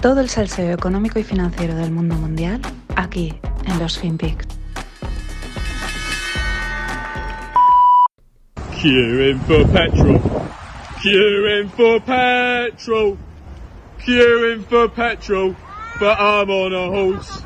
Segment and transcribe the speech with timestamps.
[0.00, 2.60] Todo el salseo económico y financiero del mundo mundial
[2.94, 3.34] aquí
[3.66, 4.46] en los FinPix.
[8.80, 10.20] Queuing for petrol.
[11.02, 13.18] Queuing for petrol.
[14.04, 15.56] Queuing for petrol.
[15.98, 17.42] But I'm on a horse.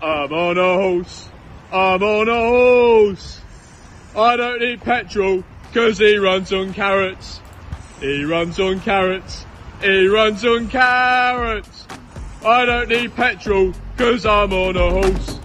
[0.00, 1.28] I'm on a horse.
[1.72, 3.40] I'm on a horse.
[4.14, 7.40] I don't need petrol because he runs on carrots.
[8.00, 9.44] He runs on carrots.
[9.82, 11.77] He runs on carrots.
[12.44, 15.40] I don't need petrol because I'm on a horse.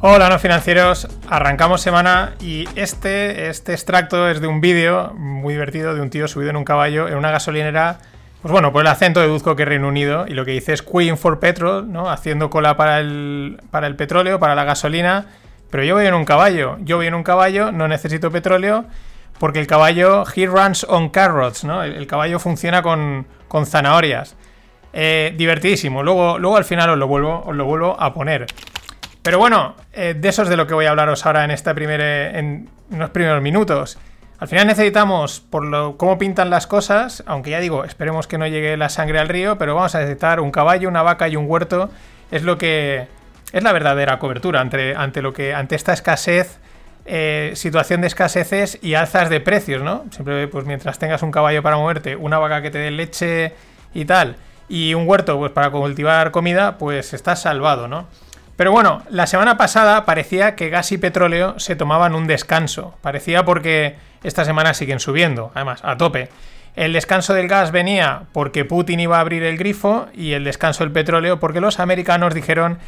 [0.00, 5.94] Hola no financieros, arrancamos semana y este, este extracto es de un vídeo muy divertido
[5.94, 7.98] de un tío subido en un caballo en una gasolinera,
[8.40, 11.18] pues bueno, por el acento deduzco que Reino Unido y lo que dice es Queen
[11.18, 12.08] for Petrol, ¿no?
[12.10, 15.26] Haciendo cola para el, para el petróleo, para la gasolina,
[15.70, 18.86] pero yo voy en un caballo, yo voy en un caballo, no necesito petróleo
[19.38, 21.82] porque el caballo, he runs on carrots, ¿no?
[21.82, 24.36] El, caballo funciona con, con zanahorias.
[24.92, 28.46] Eh, divertidísimo, luego, luego al final os lo vuelvo, os lo vuelvo a poner.
[29.22, 31.74] Pero bueno, eh, de eso es de lo que voy a hablaros ahora en, esta
[31.74, 33.98] primera, en unos primeros minutos.
[34.38, 38.48] Al final necesitamos, por lo, cómo pintan las cosas, aunque ya digo, esperemos que no
[38.48, 41.48] llegue la sangre al río, pero vamos a necesitar un caballo, una vaca y un
[41.48, 41.90] huerto.
[42.32, 43.06] Es lo que
[43.52, 46.58] es la verdadera cobertura ante, ante lo que ante esta escasez,
[47.04, 50.04] eh, situación de escaseces y alzas de precios, ¿no?
[50.10, 53.54] Siempre, pues mientras tengas un caballo para moverte, una vaca que te dé leche
[53.92, 54.36] y tal,
[54.68, 58.06] y un huerto, pues para cultivar comida, pues estás salvado, ¿no?
[58.56, 62.94] Pero bueno, la semana pasada parecía que gas y petróleo se tomaban un descanso.
[63.00, 66.28] Parecía porque esta semana siguen subiendo, además, a tope.
[66.76, 70.84] El descanso del gas venía porque Putin iba a abrir el grifo y el descanso
[70.84, 72.78] del petróleo porque los americanos dijeron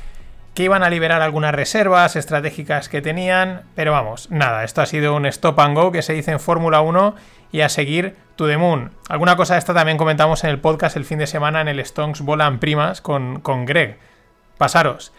[0.54, 5.14] que iban a liberar algunas reservas estratégicas que tenían, pero vamos, nada, esto ha sido
[5.14, 7.16] un stop and go que se dice en Fórmula 1
[7.50, 8.92] y a seguir to the moon.
[9.08, 11.84] Alguna cosa de esta también comentamos en el podcast el fin de semana en el
[11.84, 13.98] Stonks Volan Primas con, con Greg.
[14.56, 15.12] Pasaros.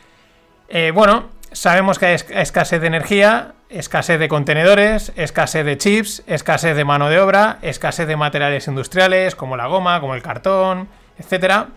[0.69, 6.75] Eh, bueno, sabemos que hay escasez de energía, escasez de contenedores, escasez de chips, escasez
[6.75, 11.67] de mano de obra, escasez de materiales industriales como la goma, como el cartón, etcétera.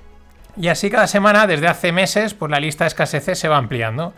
[0.59, 4.13] Y así cada semana, desde hace meses, pues la lista de escaseces se va ampliando.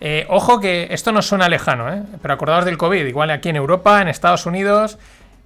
[0.00, 2.02] Eh, ojo que esto no suena lejano, ¿eh?
[2.22, 4.98] pero acordaos del COVID, igual aquí en Europa, en Estados Unidos,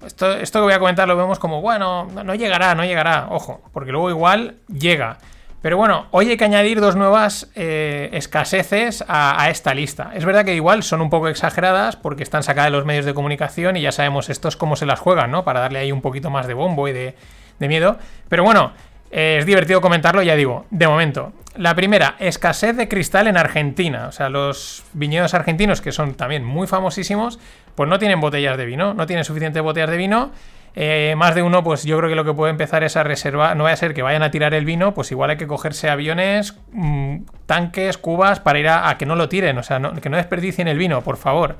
[0.05, 3.61] esto, esto que voy a comentar lo vemos como, bueno, no llegará, no llegará, ojo,
[3.73, 5.17] porque luego igual llega.
[5.61, 10.11] Pero bueno, hoy hay que añadir dos nuevas eh, escaseces a, a, esta lista.
[10.15, 13.13] Es verdad que igual son un poco exageradas porque están sacadas de los medios de
[13.13, 15.43] comunicación y ya sabemos estos cómo se las juegan, ¿no?
[15.43, 17.15] Para darle ahí un poquito más de bombo y de,
[17.59, 17.97] de miedo.
[18.27, 18.71] Pero bueno,
[19.11, 21.33] eh, es divertido comentarlo, ya digo, de momento.
[21.55, 24.07] La primera, escasez de cristal en Argentina.
[24.07, 27.39] O sea, los viñedos argentinos, que son también muy famosísimos,
[27.75, 30.31] pues no tienen botellas de vino, no tienen suficientes botellas de vino
[30.73, 33.57] eh, más de uno, pues yo creo que lo que puede empezar es a reservar,
[33.57, 35.89] no vaya a ser que vayan a tirar el vino, pues igual hay que cogerse
[35.89, 40.17] aviones, mmm, tanques, cubas para ir a, que no lo tiren, o sea, que no
[40.17, 41.57] desperdicien el vino, por favor.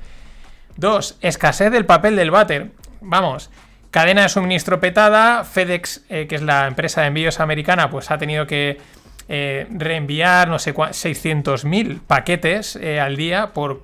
[0.77, 2.71] Dos, escasez del papel del váter.
[3.01, 3.49] Vamos,
[3.91, 8.17] cadena de suministro petada, FedEx, eh, que es la empresa de envíos americana, pues ha
[8.17, 8.79] tenido que
[9.27, 13.83] eh, reenviar, no sé, 600.000 paquetes eh, al día por,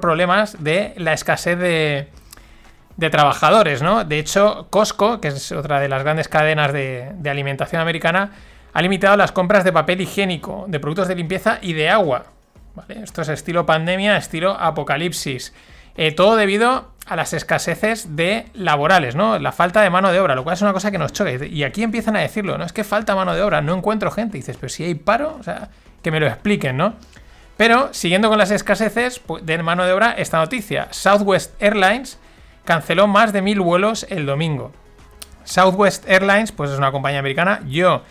[0.00, 4.04] problemas de la escasez de trabajadores, ¿no?
[4.04, 8.30] De hecho, Costco, que es otra de las grandes cadenas de, alimentación americana,
[8.72, 12.26] ha limitado las compras de papel higiénico, de productos de limpieza y de agua.
[12.74, 13.02] ¿vale?
[13.02, 15.52] Esto es estilo pandemia, estilo apocalipsis.
[16.16, 19.38] Todo debido a las escaseces de laborales, ¿no?
[19.38, 21.32] La falta de mano de obra, lo cual es una cosa que nos choca.
[21.32, 22.64] Y aquí empiezan a decirlo, ¿no?
[22.64, 24.38] Es que falta mano de obra, no encuentro gente.
[24.38, 25.70] Y dices, pero si hay paro, o sea,
[26.02, 26.94] que me lo expliquen, ¿no?
[27.56, 30.88] Pero, siguiendo con las escaseces de mano de obra, esta noticia.
[30.90, 32.18] Southwest Airlines
[32.64, 34.72] canceló más de mil vuelos el domingo.
[35.44, 37.60] Southwest Airlines, pues es una compañía americana.
[37.68, 38.02] Yo,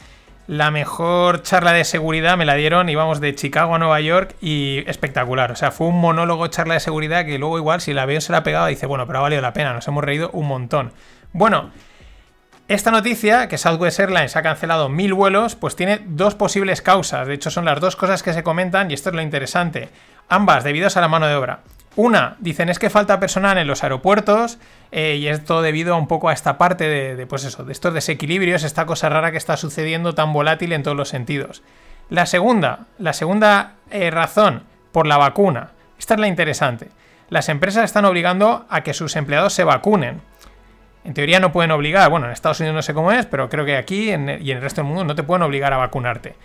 [0.48, 4.84] la mejor charla de seguridad me la dieron, íbamos de Chicago a Nueva York y
[4.88, 5.52] espectacular.
[5.52, 8.32] O sea, fue un monólogo charla de seguridad que luego igual si la veo se
[8.32, 10.92] la pegaba dice, bueno, pero ha valido la pena, nos hemos reído un montón.
[11.34, 11.72] Bueno,
[12.74, 17.28] esta noticia, que Southwest Airlines ha cancelado mil vuelos, pues tiene dos posibles causas.
[17.28, 19.90] De hecho, son las dos cosas que se comentan y esto es lo interesante.
[20.30, 21.62] Ambas debidas a la mano de obra.
[21.98, 24.60] Una, dicen es que falta personal en los aeropuertos
[24.94, 27.94] eh, y esto debido a un poco a esta parte de, pues eso, de estos
[27.94, 31.64] desequilibrios, esta cosa rara que está sucediendo tan volátil en todos los sentidos.
[32.10, 34.64] La segunda, la segunda eh, razón,
[34.94, 35.72] por la vacuna.
[36.00, 36.90] Esta es la interesante.
[37.30, 40.22] Las empresas están obligando a que sus empleados se vacunen.
[41.04, 43.66] En teoría no pueden obligar, bueno, en Estados Unidos no sé cómo es, pero creo
[43.66, 46.36] que aquí y en el resto del mundo no te pueden obligar a vacunarte.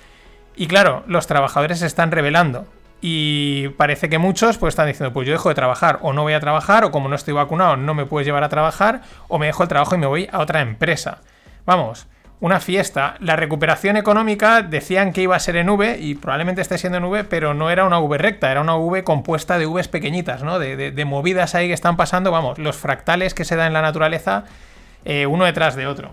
[0.57, 2.67] Y claro, los trabajadores se están rebelando
[3.03, 6.33] Y parece que muchos pues están diciendo, pues yo dejo de trabajar o no voy
[6.33, 9.47] a trabajar o como no estoy vacunado no me puedes llevar a trabajar o me
[9.47, 11.21] dejo el trabajo y me voy a otra empresa.
[11.67, 12.07] Vamos,
[12.41, 13.17] una fiesta.
[13.21, 17.05] La recuperación económica decían que iba a ser en V y probablemente esté siendo en
[17.05, 20.59] V, pero no era una V recta, era una V compuesta de Vs pequeñitas, ¿no?
[20.59, 24.45] De, movidas ahí que están pasando, vamos, los fractales que se dan en la naturaleza
[25.05, 26.13] eh, uno detrás de otro.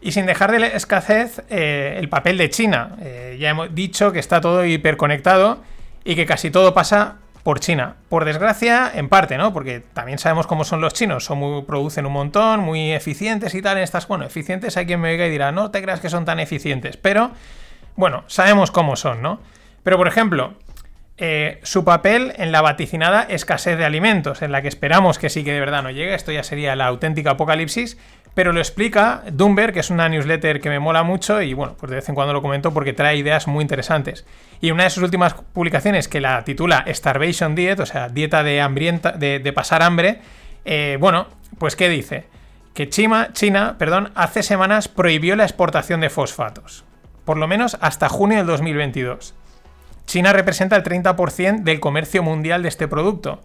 [0.00, 2.90] Y sin dejar de escasez eh, el papel de China.
[3.00, 5.62] Eh, ya hemos dicho que está todo hiperconectado
[6.04, 7.16] y que casi todo pasa
[7.48, 7.94] por China.
[8.10, 9.54] Por desgracia, en parte, ¿no?
[9.54, 11.24] Porque también sabemos cómo son los chinos.
[11.24, 14.06] Son muy, producen un montón, muy eficientes y tal en estas.
[14.06, 16.98] Bueno, eficientes hay quien me oiga y dirá, no te creas que son tan eficientes.
[16.98, 17.30] Pero,
[17.96, 19.40] bueno, sabemos cómo son, ¿no?
[19.82, 20.56] Pero, por ejemplo,
[21.16, 25.42] eh, su papel en la vaticinada escasez de alimentos, en la que esperamos que sí
[25.42, 26.14] que de verdad no llegue.
[26.14, 27.96] Esto ya sería la auténtica apocalipsis
[28.38, 31.90] pero lo explica Dumber, que es una newsletter que me mola mucho y bueno, pues
[31.90, 34.24] de vez en cuando lo comento porque trae ideas muy interesantes.
[34.60, 38.60] Y una de sus últimas publicaciones que la titula Starvation Diet, o sea, dieta de,
[38.60, 40.20] hambrienta, de, pasar hambre,
[40.64, 41.26] eh, bueno,
[41.58, 42.26] pues ¿qué dice?
[42.74, 46.84] Que China, China perdón, hace semanas prohibió la exportación de fosfatos,
[47.24, 49.34] por lo menos hasta junio del 2022.
[50.06, 53.40] China representa el 30% del comercio mundial de este producto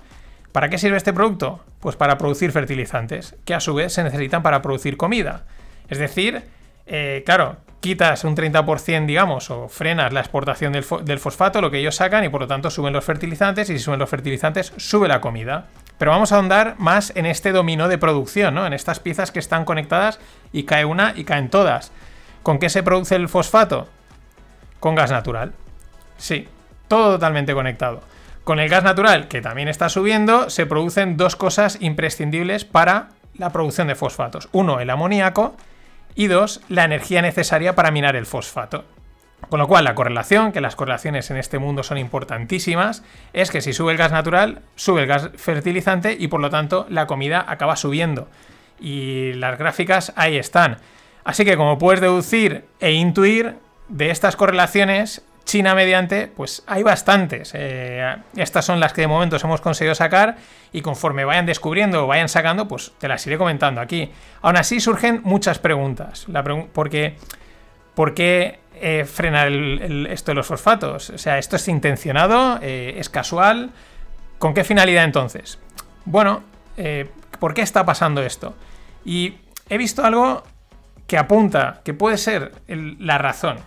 [0.54, 1.60] ¿Para qué sirve este producto?
[1.80, 5.44] Pues para producir fertilizantes, que a su vez se necesitan para producir comida.
[5.90, 6.44] Es decir,
[6.86, 11.96] eh, claro, quitas un 30%, digamos, o frenas la exportación del, fosfato, lo que ellos
[11.96, 15.22] sacan, y por lo tanto suben los fertilizantes, y si suben los fertilizantes, sube la
[15.22, 15.66] comida.
[15.98, 18.68] Pero vamos a ahondar más en este dominó de producción, ¿no?
[18.68, 20.20] En estas piezas que están conectadas
[20.52, 21.92] y cae una y caen todas.
[22.44, 23.88] ¿Con qué se produce el fosfato?
[24.80, 25.54] Con gas natural.
[26.18, 26.48] Sí,
[26.88, 28.02] todo totalmente conectado.
[28.44, 33.52] Con el gas natural, que también está subiendo, se producen dos cosas imprescindibles para la
[33.52, 34.50] producción de fosfatos.
[34.52, 35.56] Uno, el amoníaco
[36.14, 38.84] y dos, la energía necesaria para minar el fosfato.
[39.50, 43.62] Con lo cual, la correlación, que las correlaciones en este mundo son importantísimas, es que
[43.62, 47.46] si sube el gas natural, sube el gas fertilizante y por lo tanto la comida
[47.48, 48.28] acaba subiendo.
[48.80, 50.80] Y las gráficas ahí están.
[51.24, 53.56] Así que como puedes deducir e intuir,
[53.90, 57.52] de estas correlaciones China mediante, pues hay bastantes.
[57.54, 60.38] Eh, estas son las que de momento hemos conseguido sacar
[60.72, 64.12] y conforme vayan descubriendo o vayan sacando, pues te las iré comentando aquí.
[64.42, 66.26] Aún así surgen muchas preguntas.
[66.74, 67.18] Porque,
[67.94, 71.10] ¿Por qué eh, frenar esto de los fosfatos?
[71.10, 72.60] O sea, ¿esto es intencionado?
[72.62, 73.72] Eh, ¿Es casual?
[74.40, 75.60] ¿Con qué finalidad entonces?
[76.06, 76.44] Bueno,
[77.40, 78.56] ¿por qué está pasando esto?
[79.06, 79.36] Y
[79.70, 80.44] he visto algo
[81.08, 83.58] que apunta que puede ser la razón.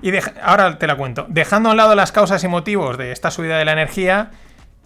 [0.00, 0.12] Y
[0.42, 1.26] ahora te la cuento.
[1.28, 4.30] Dejando a un lado las causas y motivos de esta subida de la energía,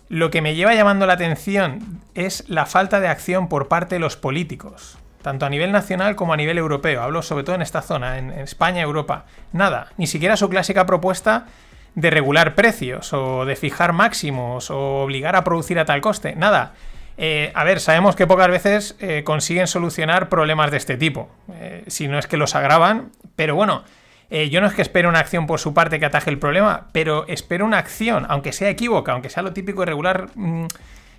[0.09, 3.99] lo que me lleva llamando la atención es la falta de acción por parte de
[3.99, 7.03] los políticos, tanto a nivel nacional como a nivel europeo.
[7.03, 9.27] Hablo sobre todo en esta zona, en, España Europa.
[9.53, 11.47] Nada, ni siquiera su clásica propuesta
[11.95, 16.37] de regular precios o de fijar máximos o obligar a producir a tal coste.
[16.37, 16.73] Nada.
[17.19, 21.85] Eh, a ver, sabemos que pocas veces eh, consiguen solucionar problemas de este tipo, eh,
[21.87, 23.85] si no es que los agravan, pero bueno,
[24.35, 26.87] eh, yo no es que espero una acción por su parte que ataje el problema,
[26.93, 30.69] pero espero una acción, aunque sea equívoca, aunque sea lo típico de regular mm,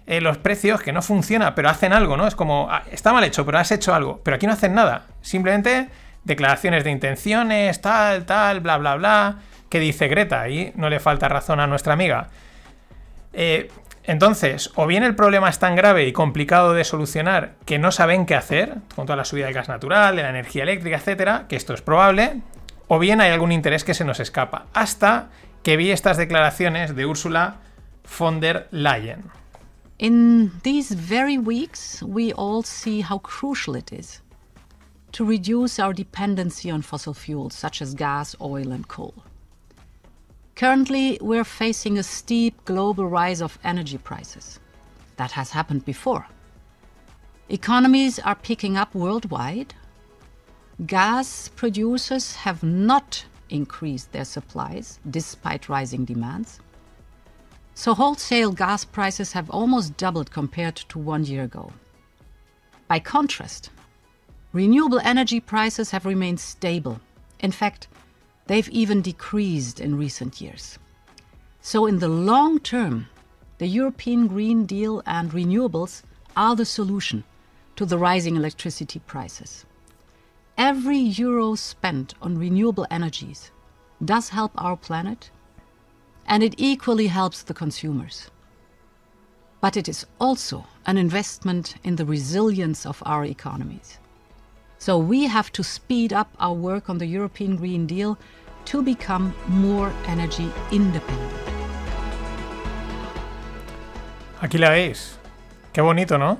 [0.07, 2.25] eh, los precios, que no funciona, pero hacen algo, ¿no?
[2.25, 4.19] Es como, ah, está mal hecho, pero has hecho algo.
[4.23, 5.05] Pero aquí no hacen nada.
[5.21, 5.89] Simplemente
[6.23, 9.35] declaraciones de intenciones, tal, tal, bla, bla, bla.
[9.69, 10.41] ¿Qué dice Greta?
[10.41, 12.29] Ahí no le falta razón a nuestra amiga.
[13.31, 13.69] Eh,
[14.05, 18.25] entonces, o bien el problema es tan grave y complicado de solucionar que no saben
[18.25, 21.55] qué hacer, con toda la subida del gas natural, de la energía eléctrica, etcétera, que
[21.55, 22.41] esto es probable,
[22.87, 24.65] o bien hay algún interés que se nos escapa.
[24.73, 25.29] Hasta
[25.63, 27.55] que vi estas declaraciones de Ursula
[28.17, 29.31] von der Leyen.
[29.99, 34.21] In these very weeks, we all see how crucial it is
[35.13, 39.13] to reduce our dependency on fossil fuels such as gas, oil, and coal.
[40.55, 44.59] Currently, we're facing a steep global rise of energy prices.
[45.17, 46.27] That has happened before.
[47.49, 49.75] Economies are picking up worldwide,
[50.87, 56.59] gas producers have not increased their supplies despite rising demands.
[57.75, 61.71] So wholesale gas prices have almost doubled compared to one year ago.
[62.87, 63.69] By contrast,
[64.51, 66.99] renewable energy prices have remained stable.
[67.39, 67.87] In fact,
[68.47, 70.77] they've even decreased in recent years.
[71.61, 73.07] So, in the long term,
[73.57, 76.03] the European Green Deal and renewables
[76.35, 77.23] are the solution
[77.77, 79.65] to the rising electricity prices.
[80.57, 83.51] Every euro spent on renewable energies
[84.05, 85.31] does help our planet,
[86.27, 88.29] and it equally helps the consumers.
[89.61, 93.97] But it is also an investment in the resilience of our economies.
[94.77, 98.17] So we have to speed up our work on the European Green Deal
[98.65, 101.33] to become more energy independent.
[104.41, 105.17] Aquí la veis.
[105.71, 106.37] Qué bonito, ¿no?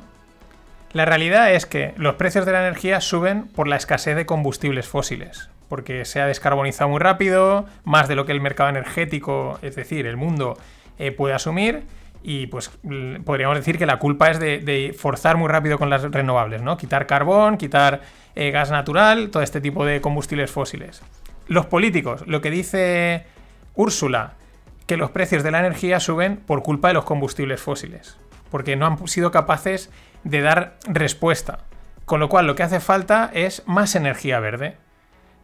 [0.94, 4.88] La realidad es que los precios de la energía suben por la escasez de combustibles
[4.88, 9.76] fósiles, porque se ha descarbonizado muy rápido, más de lo que el mercado energético, es
[9.76, 10.56] decir, el mundo,
[11.00, 11.84] eh, puede asumir,
[12.22, 12.72] y pues
[13.26, 16.78] podríamos decir que la culpa es de, forzar muy rápido con las renovables, ¿no?
[16.78, 18.02] Quitar carbón, quitar
[18.36, 21.02] eh, gas natural, todo este tipo de combustibles fósiles.
[21.48, 23.26] Los políticos, lo que dice
[23.74, 24.34] Úrsula,
[24.86, 28.16] que los precios de la energía suben por culpa de los combustibles fósiles,
[28.52, 29.90] porque no han sido capaces
[30.24, 31.60] de dar respuesta.
[32.06, 34.78] Con lo cual lo que hace falta es más energía verde.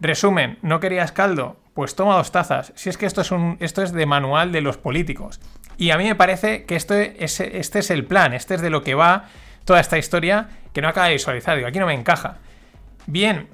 [0.02, 1.58] Resumen, ¿no querías caldo?
[1.74, 2.74] Pues toma dos tazas.
[2.76, 5.40] Si es que esto es, un, esto es de manual de los políticos.
[5.78, 8.70] Y a mí me parece que este es, este es el plan, este es de
[8.70, 9.26] lo que va
[9.66, 11.56] toda esta historia que no acaba de visualizar.
[11.56, 12.38] Digo, aquí no me encaja.
[13.06, 13.48] Bien,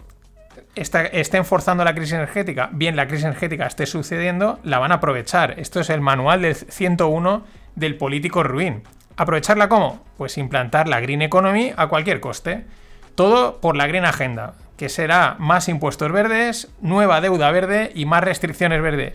[0.75, 5.59] estén forzando la crisis energética, bien la crisis energética esté sucediendo, la van a aprovechar.
[5.59, 8.83] Esto es el manual del 101 del político ruin.
[9.17, 10.03] ¿Aprovecharla cómo?
[10.17, 12.65] Pues implantar la Green Economy a cualquier coste.
[13.15, 18.23] Todo por la Green Agenda, que será más impuestos verdes, nueva deuda verde y más
[18.23, 19.13] restricciones verdes.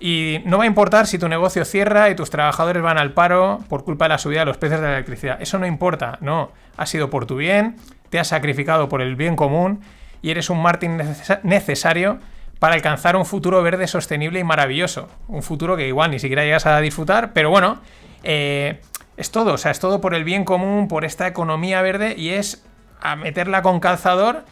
[0.00, 3.60] Y no va a importar si tu negocio cierra y tus trabajadores van al paro
[3.68, 5.40] por culpa de la subida de los precios de la electricidad.
[5.40, 6.50] Eso no importa, no.
[6.76, 7.76] Ha sido por tu bien,
[8.08, 9.82] te has sacrificado por el bien común
[10.22, 11.00] y eres un Martín
[11.42, 12.18] necesario
[12.58, 15.08] para alcanzar un futuro verde sostenible y maravilloso.
[15.28, 17.80] Un futuro que igual ni siquiera llegas a disfrutar, pero bueno,
[18.22, 18.80] eh,
[19.20, 19.54] es todo.
[19.54, 22.64] O sea, es todo por el bien común, por esta economía verde y es
[23.00, 24.44] a meterla con calzador.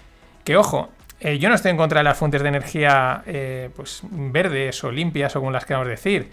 [0.45, 4.03] Que ojo, eh, yo no estoy en contra de las fuentes de energía eh, pues,
[4.11, 6.31] verdes o limpias o como las queramos decir.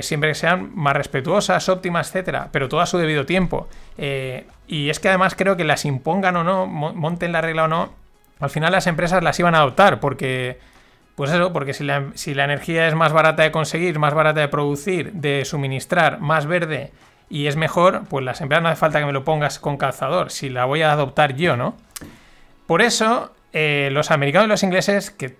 [0.00, 3.68] siempre que sean más respetuosas, óptimas, etcétera, pero todo a su debido tiempo.
[4.68, 7.90] y es que además creo que las impongan o no, monten la regla o no,
[8.40, 10.58] al final las empresas las iban a adoptar porque,
[11.16, 14.40] pues eso, porque si la, si la energía es más barata de conseguir, más barata
[14.40, 16.92] de producir, de suministrar, más verde
[17.28, 20.30] y es mejor, pues las empresas no hace falta que me lo pongas con calzador,
[20.30, 21.76] si la voy a adoptar yo, ¿no?
[22.66, 25.34] Por eso, eh, los americanos y los ingleses, que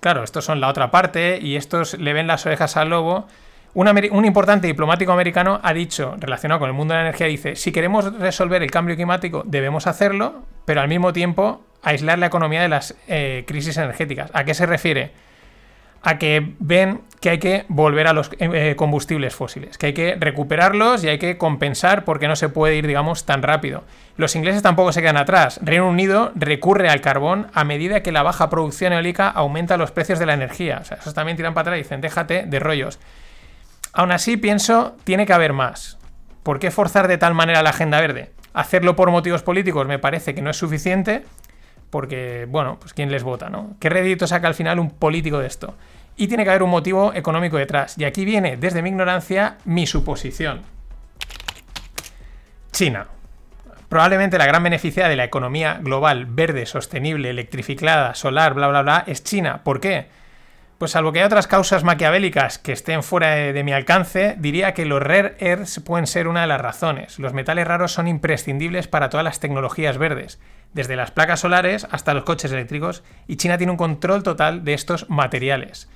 [0.00, 3.26] claro, estos son la otra parte y estos le ven las orejas al lobo,
[3.72, 7.70] un, importante diplomático americano ha dicho, relacionado con el mundo de la energía, dice, si
[7.70, 12.68] queremos resolver el cambio climático debemos hacerlo, pero al mismo tiempo aislar la economía de
[12.68, 14.30] las eh, crisis energéticas.
[14.34, 15.12] ¿A qué se refiere?
[16.02, 20.16] A que ven que hay que volver a los eh, combustibles fósiles, que hay que
[20.18, 23.84] recuperarlos y hay que compensar porque no se puede ir, digamos, tan rápido.
[24.16, 25.60] Los ingleses tampoco se quedan atrás.
[25.62, 30.18] Reino Unido recurre al carbón a medida que la baja producción eólica aumenta los precios
[30.18, 30.78] de la energía.
[30.80, 32.98] O sea, esos también tiran para atrás y dicen, déjate de rollos.
[33.92, 35.98] Aún así, pienso, tiene que haber más.
[36.42, 38.30] ¿Por qué forzar de tal manera la agenda verde?
[38.54, 41.24] Hacerlo por motivos políticos me parece que no es suficiente
[41.90, 43.76] porque, bueno, pues quién les vota, ¿no?
[43.80, 45.74] ¿Qué rédito saca al final un político de esto?
[46.16, 47.96] Y tiene que haber un motivo económico detrás.
[47.98, 50.62] Y aquí viene, desde mi ignorancia, mi suposición.
[52.72, 53.06] China.
[53.88, 59.04] Probablemente la gran beneficiada de la economía global verde, sostenible, electrificada, solar, bla, bla, bla,
[59.06, 59.62] es China.
[59.64, 60.06] ¿Por qué?
[60.80, 64.86] Pues salvo que haya otras causas maquiavélicas que estén fuera de, mi alcance, diría que
[64.86, 67.18] los rare earths pueden ser una de las razones.
[67.18, 70.40] Los metales raros son imprescindibles para todas las tecnologías verdes
[70.72, 74.72] desde las placas solares hasta los coches eléctricos, y China tiene un control total de
[74.72, 75.86] estos materiales.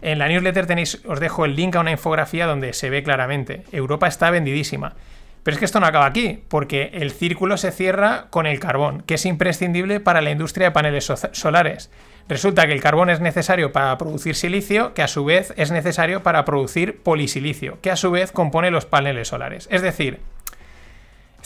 [0.00, 3.64] En la newsletter tenéis, os dejo el link a una infografía donde se ve claramente.
[3.72, 4.94] Europa está vendidísima.
[5.42, 9.02] Pero es que esto no acaba aquí, porque el círculo se cierra con el carbón,
[9.02, 11.90] que es imprescindible para la industria de paneles solares.
[12.28, 16.22] Resulta que el carbón es necesario para producir silicio, que a su vez es necesario
[16.22, 19.68] para producir polisilicio, que a su vez compone los paneles solares.
[19.70, 20.20] Es decir,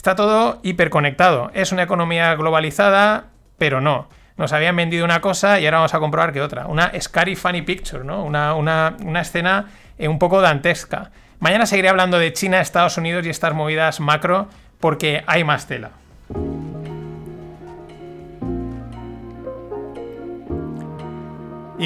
[0.05, 1.49] Está todo hiperconectado.
[1.55, 3.25] Es una economía globalizada,
[3.57, 4.07] pero no.
[4.37, 6.67] Nos habían vendido una cosa y ahora vamos a comprobar que otra.
[6.67, 8.23] Una scary funny picture, ¿no?
[8.23, 9.65] Una, una escena
[9.97, 11.09] eh, un poco dantesca.
[11.39, 14.47] Mañana seguiré hablando de China, Estados Unidos y estas movidas macro
[14.79, 15.89] porque hay más tela.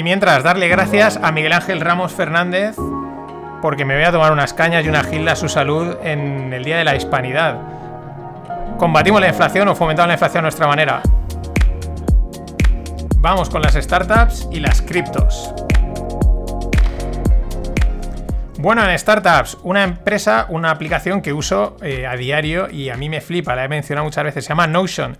[0.00, 2.74] Y mientras, darle gracias a Miguel Ángel Ramos Fernández
[3.60, 6.64] porque me voy a tomar unas cañas y una gilda a su salud en el
[6.64, 7.58] Día de la Hispanidad
[8.78, 11.02] combatimos la inflación o fomentamos la inflación a nuestra manera.
[13.16, 15.52] Vamos con las startups y las criptos.
[18.56, 23.10] Bueno, en startups, una empresa, una aplicación que uso eh, a diario y a mí
[23.10, 25.18] me flipa, la he mencionado muchas veces, se llama Notion.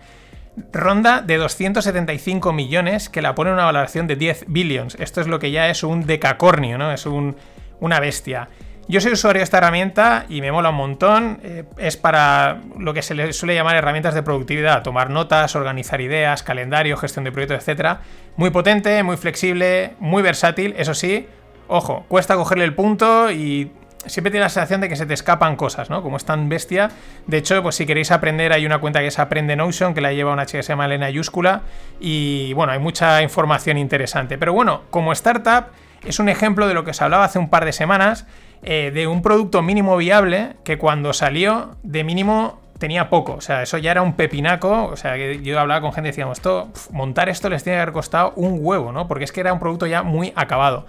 [0.73, 4.97] Ronda de 275 millones que la pone una valoración de 10 billions.
[4.97, 6.92] Esto es lo que ya es un decacornio, ¿no?
[6.92, 8.49] Es una bestia.
[8.88, 11.38] Yo soy usuario de esta herramienta y me mola un montón.
[11.45, 16.00] Eh, es para lo que se le suele llamar herramientas de productividad, tomar notas, organizar
[16.00, 17.99] ideas, calendario, gestión de proyectos, etc.
[18.37, 21.28] Muy potente, muy flexible, muy versátil, eso sí.
[21.69, 23.71] Ojo, cuesta cogerle el punto y
[24.07, 26.02] siempre tiene la sensación de que se te escapan cosas, ¿no?
[26.02, 26.90] Como es tan bestia.
[27.26, 30.12] De hecho, pues si queréis aprender, hay una cuenta que es Aprende Notion, que la
[30.12, 31.62] lleva una chica que se llama Elena Yúscula.
[32.00, 34.38] Y bueno, hay mucha información interesante.
[34.38, 35.66] Pero bueno, como startup,
[36.04, 38.26] es un ejemplo de lo que os hablaba hace un par de semanas
[38.62, 43.35] eh, de un producto mínimo viable que cuando salió de mínimo tenía poco.
[43.35, 44.87] O sea, eso ya era un pepinaco.
[44.87, 47.83] O sea, que yo hablaba con gente y decíamos, esto, montar esto les tiene que
[47.83, 49.07] haber costado un huevo, ¿no?
[49.07, 50.87] Porque es que era un producto ya muy acabado.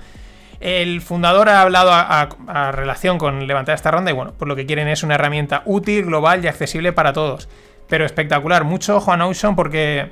[0.61, 4.67] El fundador ha hablado a, relación con levantar esta ronda y bueno, pues lo que
[4.67, 7.49] quieren es una herramienta útil, global y accesible para todos.
[7.89, 8.63] Pero espectacular.
[8.63, 9.17] Mucho ojo a
[9.55, 10.11] porque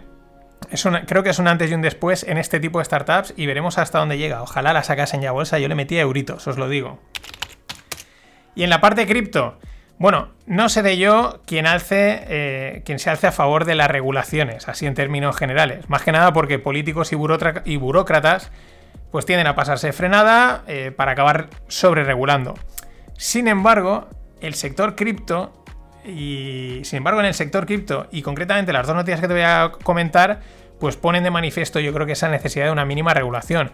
[1.05, 3.77] creo que es un antes y un después en este tipo de startups y veremos
[3.77, 4.41] hasta dónde llega.
[4.41, 5.59] Ojalá la sacasen ya bolsa.
[5.59, 6.99] Yo le metí euritos, os lo digo.
[8.55, 9.57] Y en la parte cripto,
[9.99, 14.67] bueno, no seré yo quien, alce, eh, quien se alce a favor de las regulaciones,
[14.67, 15.89] así en términos generales.
[15.89, 18.51] Más que nada porque políticos y, burócratas
[19.11, 22.55] pues tienden a pasarse frenada eh, para acabar sobre regulando.
[23.17, 24.07] Sin embargo,
[24.41, 25.53] el sector cripto
[26.05, 29.43] y sin embargo en el sector cripto y concretamente las dos noticias que te voy
[29.43, 30.39] a comentar
[30.79, 33.71] pues ponen de manifiesto yo creo que esa necesidad de una mínima regulación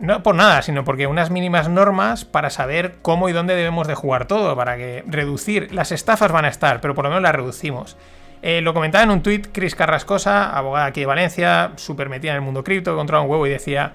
[0.00, 3.94] no por nada, sino porque unas mínimas normas para saber cómo y dónde debemos de
[3.94, 7.34] jugar todo, para que reducir, las estafas van a estar, pero por lo menos las
[7.34, 7.96] reducimos.
[8.42, 12.36] Eh, lo comentaba en un tuit Chris Carrascosa, abogada aquí de Valencia, súper metida en
[12.36, 13.94] el mundo cripto, controla un huevo y decía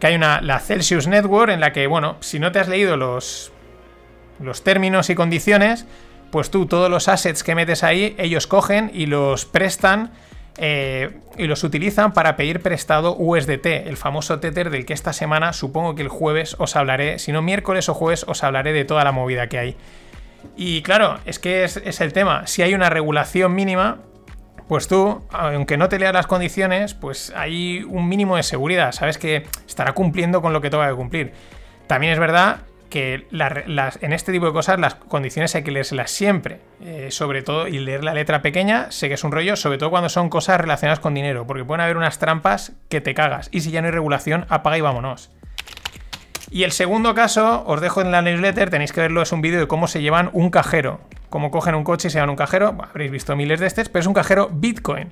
[0.00, 2.96] que hay una, la Celsius Network en la que, bueno, si no te has leído
[2.96, 3.52] los,
[4.40, 5.86] los términos y condiciones,
[6.30, 10.12] pues tú todos los assets que metes ahí, ellos cogen y los prestan
[10.56, 15.52] eh, y los utilizan para pedir prestado USDT, el famoso Tether del que esta semana,
[15.52, 19.04] supongo que el jueves os hablaré, si no miércoles o jueves os hablaré de toda
[19.04, 19.76] la movida que hay.
[20.56, 23.98] Y claro, es que es, es el tema, si hay una regulación mínima,
[24.70, 29.18] pues tú, aunque no te leas las condiciones, pues hay un mínimo de seguridad, sabes
[29.18, 31.32] que estará cumpliendo con lo que tenga que cumplir.
[31.88, 32.58] También es verdad
[32.88, 36.60] que en este tipo de cosas las condiciones hay que leérselas siempre.
[36.82, 39.90] Eh, sobre todo, y leer la letra pequeña, sé que es un rollo, sobre todo
[39.90, 43.48] cuando son cosas relacionadas con dinero, porque pueden haber unas trampas que te cagas.
[43.50, 45.32] Y si ya no hay regulación, apaga y vámonos.
[46.50, 49.60] Y el segundo caso, os dejo en la newsletter, tenéis que verlo, es un vídeo
[49.60, 51.00] de cómo se llevan un cajero.
[51.28, 52.76] Cómo cogen un coche y se llevan un cajero.
[52.82, 55.10] habréis visto miles de estos, pero es un cajero Bitcoin.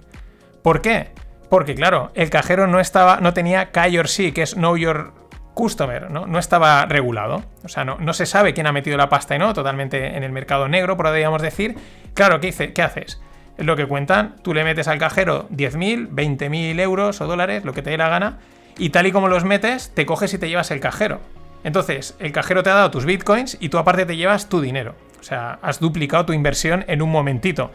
[0.62, 1.12] ¿Por qué?
[1.48, 5.12] Porque, claro, el cajero no estaba, no tenía KYC, que es Know Your
[5.54, 6.26] customer, ¿no?
[6.26, 7.44] No estaba regulado.
[7.64, 10.24] O sea, no, no, se sabe quién ha metido la pasta y no, totalmente en
[10.24, 11.76] el mercado negro, podríamos decir.
[12.14, 12.52] Claro, ¿qué?
[12.72, 13.20] ¿qué haces?
[13.56, 17.72] Es lo que cuentan, tú le metes al cajero 10.000, 20.000 euros o dólares, lo
[17.72, 18.38] que te dé la gana,
[18.78, 21.20] y tal y como los metes, te coges y te llevas el cajero.
[21.64, 24.94] Entonces, el cajero te ha dado tus bitcoins y tú aparte te llevas tu dinero.
[25.20, 27.72] O sea, has duplicado tu inversión en un momentito.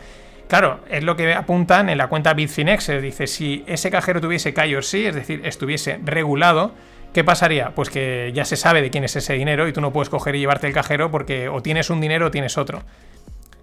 [0.48, 3.02] Claro, es lo que apuntan en la cuenta Bitfinex.
[3.02, 6.74] Dice, si ese cajero tuviese KYC, es decir, estuviese regulado,
[7.14, 7.76] ¿Qué pasaría?
[7.76, 10.36] Pues que ya se sabe de quién es ese dinero y tú no puedes coger
[10.36, 12.82] y llevarte el cajero porque o tienes un dinero o tienes otro.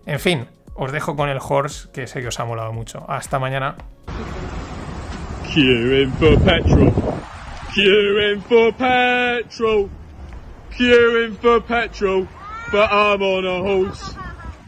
[0.07, 3.05] En fin, os dejo con el horse que sé que os ha molado mucho.
[3.09, 3.75] Hasta mañana.
[7.74, 9.90] Queuing for petrol.
[10.72, 12.28] Queuing for petrol.
[12.28, 12.28] Queuing for petrol.
[12.72, 14.16] But I'm on a horse.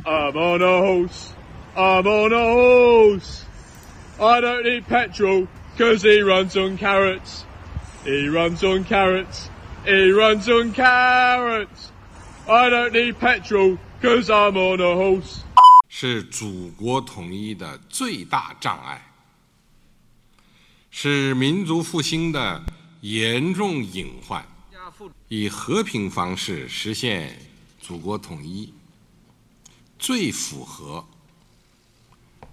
[0.05, 1.33] I'm on a horse.
[1.75, 3.45] I'm on a horse.
[4.19, 7.45] I don't need petrol because he runs on carrots.
[8.03, 9.49] He runs on carrots.
[9.85, 11.91] He runs on carrots.
[12.47, 15.43] I don't need petrol because I'm on a horse.
[15.89, 19.01] 是祖国统一的最大障碍，
[20.91, 22.63] 是民族复兴的
[23.02, 24.44] 严重隐患。
[25.28, 27.36] 以和平方式实现
[27.80, 28.72] 祖国统一，
[29.98, 31.04] 最符合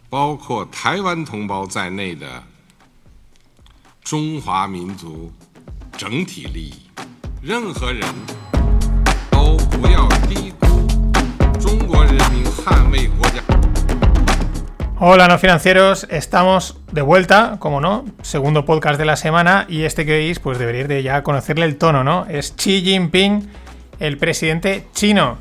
[0.10, 2.44] 包括台湾同胞在内的。
[4.02, 5.32] 中华民族
[5.96, 6.74] 整体利益，
[7.44, 8.02] 任何人
[9.30, 10.88] 都不要低估
[11.60, 13.59] 中国人民捍卫国家。
[15.02, 20.12] Hola, no financieros, estamos de vuelta, como no, segundo podcast de la semana y este que
[20.12, 22.26] veis, pues deberíais de ya conocerle el tono, ¿no?
[22.26, 23.50] Es Xi Jinping,
[24.02, 25.38] el presidente chino.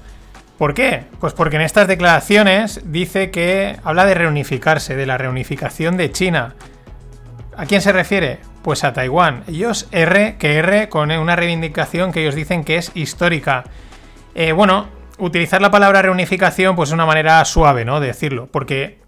[0.58, 1.06] ¿Por qué?
[1.18, 6.54] Pues porque en estas declaraciones dice que habla de reunificarse, de la reunificación de China.
[7.56, 8.38] ¿A quién se refiere?
[8.62, 9.42] Pues a Taiwán.
[9.48, 13.64] Ellos R que R con una reivindicación que ellos dicen que es histórica.
[14.36, 14.86] Eh, bueno,
[15.18, 17.98] utilizar la palabra reunificación pues es una manera suave, ¿no?
[17.98, 18.98] De decirlo, porque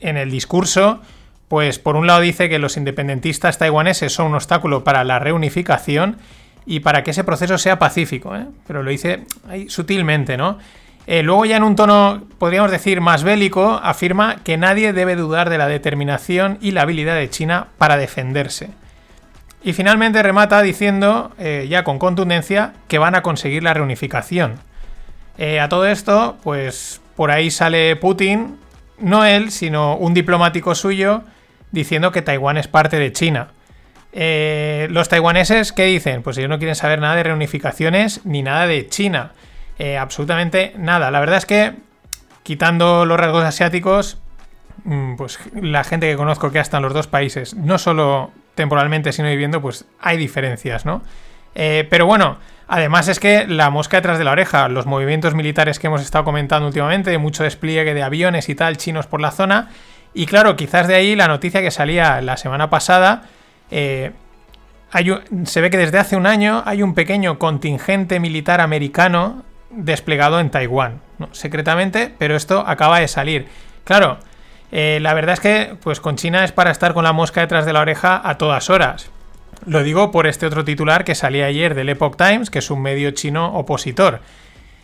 [0.00, 1.00] en el discurso,
[1.48, 6.18] pues por un lado dice que los independentistas taiwaneses son un obstáculo para la reunificación
[6.66, 8.46] y para que ese proceso sea pacífico, ¿eh?
[8.66, 9.24] pero lo dice
[9.68, 10.58] sutilmente, ¿no?
[11.06, 15.48] Eh, luego ya en un tono, podríamos decir, más bélico, afirma que nadie debe dudar
[15.48, 18.68] de la determinación y la habilidad de China para defenderse.
[19.64, 24.56] Y finalmente remata diciendo, eh, ya con contundencia, que van a conseguir la reunificación.
[25.60, 28.58] A todo esto, pues por ahí sale Putin,
[29.00, 31.22] no él, sino un diplomático suyo,
[31.70, 33.48] diciendo que Taiwán es parte de China.
[34.12, 36.22] los taiwaneses, ¿qué dicen?
[36.22, 39.32] Pues ellos no quieren saber nada de reunificaciones ni nada de China.
[39.78, 41.10] Eh, absolutamente nada.
[41.10, 41.72] La verdad es que,
[42.42, 44.18] quitando los rasgos asiáticos,
[44.84, 49.12] mm, pues la gente que conozco que hasta en los dos países, no solo temporalmente,
[49.12, 51.02] sino viviendo, pues hay diferencias, ¿no?
[51.54, 55.78] Eh, pero bueno, además es que la mosca detrás de la oreja, los movimientos militares
[55.78, 59.70] que hemos estado comentando últimamente, mucho despliegue de aviones y tal chinos por la zona,
[60.14, 63.24] y claro, quizás de ahí la noticia que salía la semana pasada,
[63.70, 64.12] eh,
[65.44, 70.50] se ve que desde hace un año hay un pequeño contingente militar americano desplegado en
[70.50, 71.00] Taiwán,
[71.32, 73.48] secretamente, pero esto acaba de salir.
[73.84, 74.18] Claro,
[74.72, 77.66] eh, la verdad es que pues con China es para estar con la mosca detrás
[77.66, 79.10] de la oreja a todas horas.
[79.66, 82.82] Lo digo por este otro titular que salía ayer del Epoch Times, que es un
[82.82, 84.20] medio chino opositor.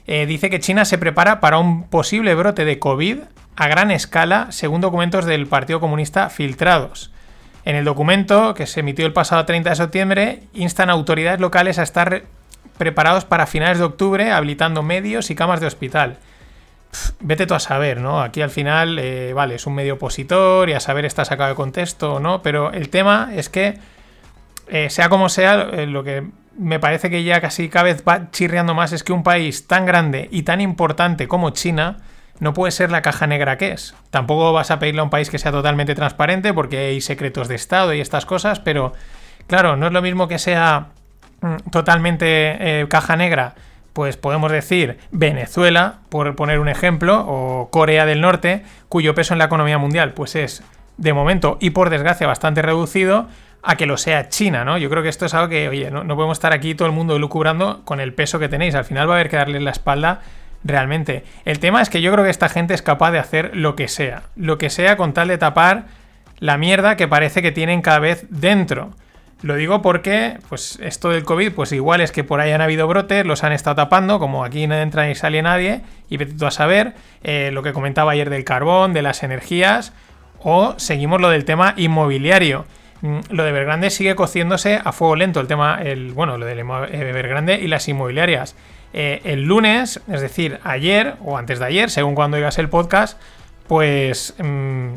[0.07, 3.19] Eh, dice que China se prepara para un posible brote de COVID
[3.57, 7.11] a gran escala, según documentos del Partido Comunista filtrados.
[7.65, 11.79] En el documento, que se emitió el pasado 30 de septiembre, instan a autoridades locales
[11.79, 12.25] a estar
[12.77, 16.19] preparados para finales de octubre, habilitando medios y camas de hospital.
[17.21, 18.21] vete tú a saber, ¿no?
[18.21, 21.57] Aquí al final, eh, vale, es un medio opositor y a saber está sacado de
[21.57, 23.79] contexto o no, pero el tema es que,
[24.69, 26.25] eh, sea como sea, eh, lo que
[26.57, 29.87] me parece que ya casi cada vez va chirriando más es que un país tan
[29.87, 31.99] grande y tan importante como China
[32.41, 33.95] no puede ser la caja negra que es.
[34.11, 37.55] Tampoco vas a pedirle a un país que sea totalmente transparente porque hay secretos de
[37.57, 38.93] Estado y estas cosas, pero
[39.47, 40.89] claro, no es lo mismo que sea
[41.45, 42.27] Mm, totalmente
[42.81, 43.55] eh, caja negra,
[43.93, 49.39] pues podemos decir Venezuela, por poner un ejemplo, o Corea del Norte, cuyo peso en
[49.39, 50.63] la economía mundial pues es
[50.97, 53.29] de momento y por desgracia bastante reducido
[53.65, 54.77] a que lo sea China, ¿no?
[54.77, 57.19] Yo creo que esto es algo que, oye, no, podemos estar aquí todo el mundo
[57.19, 58.75] lucubrando con el peso que tenéis.
[58.75, 60.21] Al final va a haber que darle la espalda
[60.65, 61.25] realmente.
[61.47, 63.89] El tema es que yo creo que esta gente es capaz de hacer lo que
[63.89, 64.25] sea.
[64.37, 65.87] Lo que sea con tal de tapar
[66.41, 68.91] la mierda que parece que tienen cada vez dentro.
[69.41, 72.87] Lo digo porque, pues, esto del COVID, pues igual es que por ahí han habido
[72.87, 76.47] brotes, los han estado tapando, como aquí no entra ni sale nadie, y vete tú
[76.47, 79.93] a saber eh, lo que comentaba ayer del carbón, de las energías,
[80.43, 82.67] o seguimos lo del tema inmobiliario.
[83.05, 86.53] Mm, lo de Evergrande sigue cociéndose a fuego lento, el tema, el, bueno, lo de
[86.53, 88.57] Evergrande y las inmobiliarias.
[88.95, 93.21] Eh, el lunes, es decir, ayer o antes de ayer, según cuando oigas el podcast,
[93.69, 94.95] pues mm,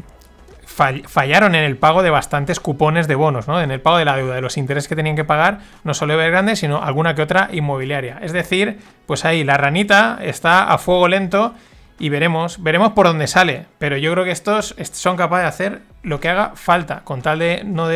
[0.64, 3.62] fallaron en el pago de bastantes cupones de bonos, ¿no?
[3.62, 6.14] En el pago de la deuda, de los intereses que tenían que pagar, no solo
[6.14, 8.20] Evergrande, sino alguna que otra inmobiliaria.
[8.22, 11.56] Es decir, pues ahí la ranita está a fuego lento
[12.00, 13.66] y veremos, veremos por dónde sale.
[13.78, 17.40] Pero yo creo que estos son capaces de hacer lo que haga falta, con tal
[17.40, 17.88] de no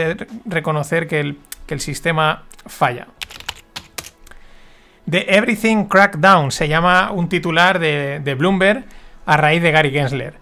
[0.46, 3.08] reconocer que el, el sistema falla.
[5.10, 8.86] The Everything Crackdown se llama un titular de, de Bloomberg
[9.26, 10.36] a raíz de Gary Gensler.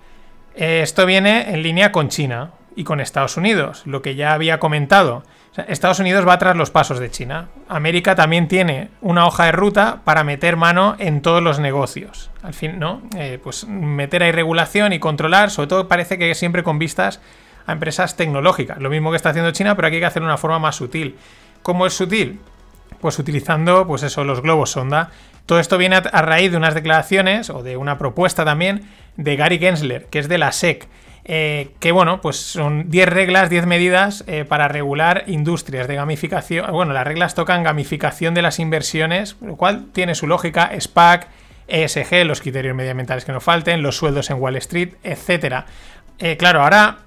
[0.55, 4.59] Eh, esto viene en línea con China y con Estados Unidos, lo que ya había
[4.59, 5.23] comentado.
[5.67, 7.49] Estados Unidos va tras los pasos de China.
[7.67, 12.29] América también tiene una hoja de ruta para meter mano en todos los negocios.
[12.43, 13.01] Al fin, ¿no?
[13.17, 17.21] Eh, pues meter ahí regulación y controlar, sobre todo parece que siempre con vistas
[17.65, 18.79] a empresas tecnológicas.
[18.79, 20.75] Lo mismo que está haciendo China, pero aquí hay que hacerlo de una forma más
[20.75, 21.15] sutil.
[21.61, 22.39] ¿Cómo es sutil?
[23.01, 25.11] Pues utilizando, pues eso, los globos sonda.
[25.45, 29.59] Todo esto viene a raíz de unas declaraciones o de una propuesta también de Gary
[29.59, 30.87] Gensler, que es de la SEC.
[31.25, 36.71] Eh, que bueno, pues son 10 reglas, 10 medidas eh, para regular industrias de gamificación.
[36.71, 41.27] Bueno, las reglas tocan gamificación de las inversiones, lo cual tiene su lógica, SPAC,
[41.67, 45.65] ESG, los criterios medioambientales que no falten, los sueldos en Wall Street, etc.
[46.17, 46.99] Eh, claro, ahora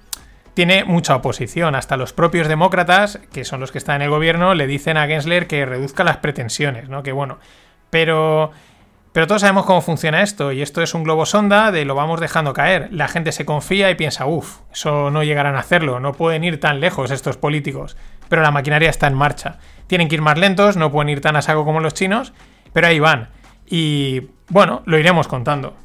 [0.53, 1.75] tiene mucha oposición.
[1.75, 5.07] Hasta los propios demócratas, que son los que están en el gobierno, le dicen a
[5.07, 7.03] Gensler que reduzca las pretensiones, ¿no?
[7.03, 7.39] Que bueno,
[7.89, 8.51] pero
[9.13, 12.19] pero todos sabemos cómo funciona esto, y esto es un globo sonda de lo vamos
[12.19, 12.89] dejando caer.
[12.91, 16.59] La gente se confía y piensa, uff, eso no llegarán a hacerlo, no pueden ir
[16.59, 17.95] tan lejos estos políticos.
[18.27, 19.59] Pero la maquinaria está en marcha.
[19.85, 22.33] Tienen que ir más lentos, no pueden ir tan a saco como los chinos,
[22.73, 23.29] pero ahí van.
[23.67, 25.75] Y bueno, lo iremos contando.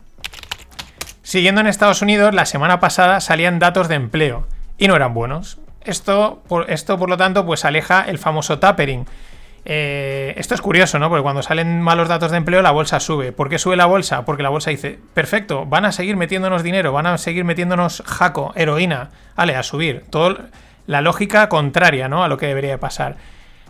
[1.22, 4.46] Siguiendo en Estados Unidos, la semana pasada salían datos de empleo
[4.78, 5.58] y no eran buenos.
[5.84, 9.04] Esto, por, esto, por lo tanto, pues aleja el famoso tapering,
[9.70, 11.10] eh, esto es curioso, ¿no?
[11.10, 13.32] Porque cuando salen malos datos de empleo, la bolsa sube.
[13.32, 14.24] ¿Por qué sube la bolsa?
[14.24, 18.52] Porque la bolsa dice, perfecto, van a seguir metiéndonos dinero, van a seguir metiéndonos jaco,
[18.56, 20.04] heroína, vale, a subir.
[20.08, 20.38] Todo
[20.86, 22.24] la lógica contraria, ¿no?
[22.24, 23.16] A lo que debería pasar.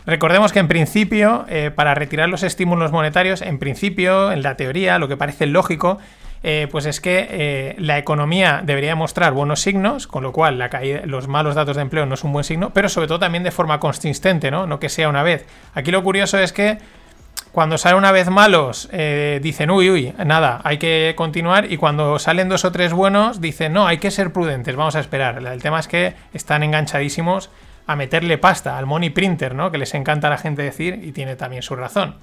[0.05, 4.99] Recordemos que en principio, eh, para retirar los estímulos monetarios, en principio, en la teoría,
[4.99, 5.99] lo que parece lógico,
[6.41, 10.69] eh, pues es que eh, la economía debería mostrar buenos signos, con lo cual la
[10.69, 13.43] caída, los malos datos de empleo no es un buen signo, pero sobre todo también
[13.43, 14.65] de forma consistente, ¿no?
[14.65, 15.45] No que sea una vez.
[15.73, 16.77] Aquí lo curioso es que
[17.51, 21.71] cuando salen una vez malos, eh, dicen, uy, uy, nada, hay que continuar.
[21.71, 24.99] Y cuando salen dos o tres buenos, dicen, no, hay que ser prudentes, vamos a
[24.99, 25.45] esperar.
[25.45, 27.49] El tema es que están enganchadísimos
[27.87, 29.71] a meterle pasta al money printer, ¿no?
[29.71, 32.15] Que les encanta a la gente decir y tiene también su razón.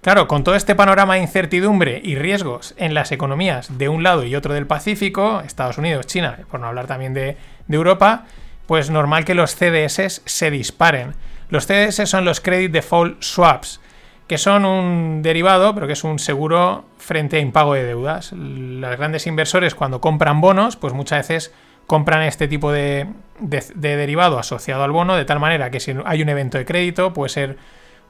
[0.00, 4.24] Claro, con todo este panorama de incertidumbre y riesgos en las economías de un lado
[4.24, 7.36] y otro del Pacífico, Estados Unidos, China, por no hablar también de,
[7.68, 8.24] Europa,
[8.66, 11.14] pues normal que los CDS se disparen.
[11.50, 13.80] Los CDS son los Credit Default Swaps
[14.28, 18.32] que son un derivado, pero que es un seguro frente a impago de deudas.
[18.32, 21.52] Los grandes inversores cuando compran bonos, pues muchas veces
[21.86, 23.08] compran este tipo de,
[23.40, 27.30] derivado asociado al bono, de tal manera que si hay un evento de crédito, puede
[27.30, 27.56] ser,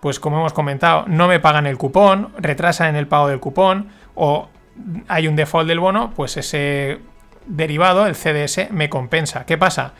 [0.01, 3.89] pues como hemos comentado, no me pagan el cupón, retrasan en el pago del cupón,
[4.15, 4.49] o
[5.09, 7.01] hay un default del bono, pues ese
[7.47, 9.45] derivado, el CDS, me compensa.
[9.45, 9.95] ¿Qué pasa?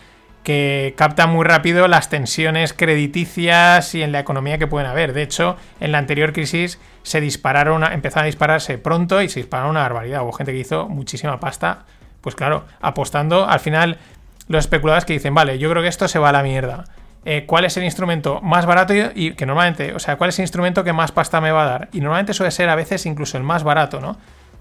[0.49, 5.13] que capta muy rápido las tensiones crediticias y en la economía que pueden haber.
[5.13, 9.73] De hecho, en la anterior crisis se dispararon, empezaron a dispararse pronto y se dispararon
[9.73, 10.23] una barbaridad.
[10.23, 11.85] Hubo gente que hizo muchísima pasta,
[12.23, 13.47] pues claro, apostando.
[13.47, 13.99] Al final,
[14.49, 16.87] los especuladores que dicen, vale, yo creo que esto se va a la mierda.
[17.25, 20.45] Eh, ¿Cuál es el instrumento más barato y, que normalmente, o sea, cuál es el
[20.45, 21.89] instrumento que más pasta me va a dar?
[21.93, 24.17] Y normalmente suele ser a veces incluso el más barato, ¿no?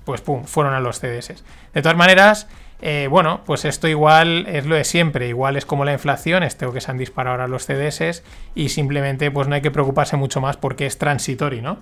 [0.05, 1.43] Pues pum, fueron a los CDS.
[1.73, 2.47] De todas maneras,
[2.81, 6.71] eh, bueno, pues esto igual es lo de siempre, igual es como la inflación, esto
[6.71, 10.41] que se han disparado ahora los CDS y simplemente pues no hay que preocuparse mucho
[10.41, 11.79] más porque es transitorio, ¿no?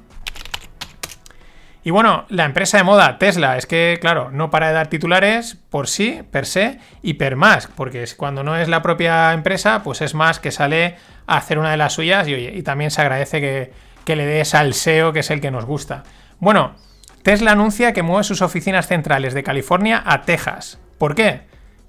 [1.86, 5.60] Y bueno, la empresa de moda Tesla es que, claro, no para de dar titulares
[5.70, 10.02] por sí, per se, y per más, porque cuando no es la propia empresa, pues
[10.02, 10.96] es más que sale
[11.28, 13.72] a hacer una de las suyas y, oye, y también se agradece que,
[14.04, 16.02] que le dé salseo, que es el que nos gusta.
[16.40, 16.74] Bueno,
[17.22, 20.80] Tesla anuncia que mueve sus oficinas centrales de California a Texas.
[20.98, 21.42] ¿Por qué?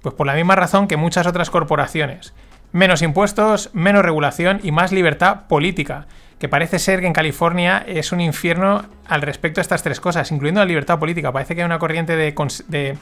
[0.03, 2.35] Pues por la misma razón que muchas otras corporaciones.
[2.71, 6.05] Menos impuestos, menos regulación y más libertad política,
[6.39, 10.31] que parece ser que en California es un infierno al respecto de estas tres cosas,
[10.31, 11.31] incluyendo la libertad política.
[11.31, 12.33] Parece que hay una corriente de,
[12.67, 12.97] de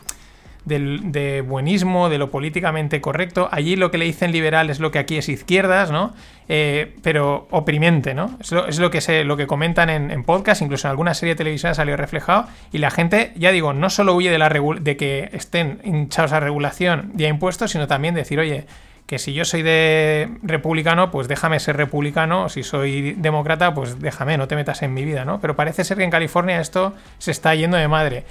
[0.66, 3.48] de buenismo, de lo políticamente correcto.
[3.52, 6.14] Allí lo que le dicen liberal es lo que aquí es izquierdas, ¿no?
[6.50, 8.38] Eh, pero oprimiente, ¿no?
[8.40, 11.72] Es lo, que, se, lo que comentan en, podcast, incluso en alguna serie de televisión
[11.72, 12.48] ha salido reflejado.
[12.72, 16.40] Y la gente, ya digo, no solo huye de, la de que estén hinchados a
[16.40, 18.66] regulación y a impuestos, sino también decir, oye,
[19.06, 24.38] que si yo soy de republicano, pues déjame ser republicano, si soy demócrata, pues déjame,
[24.38, 25.40] no te metas en mi vida, ¿no?
[25.40, 28.24] Pero parece ser que en California esto se está yendo de madre.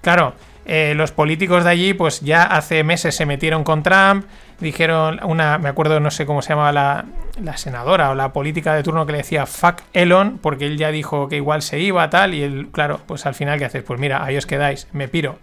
[0.00, 4.24] Claro, eh, los políticos de allí, pues ya hace meses se metieron con Trump,
[4.58, 7.04] dijeron una, me acuerdo, no sé cómo se llamaba la,
[7.40, 10.90] la, senadora o la política de turno que le decía fuck Elon, porque él ya
[10.90, 13.82] dijo que igual se iba, tal, y él, claro, pues al final, ¿qué haces?
[13.82, 15.38] Pues mira, ahí os quedáis, me piro.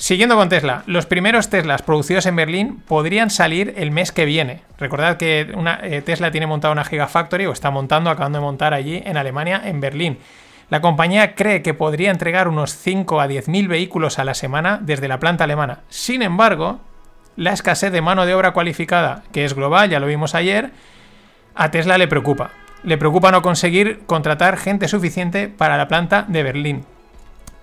[0.00, 4.62] Siguiendo con Tesla, los primeros Teslas producidos en Berlín podrían salir el mes que viene.
[4.78, 8.72] Recordad que una, eh, Tesla tiene montada una Gigafactory o está montando, acabando de montar
[8.72, 10.18] allí en Alemania, en Berlín.
[10.70, 14.78] La compañía cree que podría entregar unos 5 a 10 mil vehículos a la semana
[14.80, 15.80] desde la planta alemana.
[15.90, 16.80] Sin embargo,
[17.36, 20.70] la escasez de mano de obra cualificada, que es global, ya lo vimos ayer,
[21.54, 22.52] a Tesla le preocupa.
[22.84, 26.86] Le preocupa no conseguir contratar gente suficiente para la planta de Berlín.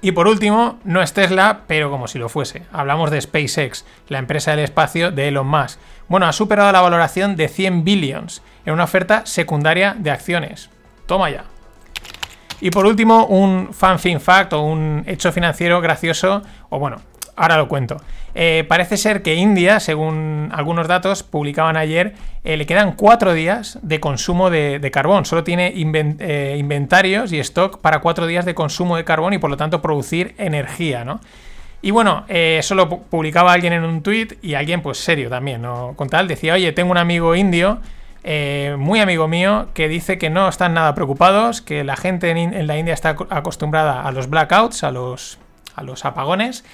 [0.01, 2.63] Y por último, no es Tesla, pero como si lo fuese.
[2.71, 5.79] Hablamos de SpaceX, la empresa del espacio de Elon Musk.
[6.07, 10.69] Bueno, ha superado la valoración de 100 billions en una oferta secundaria de acciones.
[11.07, 11.45] Toma ya.
[12.61, 16.97] Y por último, un fan fact o un hecho financiero gracioso, o bueno,
[17.37, 18.01] ahora lo cuento.
[18.39, 23.79] Eh, parece ser que India, según algunos datos publicaban ayer, eh, le quedan cuatro días
[23.81, 25.25] de consumo de, carbón.
[25.25, 29.49] Solo tiene eh, inventarios y stock para cuatro días de consumo de carbón y por
[29.49, 31.19] lo tanto producir energía, ¿no?
[31.81, 35.93] Y bueno, eso lo publicaba alguien en un tweet y alguien, pues serio también, ¿no?
[35.95, 37.79] Con tal, decía, oye, tengo un amigo indio
[38.77, 42.77] muy amigo mío, que dice que no están nada preocupados, que la gente en, la
[42.77, 45.37] India está acostumbrada a los blackouts, a los
[46.03, 46.65] apagones,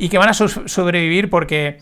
[0.00, 1.78] y que van a sobrevivir porque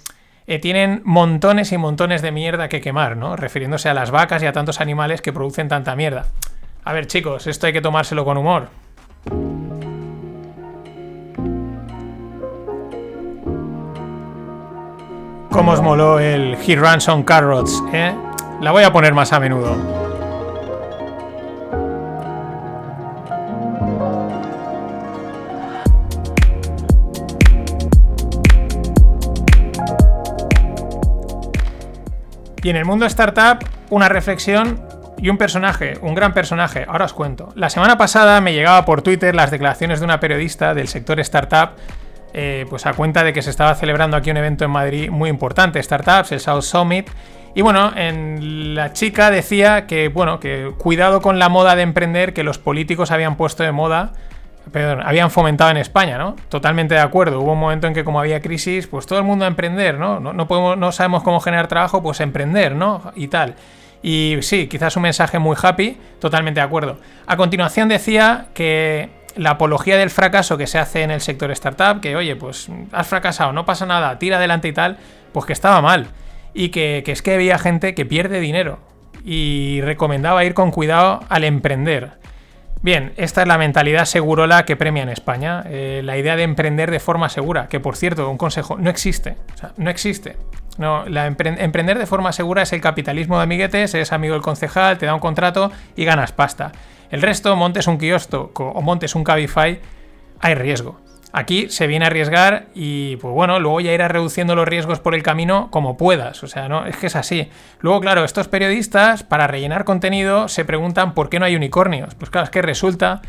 [0.49, 3.37] eh, tienen montones y montones de mierda que quemar, ¿no?
[3.37, 6.27] Refiriéndose a las vacas y a tantos animales que producen tanta mierda.
[6.83, 8.71] A ver, chicos, esto hay que tomárselo con humor.
[15.51, 18.13] ¿Cómo os moló el He Runs on Carrots, eh?
[18.61, 20.08] La voy a poner más a menudo.
[32.63, 34.83] Y en el mundo startup, una reflexión
[35.21, 37.53] Y un personaje, un gran personaje, ahora os cuento.
[37.57, 41.71] La semana pasada me llegaba por Twitter las declaraciones de una periodista del sector startup,
[42.33, 45.29] eh, pues a cuenta de que se estaba celebrando aquí un evento en Madrid muy
[45.29, 47.11] importante, Startups, el South Summit.
[47.57, 52.33] Y bueno, en la chica decía que, bueno, que cuidado con la moda de emprender
[52.33, 54.13] que los políticos habían puesto de moda
[54.73, 56.37] perdón, habían fomentado en España, ¿no?
[56.49, 57.41] Totalmente de acuerdo.
[57.41, 60.21] Hubo un momento en que como había crisis, pues todo el mundo a emprender, ¿no?
[60.21, 63.13] No, podemos, no sabemos cómo generar trabajo, pues emprender, ¿no?
[63.15, 63.55] Y tal.
[64.03, 66.99] Y sí, quizás un mensaje muy happy, totalmente de acuerdo.
[67.27, 72.01] A continuación decía que la apología del fracaso que se hace en el sector startup,
[72.01, 74.99] que oye, pues has fracasado, no pasa nada, tira adelante y tal,
[75.33, 76.09] pues que estaba mal.
[76.55, 78.81] Y que, que es que había gente que pierde dinero.
[79.25, 82.19] Y recomendaba ir con cuidado al emprender.
[82.81, 85.65] Bien, esta es la mentalidad segurola que premia en España.
[85.67, 89.37] Eh, la idea de emprender de forma segura, que por cierto, un consejo, no existe.
[89.55, 90.37] O sea, no existe.
[90.79, 95.07] No, emprender de forma segura es el capitalismo de amiguetes, eres amigo del concejal, te
[95.07, 96.71] da un contrato y ganas pasta.
[97.11, 99.81] El resto, montes un kiosco o montes un Cabify,
[100.41, 101.01] hay riesgo.
[101.33, 105.15] Aquí se viene a arriesgar y, pues bueno, luego ya irás reduciendo los riesgos por
[105.15, 106.43] el camino como puedas.
[106.43, 107.51] O sea, no, es que es así.
[107.81, 112.15] Luego, claro, estos periodistas, para rellenar contenido, se preguntan por qué no hay unicornios.
[112.15, 113.21] Pues claro, es que resulta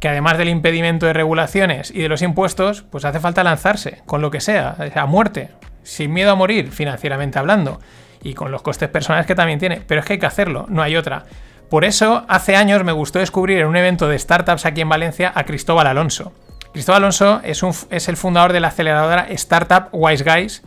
[0.00, 4.20] que además del impedimento de regulaciones y de los impuestos, pues hace falta lanzarse, con
[4.20, 5.50] lo que sea, a muerte,
[5.84, 7.80] sin miedo a morir, financieramente hablando,
[8.22, 9.82] y con los costes personales que también tiene.
[9.86, 11.24] Pero es que hay que hacerlo, no hay otra.
[11.70, 15.32] Por eso, hace años me gustó descubrir en un evento de startups aquí en Valencia
[15.34, 16.32] a Cristóbal Alonso.
[16.76, 20.62] Cristóbal Alonso es, el fundador de la aceleradora Startup Wise Guys,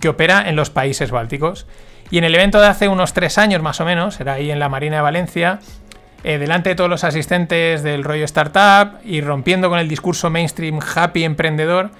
[0.00, 1.66] que opera en los países bálticos.
[2.10, 4.58] Y en el evento de hace unos tres años más o menos, era ahí en
[4.58, 5.58] la Marina de Valencia,
[6.24, 10.78] eh, delante de todos los asistentes del rollo startup y rompiendo con el discurso mainstream
[10.94, 11.90] happy emprendedor,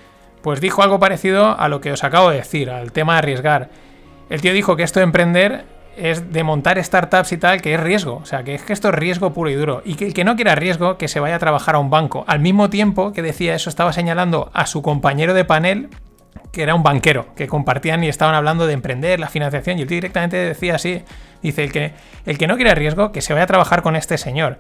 [0.41, 3.69] pues dijo algo parecido a lo que os acabo de decir, al tema de arriesgar.
[4.31, 5.67] El tío dijo que esto de emprender
[6.01, 8.17] es de montar startups y tal, que es riesgo.
[8.17, 9.83] O sea, que es que esto es riesgo puro y duro.
[9.85, 12.25] Y que el que no quiera riesgo, que se vaya a trabajar a un banco.
[12.27, 15.91] Al mismo tiempo que decía eso, estaba señalando a su compañero de panel,
[16.53, 19.89] que era un banquero, que compartían y estaban hablando de emprender, la financiación, y él
[19.89, 21.03] directamente decía así,
[21.43, 21.93] dice, el que,
[22.27, 24.59] el que no quiera riesgo, que se vaya a trabajar con este señor.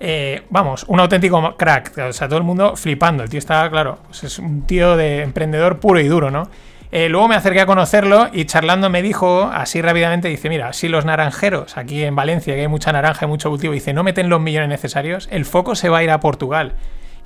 [0.00, 3.98] Eh, vamos, un auténtico crack, o sea, todo el mundo flipando, el tío estaba, claro,
[4.06, 6.48] pues es un tío de emprendedor puro y duro, ¿no?
[6.96, 10.86] Eh, luego me acerqué a conocerlo y charlando me dijo así rápidamente, dice, mira, si
[10.86, 14.28] los naranjeros, aquí en Valencia, que hay mucha naranja y mucho cultivo, dice, no meten
[14.28, 16.74] los millones necesarios, el foco se va a ir a Portugal.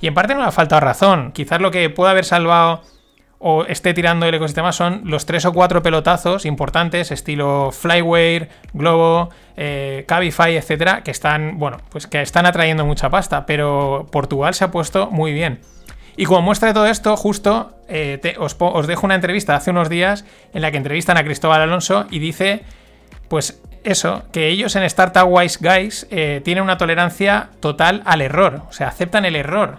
[0.01, 1.31] Y en parte no le ha faltado razón.
[1.33, 2.81] Quizás lo que puede haber salvado
[3.37, 9.29] o esté tirando el ecosistema son los tres o cuatro pelotazos importantes, estilo Flyware, Globo,
[9.55, 13.45] eh, Cabify, etcétera, que están, bueno, pues que están atrayendo mucha pasta.
[13.45, 15.59] Pero Portugal se ha puesto muy bien.
[16.19, 20.25] Y como muestra de todo esto, justo eh, os, dejo una entrevista hace unos días
[20.53, 22.63] en la que entrevistan a Cristóbal Alonso y dice,
[23.29, 28.63] pues eso, que ellos en Startup Wise Guys eh, tienen una tolerancia total al error,
[28.67, 29.77] o sea, aceptan el error,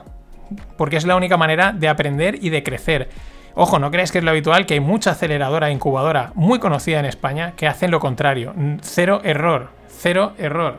[0.79, 3.11] porque es la única manera de aprender y de crecer.
[3.55, 7.00] Ojo, no creáis que es lo habitual, que hay mucha aceleradora e incubadora muy conocida
[7.00, 8.55] en España que hacen lo contrario.
[8.81, 10.79] Cero error, cero error.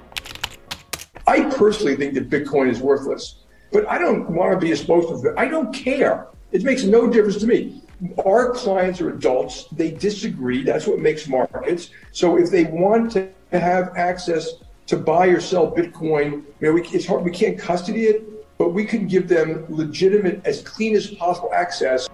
[1.28, 3.40] I personally think that Bitcoin is worthless.
[3.71, 5.34] But I don't want to be a spokesman.
[5.38, 6.27] I don't care.
[6.51, 7.81] It makes no difference to me.
[8.25, 9.65] Our clients are adults.
[9.71, 10.63] They disagree.
[10.63, 11.91] That's what makes markets.
[12.12, 14.55] So if they want to have access
[14.88, 17.23] to buy or sell Bitcoin, you know, we, it's hard.
[17.23, 22.07] We can't custody it, but we can give them legitimate, as clean as possible access.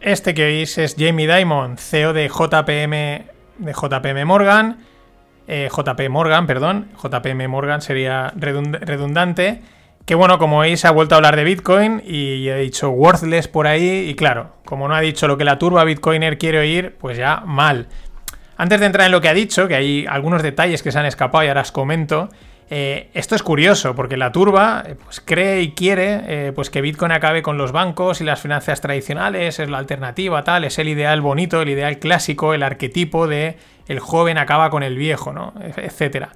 [0.00, 3.26] Este que oís es Jamie Dimon, CEO de JPM,
[3.58, 4.78] de JPM Morgan.
[5.52, 9.60] Eh, JP Morgan, perdón, JPM Morgan sería redundante,
[10.06, 13.66] que bueno, como veis ha vuelto a hablar de Bitcoin y ha dicho worthless por
[13.66, 14.08] ahí.
[14.08, 17.42] Y claro, como no ha dicho lo que la turba Bitcoiner quiere oír, pues ya
[17.44, 17.88] mal.
[18.56, 21.06] Antes de entrar en lo que ha dicho, que hay algunos detalles que se han
[21.06, 22.28] escapado y ahora os comento,
[22.70, 27.12] eh, esto es curioso porque la turba eh, pues, cree y quiere pues que Bitcoin
[27.12, 31.20] acabe con los bancos y las finanzas tradicionales, es la alternativa, tal, es el ideal
[31.20, 33.56] bonito, el ideal clásico, el arquetipo de
[33.88, 35.52] el joven acaba con el viejo, ¿no?
[35.76, 36.30] Etcétera.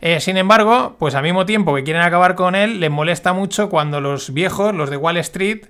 [0.00, 3.70] Eh, sin embargo, pues al mismo tiempo que quieren acabar con él, les molesta mucho
[3.70, 5.66] cuando los viejos, los de Wall Street,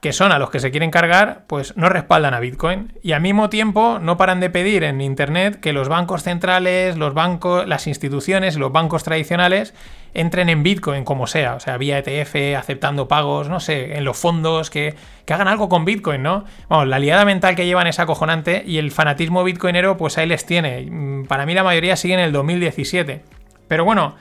[0.00, 2.92] que son a los que se quieren cargar, pues no respaldan a Bitcoin.
[3.02, 7.14] Y al mismo tiempo no paran de pedir en Internet que los bancos centrales, los
[7.14, 9.74] bancos, las instituciones, los bancos tradicionales
[10.14, 14.16] entren en Bitcoin como sea, o sea, vía ETF, aceptando pagos, no sé, en los
[14.16, 14.94] fondos, que,
[15.28, 16.44] hagan algo con Bitcoin, ¿no?
[16.68, 20.46] Vamos, la liada mental que llevan es acojonante y el fanatismo bitcoinero, pues ahí les
[20.46, 20.86] tiene.
[20.88, 23.22] Mm, para mí la mayoría sigue en el 2017.
[23.66, 24.14] Pero bueno,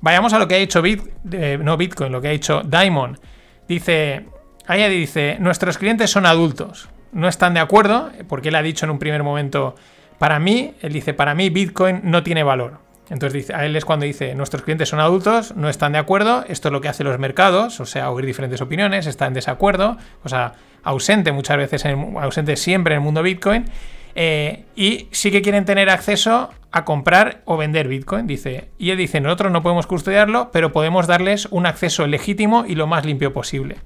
[0.00, 1.02] vayamos a lo que ha dicho Bit,
[1.32, 3.18] eh, no Bitcoin, lo que ha dicho Diamond.
[3.66, 4.26] Dice,
[4.66, 6.88] ahí dice, nuestros clientes son adultos.
[7.12, 9.74] No están de acuerdo, porque él ha dicho en un primer momento
[10.18, 12.78] para mí, él dice, para mí Bitcoin no tiene valor.
[13.10, 16.44] Entonces dice, a él es cuando dice, nuestros clientes son adultos, no están de acuerdo,
[16.48, 19.98] esto es lo que hacen los mercados, o sea, oír diferentes opiniones, está en desacuerdo,
[20.22, 23.66] o sea, ausente muchas veces, en ausente siempre en el mundo Bitcoin,
[24.14, 28.70] eh, y sí que quieren tener acceso a comprar o vender Bitcoin, dice.
[28.78, 32.86] Y él dice, nosotros no podemos custodiarlo, pero podemos darles un acceso legítimo y lo
[32.86, 33.76] más limpio posible.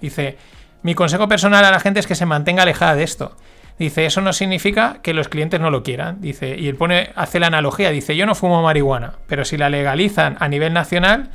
[0.00, 0.38] Dice,
[0.82, 3.36] mi consejo personal a la gente es que se mantenga alejada de esto.
[3.78, 6.20] Dice, eso no significa que los clientes no lo quieran.
[6.20, 9.70] Dice, y él pone, hace la analogía, dice, yo no fumo marihuana, pero si la
[9.70, 11.30] legalizan a nivel nacional,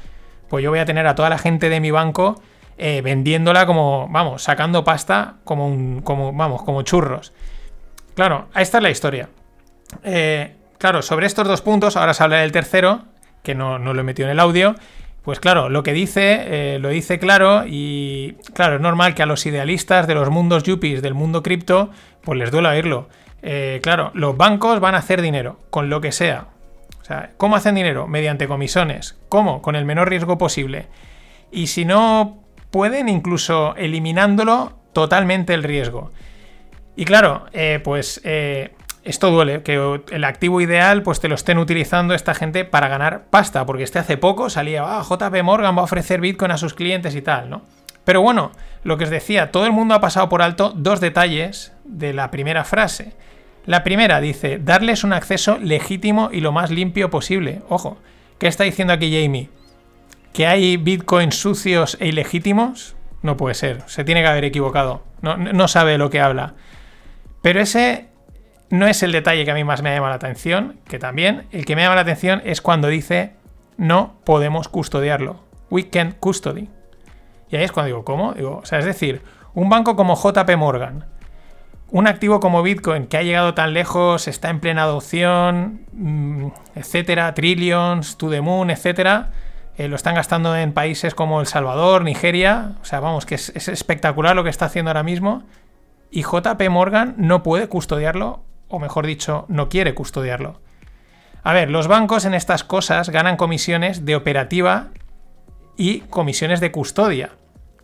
[0.50, 2.42] pues yo voy a tener a toda la gente de mi banco
[2.78, 7.32] eh, vendiéndola como, vamos, sacando pasta como un, como, vamos, como churros.
[8.16, 9.30] Claro, esta es la historia.
[10.04, 13.06] Eh, claro, sobre estos dos puntos, ahora se habla del tercero,
[13.42, 14.76] que no, no lo he metido en el audio,
[15.24, 19.26] pues claro, lo que dice, eh, lo dice claro y claro, es normal que a
[19.26, 23.08] los idealistas de los mundos yuppies, del mundo cripto, pues les duele oírlo.
[23.42, 26.48] Eh, claro, los bancos van a hacer dinero, con lo que sea.
[27.02, 28.08] O sea, ¿cómo hacen dinero?
[28.08, 29.18] Mediante comisiones.
[29.30, 29.62] ¿Cómo?
[29.62, 30.88] Con el menor riesgo posible.
[31.52, 36.12] Y si no pueden, incluso eliminándolo totalmente el riesgo.
[36.98, 38.22] Y claro, eh, pues
[39.04, 43.26] esto duele, que el activo ideal pues te lo estén utilizando esta gente para ganar
[43.30, 46.74] pasta, porque este hace poco salía, ah, JP Morgan va a ofrecer Bitcoin a sus
[46.74, 47.64] clientes y tal, ¿no?
[48.06, 48.52] Pero bueno,
[48.84, 52.32] lo que os decía, todo el mundo ha pasado por alto dos detalles de la
[52.32, 53.14] primera frase.
[53.66, 57.62] La primera dice, darles un acceso legítimo y lo más limpio posible.
[57.70, 57.98] Ojo,
[58.40, 59.50] ¿qué está diciendo aquí Jamie?
[60.34, 62.96] ¿Que hay bitcoins sucios e ilegítimos?
[63.22, 65.04] No puede ser, se tiene que haber equivocado.
[65.22, 66.56] No, no sabe lo que habla.
[67.42, 68.08] Pero ese
[68.74, 71.64] no es el detalle que a mí más me llama la atención, que también el
[71.64, 73.34] que me llama la atención es cuando dice
[73.78, 75.44] no podemos custodiarlo.
[75.70, 76.70] We can't custody.
[77.52, 78.34] Y ahí es cuando digo, ¿cómo?
[78.34, 79.22] Digo, o sea, es decir,
[79.54, 81.06] un banco como JP Morgan,
[81.92, 87.32] un activo como Bitcoin que ha llegado tan lejos, está en plena adopción, mm, etcétera,
[87.36, 89.34] trillions, to the moon, etcétera,
[89.78, 93.68] eh, lo están gastando en países como El Salvador, Nigeria, o sea, vamos, que es
[93.68, 95.44] espectacular lo que está haciendo ahora mismo.
[96.10, 98.42] Y JP Morgan no puede custodiarlo
[98.74, 100.60] o mejor dicho, no quiere custodiarlo.
[101.44, 104.88] A ver, los bancos en estas cosas ganan comisiones de operativa
[105.78, 107.30] y comisiones de custodia.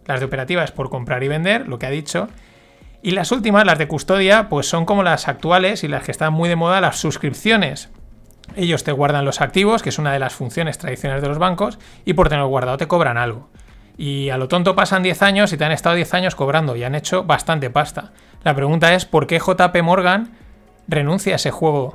[0.07, 2.27] Las de operativa es por comprar y vender, lo que ha dicho.
[3.03, 6.33] Y las últimas, las de custodia, pues son como las actuales y las que están
[6.33, 7.91] muy de moda, las suscripciones.
[8.55, 11.77] Ellos te guardan los activos, que es una de las funciones tradicionales de los bancos,
[12.03, 13.51] y por tenerlo guardado te cobran algo.
[13.95, 16.83] Y a lo tonto pasan 10 años y te han estado 10 años cobrando y
[16.83, 18.11] han hecho bastante pasta.
[18.43, 20.48] La pregunta es, ¿por qué JP Morgan
[20.89, 21.93] renuncia a ese juego,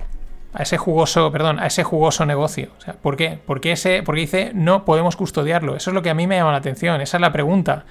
[0.52, 2.68] a ese jugoso, perdón, a ese jugoso negocio.
[3.02, 3.38] ¿Por qué?
[3.44, 5.76] Porque, ese, porque dice no podemos custodiarlo.
[5.76, 7.84] Eso es lo que a mí me llama la atención, esa es la pregunta.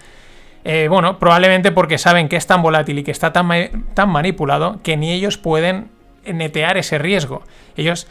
[0.65, 3.49] Eh, bueno, probablemente porque saben que es tan volátil y que está tan,
[3.93, 5.89] tan manipulado que ni ellos pueden
[6.25, 7.43] netear ese riesgo.
[7.75, 8.07] Ellos,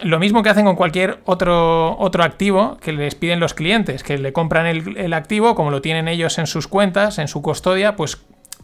[0.00, 4.18] lo mismo que hacen con cualquier otro, otro activo que les piden los clientes, que
[4.18, 7.94] le compran el, el activo, como lo tienen ellos en sus cuentas, en su custodia,
[7.94, 8.18] pues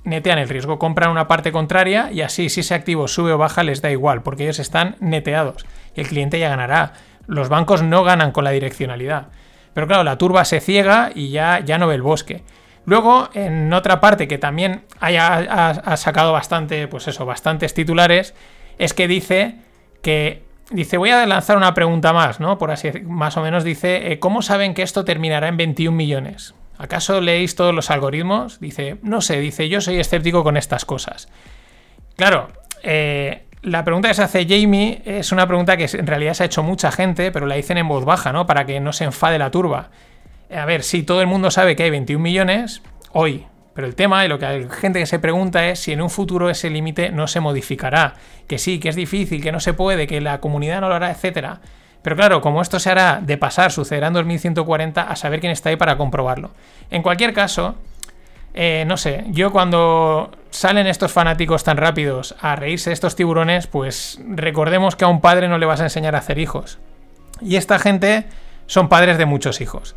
[0.04, 3.62] netean el riesgo, compran una parte contraria y así si ese activo sube o baja
[3.62, 6.92] les da igual, porque ellos están neteados y el cliente ya ganará.
[7.26, 9.28] Los bancos no ganan con la direccionalidad.
[9.72, 12.42] Pero claro, la turba se ciega y ya, ya no ve el bosque.
[12.86, 18.34] Luego, en otra parte que también haya, ha, sacado bastante, pues eso, bastantes titulares,
[18.78, 19.56] es que dice
[20.02, 22.58] que dice, voy a lanzar una pregunta más, ¿no?
[22.58, 26.54] Por así más o menos dice, eh, ¿cómo saben que esto terminará en 21 millones?
[26.78, 28.60] ¿Acaso leéis todos los algoritmos?
[28.60, 31.28] Dice, no sé, dice, yo soy escéptico con estas cosas.
[32.16, 32.48] Claro,
[32.82, 36.46] eh, la pregunta que se hace Jamie es una pregunta que en realidad se ha
[36.46, 38.46] hecho mucha gente, pero la dicen en voz baja, ¿no?
[38.46, 39.90] Para que no se enfade la turba.
[40.54, 43.46] A ver, si todo el mundo sabe que hay 21 millones, hoy.
[43.74, 46.10] Pero el tema y lo que hay gente que se pregunta es si en un
[46.10, 48.14] futuro ese límite no se modificará.
[48.46, 51.10] Que sí, que es difícil, que no se puede, que la comunidad no lo hará,
[51.10, 51.60] etcétera.
[52.04, 55.70] Pero claro, como esto se hará de pasar, sucederá en 2140, a saber quién está
[55.70, 56.50] ahí para comprobarlo.
[56.90, 57.76] En cualquier caso,
[58.52, 63.68] eh, no sé, yo cuando salen estos fanáticos tan rápidos a reírse de estos tiburones,
[63.68, 66.78] pues recordemos que a un padre no le vas a enseñar a hacer hijos.
[67.40, 68.26] Y esta gente
[68.66, 69.96] son padres de muchos hijos.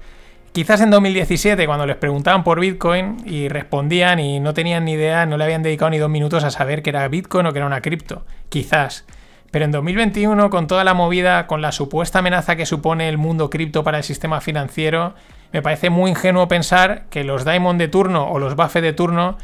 [0.54, 5.26] Quizás en 2017, cuando les preguntaban por Bitcoin y respondían y no tenían ni idea,
[5.26, 7.68] no le habían dedicado ni dos minutos a saber que era Bitcoin o que era
[7.68, 8.26] una cripto.
[8.48, 9.04] Quizás.
[9.52, 13.50] Pero en 2021, con toda la movida, con la supuesta amenaza que supone el mundo
[13.50, 15.14] cripto para el sistema financiero,
[15.54, 19.38] me parece muy ingenuo pensar que los Diamond de turno o los Buffett de turno,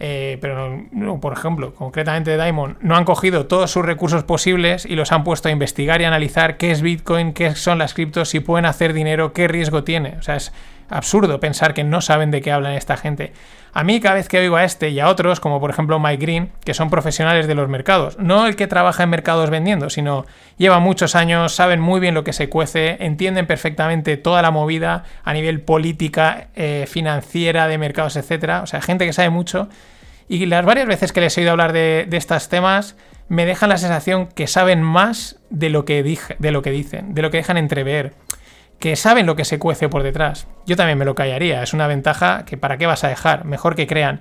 [0.00, 0.86] eh, pero
[1.20, 5.48] por ejemplo, concretamente Diamond, no han cogido todos sus recursos posibles y los han puesto
[5.48, 9.32] a investigar y analizar qué es Bitcoin, qué son las criptos, si pueden hacer dinero,
[9.32, 10.16] qué riesgo tiene.
[10.18, 10.52] O sea, es
[10.88, 13.32] absurdo pensar que no saben de qué hablan esta gente.
[13.72, 16.20] A mí cada vez que oigo a este y a otros, como por ejemplo Mike
[16.20, 20.26] Green, que son profesionales de los mercados, no el que trabaja en mercados vendiendo, sino
[20.56, 25.04] lleva muchos años, saben muy bien lo que se cuece, entienden perfectamente toda la movida
[25.22, 28.62] a nivel política, eh, financiera, de mercados, etcétera.
[28.62, 29.68] O sea, gente que sabe mucho.
[30.28, 32.96] Y las varias veces que les he oído hablar de, de estos temas,
[33.28, 37.14] me dejan la sensación que saben más de lo que, dije, de lo que dicen,
[37.14, 38.14] de lo que dejan entrever
[38.78, 40.46] que saben lo que se cuece por detrás.
[40.66, 43.74] Yo también me lo callaría, es una ventaja que para qué vas a dejar, mejor
[43.74, 44.20] que crean.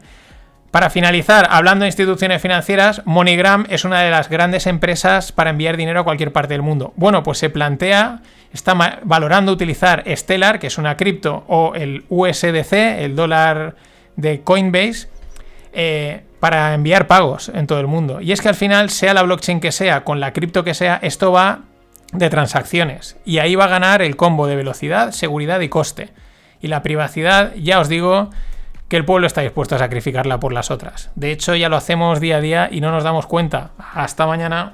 [0.71, 5.77] Para finalizar, hablando de instituciones financieras, MoneyGram es una de las grandes empresas para enviar
[5.77, 6.93] dinero a cualquier parte del mundo.
[6.97, 12.73] Bueno, pues se plantea, está valorando utilizar Stellar, que es una cripto, o el USDC,
[12.73, 13.75] el dólar
[14.17, 15.07] de Coinbase,
[15.71, 18.19] eh, para enviar pagos en todo el mundo.
[18.19, 20.99] Y es que al final, sea la blockchain que sea, con la cripto que sea,
[21.01, 21.61] esto va
[22.13, 23.17] de transacciones.
[23.25, 26.09] Y ahí va a ganar el combo de velocidad, seguridad y coste.
[26.61, 28.29] Y la privacidad, ya os digo
[28.87, 31.11] que el pueblo está dispuesto a sacrificarla por las otras.
[31.15, 33.71] De hecho, ya lo hacemos día a día y no nos damos cuenta.
[33.77, 34.73] Hasta mañana.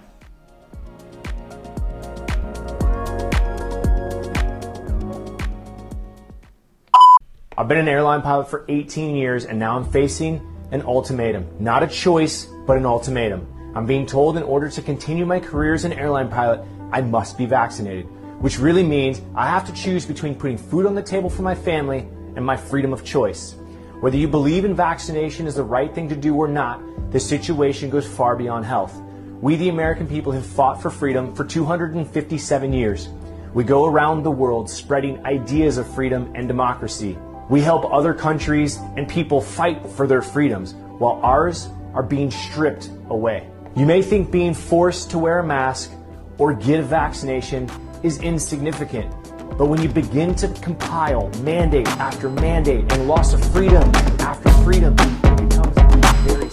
[7.56, 11.46] I've been an airline pilot for 18 years and now I'm facing an ultimatum.
[11.60, 13.48] Not a choice, but an ultimatum.
[13.76, 16.62] I'm being told in order to continue my career as an airline pilot,
[16.94, 18.06] I must be vaccinated,
[18.40, 21.56] which really means I have to choose between putting food on the table for my
[21.56, 23.56] family and my freedom of choice.
[24.00, 27.90] Whether you believe in vaccination is the right thing to do or not, the situation
[27.90, 28.94] goes far beyond health.
[29.42, 33.10] We, the American people, have fought for freedom for 257 years.
[33.56, 37.18] We go around the world spreading ideas of freedom and democracy.
[37.50, 42.92] We help other countries and people fight for their freedoms while ours are being stripped
[43.10, 43.50] away.
[43.76, 45.92] You may think being forced to wear a mask
[46.38, 47.68] or get a vaccination
[48.04, 49.10] is insignificant.
[49.58, 53.84] But when you begin to compile mandate after mandate and loss of freedom
[54.20, 56.50] after freedom, it becomes very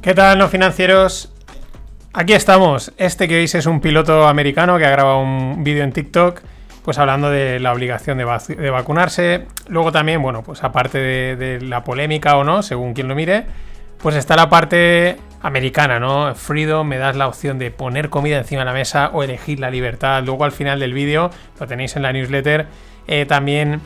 [0.00, 1.30] ¿Qué tal, no financieros?
[2.14, 2.92] Aquí estamos.
[2.96, 6.40] Este que veis es un piloto americano que ha grabado un vídeo en TikTok,
[6.82, 9.46] pues hablando de la obligación de, vac de vacunarse.
[9.68, 13.44] Luego también, bueno, pues aparte de, de la polémica o no, según quien lo mire,
[14.02, 16.34] pues está la parte americana, ¿no?
[16.34, 19.70] Freedom, me das la opción de poner comida encima de la mesa o elegir la
[19.70, 20.22] libertad.
[20.24, 21.30] Luego al final del vídeo,
[21.60, 22.66] lo tenéis en la newsletter,
[23.06, 23.80] eh, también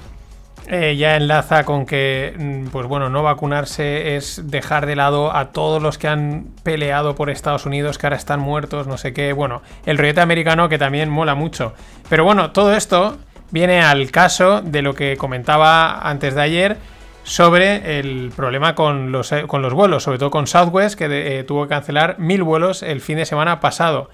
[0.68, 5.50] eh, ya enlaza con que, mm, pues bueno, no vacunarse es dejar de lado a
[5.50, 9.32] todos los que han peleado por Estados Unidos, que ahora están muertos, no sé qué.
[9.32, 11.74] Bueno, el rollete americano que también mola mucho.
[12.08, 13.18] Pero bueno, todo esto
[13.50, 16.76] viene al caso de lo que comentaba antes de ayer
[17.24, 21.06] sobre el problema con los, eh, con los vuelos, sobre todo con Southwest, que
[21.38, 24.10] eh, tuvo que cancelar mil vuelos el fin de semana pasado.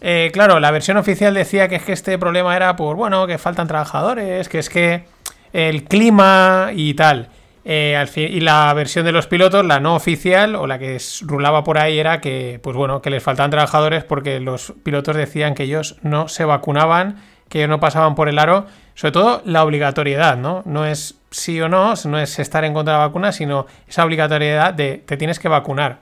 [0.00, 3.38] Eh, claro, la versión oficial decía que es que este problema era por, bueno, que
[3.38, 5.04] faltan trabajadores, que es que
[5.52, 7.28] el clima y tal.
[7.64, 11.98] y la versión de los pilotos, la no oficial, o la que rulaba por ahí,
[11.98, 16.26] era que, pues bueno, que les faltaban trabajadores porque los pilotos decían que ellos no
[16.26, 17.22] se vacunaban,
[17.52, 20.62] que no pasaban por el aro, sobre todo la obligatoriedad, ¿no?
[20.64, 24.06] No es sí o no, no es estar en contra de la vacuna, sino esa
[24.06, 25.98] obligatoriedad de te tienes que vacunar.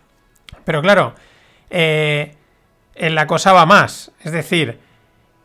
[0.64, 1.16] Pero claro,
[1.68, 2.36] eh,
[2.94, 4.12] en la cosa va más.
[4.22, 4.78] Es decir,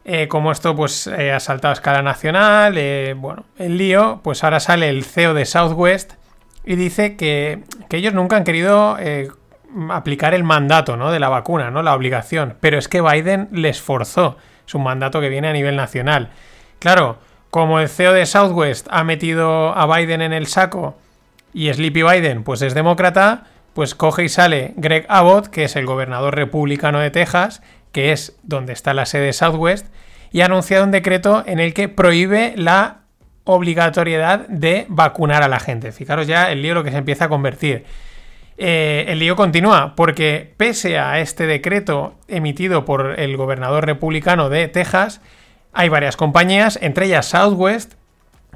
[0.04, 2.76] eh, como esto pues eh, ha saltado a escala nacional,
[3.16, 6.14] bueno, el lío, pues ahora sale el CEO de Southwest
[6.64, 8.96] y dice que, que ellos nunca han querido
[9.90, 11.12] aplicar el mandato ¿no?
[11.12, 11.82] de la vacuna, ¿no?
[11.82, 14.38] la obligación, pero es que Biden les forzó.
[14.68, 16.30] Es un mandato que viene a nivel nacional.
[16.80, 20.98] Claro, como el CEO de Southwest ha metido a Biden en el saco
[21.54, 25.86] y Sleepy Biden pues es demócrata, pues coge y sale Greg Abbott, que es el
[25.86, 27.62] gobernador republicano de Texas,
[27.92, 29.88] que es donde está la sede de Southwest,
[30.32, 33.02] y ha anunciado un decreto en el que prohíbe la
[33.46, 35.92] obligatoriedad de vacunar a la gente.
[35.92, 37.86] Fijaros ya el lío que se empieza a convertir.
[38.58, 44.68] Eh, el lío continúa porque pese a este decreto emitido por el gobernador republicano de
[44.68, 45.22] Texas,
[45.74, 47.96] hay varias compañías, entre ellas Southwest,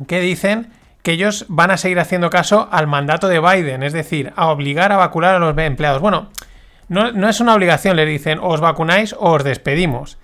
[0.08, 0.72] que dicen
[1.04, 4.91] que ellos van a seguir haciendo caso al mandato de Biden, es decir, a obligar
[4.91, 6.02] a vacunar a los empleados.
[6.02, 6.30] Bueno,
[6.88, 10.18] no, es una obligación, le dicen, os vacunáis o os despedimos.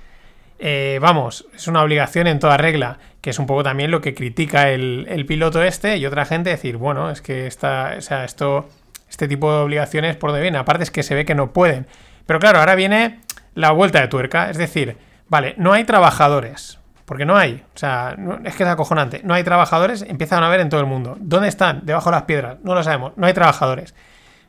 [0.58, 4.16] Eh, vamos, es una obligación en toda regla, que es un poco también lo que
[4.16, 8.68] critica el, piloto este y otra gente decir, bueno, es que esta, o sea, esto,
[9.10, 10.58] este tipo de obligaciones por donde viene.
[10.58, 11.88] Aparte es que se ve que no pueden.
[12.26, 13.22] Pero claro, ahora viene
[13.54, 14.98] la vuelta de tuerca, es decir,
[15.28, 17.64] vale, no hay trabajadores, porque no hay.
[17.74, 19.22] O sea, es que es acojonante.
[19.24, 21.18] No hay trabajadores, empiezan a haber en todo el mundo.
[21.20, 21.86] ¿Dónde están?
[21.86, 22.58] Debajo de las piedras.
[22.64, 23.14] No lo sabemos.
[23.16, 23.96] No hay trabajadores.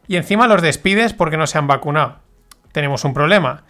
[0.09, 2.19] Y encima los despides porque no se han vacunado.
[2.73, 3.65] Tenemos un problema.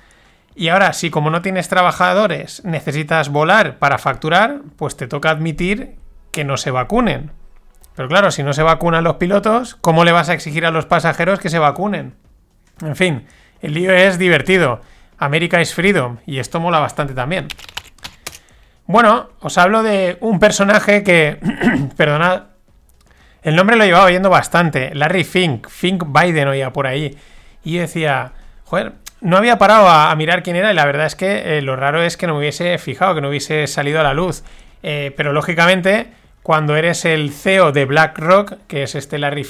[0.55, 5.97] Y ahora, si como no tienes trabajadores, necesitas volar para facturar, pues te toca admitir
[6.33, 7.33] que no se vacunen.
[7.97, 10.85] Pero claro, si no se vacunan los pilotos, ¿cómo le vas a exigir a los
[10.85, 12.15] pasajeros que se vacunen?
[12.83, 13.27] En fin,
[13.63, 14.83] el lío es divertido.
[15.19, 16.19] América is freedom.
[16.27, 17.49] Y esto mola bastante también.
[18.87, 21.39] Bueno, os hablo de un personaje que,
[21.97, 22.45] perdonad,
[23.43, 27.17] el nombre lo llevaba oyendo bastante, Larry Fink, Fink Biden oía por ahí.
[27.65, 28.33] Y decía,
[28.65, 31.77] joder, no había parado a, mirar quién era y la verdad es que eh, lo
[31.77, 34.45] raro es que no me hubiese fijado, que no hubiese salido a la luz.
[34.83, 36.09] Eh, pero lógicamente,
[36.47, 39.45] cuando eres el CEO de BlackRock, que es este Larry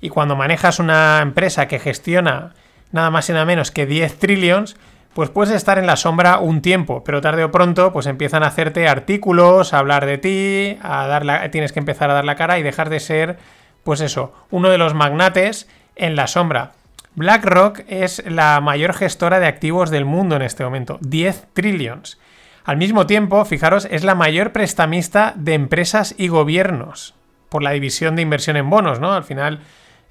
[0.00, 2.54] y cuando manejas una empresa que gestiona
[2.92, 4.76] nada más y nada menos que 10 trillions,
[5.12, 8.46] pues puedes estar en la sombra un tiempo, pero tarde o pronto pues empiezan a
[8.46, 12.36] hacerte artículos, a hablar de ti, a dar la, tienes que empezar a dar la
[12.36, 13.38] cara y dejar de ser,
[13.82, 16.74] pues eso, uno de los magnates en la sombra.
[17.16, 22.20] BlackRock es la mayor gestora de activos del mundo en este momento, 10 trillions.
[22.66, 27.14] Al mismo tiempo, fijaros, es la mayor prestamista de empresas y gobiernos
[27.48, 29.12] por la división de inversión en bonos, ¿no?
[29.12, 29.60] Al final,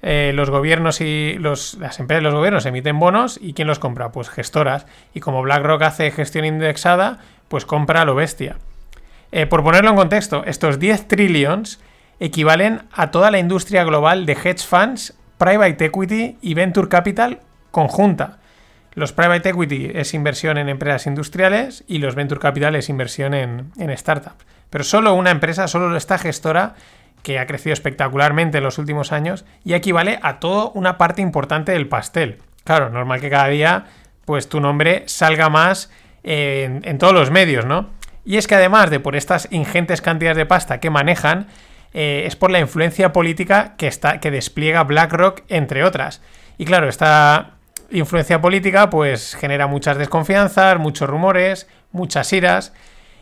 [0.00, 4.10] eh, los gobiernos y las empresas y los gobiernos emiten bonos y ¿quién los compra?
[4.10, 4.86] Pues gestoras.
[5.12, 8.56] Y como BlackRock hace gestión indexada, pues compra a lo bestia.
[9.32, 11.78] Eh, por ponerlo en contexto, estos 10 trillions
[12.20, 17.40] equivalen a toda la industria global de hedge funds, private equity y venture capital
[17.70, 18.38] conjunta.
[18.96, 23.70] Los private equity es inversión en empresas industriales y los venture capital es inversión en,
[23.76, 24.46] en startups.
[24.70, 26.76] Pero solo una empresa, solo esta gestora
[27.22, 31.72] que ha crecido espectacularmente en los últimos años y equivale a toda una parte importante
[31.72, 32.38] del pastel.
[32.64, 33.84] Claro, normal que cada día
[34.24, 35.90] pues tu nombre salga más
[36.22, 37.90] en, todos los medios, ¿no?
[38.24, 41.48] Y es que además de por estas ingentes cantidades de pasta que manejan,
[41.92, 46.22] eh, es por la influencia política que, está, que despliega BlackRock, entre otras.
[46.56, 47.55] Y claro, esta
[47.90, 52.72] influencia política pues genera muchas desconfianzas, muchos rumores, muchas iras.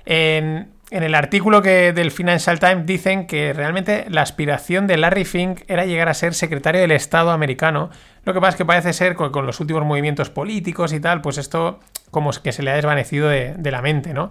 [0.06, 5.24] En, en el artículo que del Financial Times dicen que realmente la aspiración de Larry
[5.24, 7.90] Fink era llegar a ser secretario del Estado americano.
[8.24, 11.20] Lo que pasa es que parece ser con, con los últimos movimientos políticos y tal,
[11.20, 14.30] pues esto como que se le ha desvanecido de, de la mente, ¿no?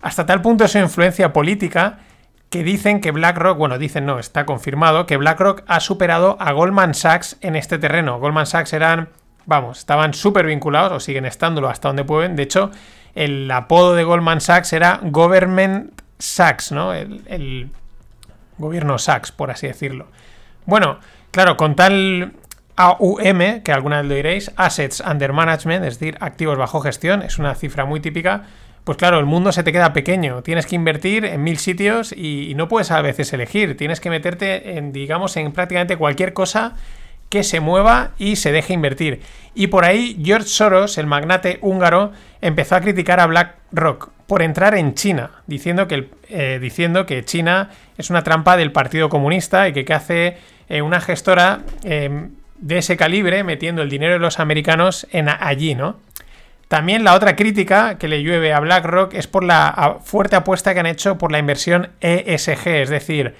[0.00, 1.98] Hasta tal punto es su influencia política
[2.48, 6.94] que dicen que BlackRock, bueno, dicen no, está confirmado, que BlackRock ha superado a Goldman
[6.94, 8.18] Sachs en este terreno.
[8.18, 9.10] Goldman Sachs eran,
[9.50, 12.36] vamos, estaban súper vinculados o siguen estándolo hasta donde pueden.
[12.36, 12.70] De hecho,
[13.16, 16.94] el apodo de Goldman Sachs era Government Sachs, ¿no?
[16.94, 17.70] El,
[18.58, 20.06] gobierno Sachs, por así decirlo.
[20.66, 22.34] Bueno, claro, con tal
[22.76, 27.38] AUM, que alguna vez lo diréis, Assets Under Management, es decir, activos bajo gestión, es
[27.38, 28.44] una cifra muy típica,
[28.84, 32.50] pues claro, el mundo se te queda pequeño, tienes que invertir en mil sitios y,
[32.50, 36.76] y no puedes a veces elegir, tienes que meterte en, digamos, en prácticamente cualquier cosa
[37.30, 39.22] que se mueva y se deje invertir.
[39.54, 42.12] Y por ahí George Soros, el magnate húngaro,
[42.42, 47.70] empezó a criticar a BlackRock por entrar en China, diciendo que, eh, diciendo que China
[47.96, 50.36] es una trampa del Partido Comunista y que, hace
[50.68, 55.74] eh, una gestora em, de ese calibre metiendo el dinero de los americanos en allí,
[55.74, 55.96] ¿no?
[56.68, 60.78] También la otra crítica que le llueve a BlackRock es por la fuerte apuesta que
[60.78, 63.34] han hecho por la inversión ESG, es decir,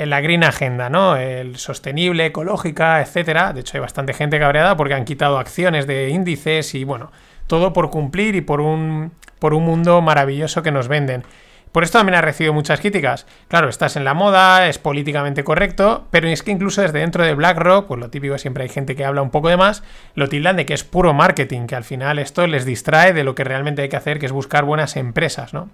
[0.00, 1.16] en la Green Agenda, ¿no?
[1.16, 3.52] El sostenible, ecológica, etcétera.
[3.52, 7.12] De hecho, hay bastante gente cabreada porque han quitado acciones de índices y bueno,
[7.46, 11.22] todo por cumplir y por un, por un mundo maravilloso que nos venden.
[11.70, 13.26] Por esto también ha recibido muchas críticas.
[13.48, 17.34] Claro, estás en la moda, es políticamente correcto, pero es que incluso desde dentro de
[17.34, 19.84] BlackRock, pues lo típico siempre hay gente que habla un poco de más,
[20.14, 23.34] lo tildan de que es puro marketing, que al final esto les distrae de lo
[23.34, 25.68] que realmente hay que hacer, que es buscar buenas empresas, ¿no?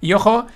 [0.00, 0.46] Y ojo,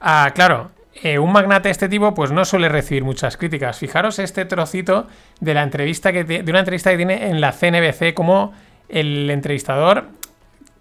[0.00, 3.78] ah, claro, eh, un magnate de este tipo pues no suele recibir muchas críticas.
[3.78, 5.06] Fijaros este trocito
[5.40, 8.52] de la entrevista que de una entrevista que tiene en la CNBC como
[8.88, 10.06] el entrevistador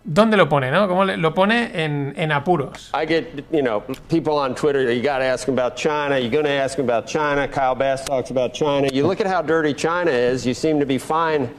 [0.04, 0.88] ¿Dónde lo pone, no?
[0.88, 2.92] ¿Cómo lo pone en, en apuros?
[2.96, 6.32] I get, you know, people on Twitter, you got to ask them about China, you're
[6.32, 7.48] going to ask them about China.
[7.48, 8.90] Kyle Bass talks about China.
[8.92, 11.54] You look at how dirty China is, you seem to be fine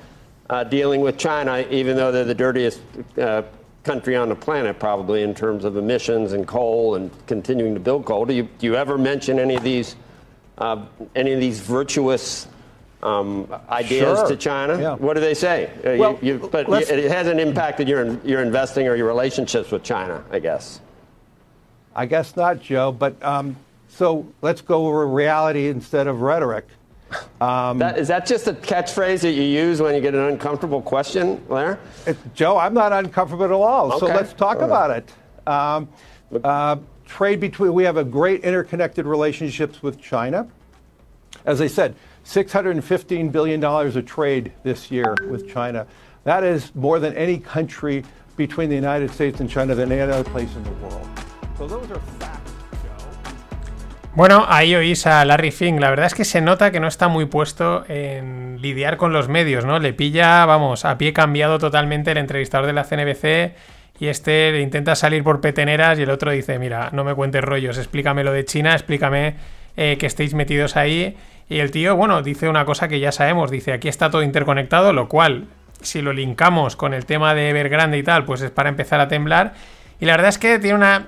[0.50, 2.80] uh, dealing with China, even though they're the dirtiest
[3.16, 3.42] uh,
[3.84, 8.04] country on the planet, probably in terms of emissions and coal and continuing to build
[8.04, 8.24] coal.
[8.24, 9.96] Do you, do you ever mention any of these,
[10.58, 10.84] uh,
[11.16, 12.46] any of these virtuous
[13.02, 14.28] um, ideas Sure.
[14.28, 14.80] to China?
[14.80, 14.94] Yeah.
[14.94, 15.70] What do they say?
[15.84, 19.82] Uh, you- Well, you, but it hasn't impacted your your investing or your relationships with
[19.82, 20.80] China, I guess.
[21.94, 22.92] I guess not, Joe.
[22.92, 23.56] But um,
[23.88, 26.66] so let's go over reality instead of rhetoric.
[27.78, 31.36] That, is that just a catchphrase that you use when you get an uncomfortable question,
[31.48, 31.78] Blair?
[32.34, 33.98] Joe, I'm not uncomfortable at all.
[33.98, 35.04] So let's talk All about right.
[35.46, 35.48] it.
[35.48, 35.88] Um,
[36.44, 40.48] uh, trade between, we have a great interconnected relationships with China.
[41.44, 41.94] As I said,
[42.24, 45.86] $615 billion of trade this year with China.
[46.24, 48.04] That is more than any country
[48.36, 51.08] between the United States and China than any other place in the world.
[51.58, 52.41] So those are facts.
[54.14, 55.80] Bueno, ahí oís a Larry Fink.
[55.80, 59.28] La verdad es que se nota que no está muy puesto en lidiar con los
[59.28, 59.78] medios, ¿no?
[59.78, 63.56] Le pilla, vamos, a pie cambiado totalmente el entrevistador de la CNBC
[64.00, 67.42] y este le intenta salir por peteneras y el otro dice, mira, no me cuentes
[67.42, 69.36] rollos, explícame lo de China, explícame
[69.78, 71.16] eh, que estéis metidos ahí.
[71.48, 74.92] Y el tío, bueno, dice una cosa que ya sabemos, dice, aquí está todo interconectado,
[74.92, 75.46] lo cual,
[75.80, 79.08] si lo linkamos con el tema de Evergrande y tal, pues es para empezar a
[79.08, 79.54] temblar.
[80.00, 81.06] Y la verdad es que tiene una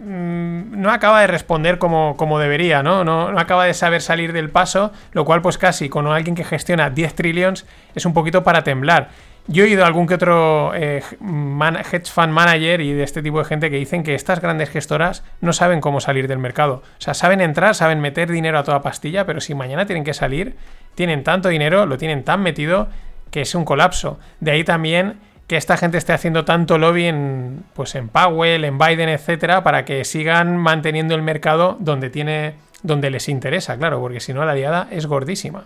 [0.00, 3.04] no acaba de responder como, como debería, ¿no?
[3.04, 3.38] ¿no?
[3.38, 7.14] acaba de saber salir del paso, lo cual pues casi con alguien que gestiona 10
[7.14, 9.08] trillions es un poquito para temblar.
[9.46, 13.44] Yo he oído algún que otro eh, hedge fund manager y de este tipo de
[13.44, 16.82] gente que dicen que estas grandes gestoras no saben cómo salir del mercado.
[16.98, 20.14] O sea, saben entrar, saben meter dinero a toda pastilla, pero si mañana tienen que
[20.14, 20.56] salir,
[20.94, 22.88] tienen tanto dinero, lo tienen tan metido
[23.30, 24.18] que es un colapso.
[24.40, 25.18] De ahí también
[25.50, 29.84] que esta gente esté haciendo tanto lobby en, pues en Powell, en Biden, etcétera, para
[29.84, 34.54] que sigan manteniendo el mercado donde tiene, donde les interesa, claro, porque si no la
[34.54, 35.64] liada es gordísima.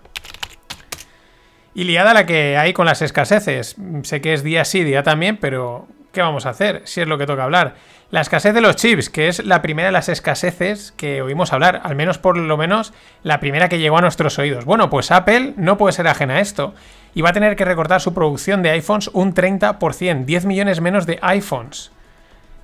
[1.74, 3.76] Y liada la que hay con las escaseces.
[4.04, 6.80] Sé que es día sí, día también, pero ¿qué vamos a hacer?
[6.86, 7.74] Si es lo que toca hablar.
[8.10, 11.80] La escasez de los chips, que es la primera de las escaseces que oímos hablar,
[11.84, 12.92] al menos por lo menos
[13.22, 14.64] la primera que llegó a nuestros oídos.
[14.64, 16.74] Bueno, pues Apple no puede ser ajena a esto
[17.14, 21.06] y va a tener que recortar su producción de iPhones un 30%, 10 millones menos
[21.06, 21.90] de iPhones.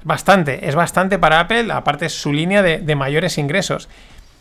[0.03, 3.89] Bastante, es bastante para Apple, aparte es su línea de, mayores ingresos.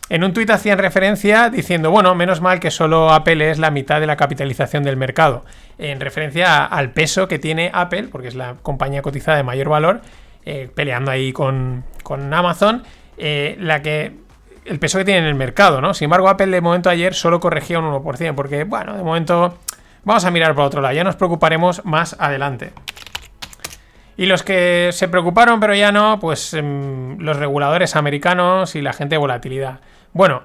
[0.10, 4.00] En un tuit hacían referencia diciendo, bueno, menos mal que solo Apple es la mitad
[4.00, 5.46] de la capitalización del mercado,
[5.78, 10.02] en referencia al peso que tiene Apple, porque es la compañía cotizada de mayor valor,
[10.50, 11.84] eh, peleando ahí con,
[12.34, 12.84] Amazon,
[13.18, 14.14] eh, la que
[14.66, 15.94] el peso que tiene en el mercado, ¿no?
[15.94, 19.58] Sin embargo, Apple de momento ayer solo corregía un 1%, porque, bueno, de momento
[20.04, 22.72] Vamos a mirar por otro lado, ya nos preocuparemos más adelante.
[24.18, 28.94] Y los que se preocuparon pero ya no, pues em, los reguladores americanos y la
[28.94, 29.82] gente de volatilidad.
[30.14, 30.44] Bueno,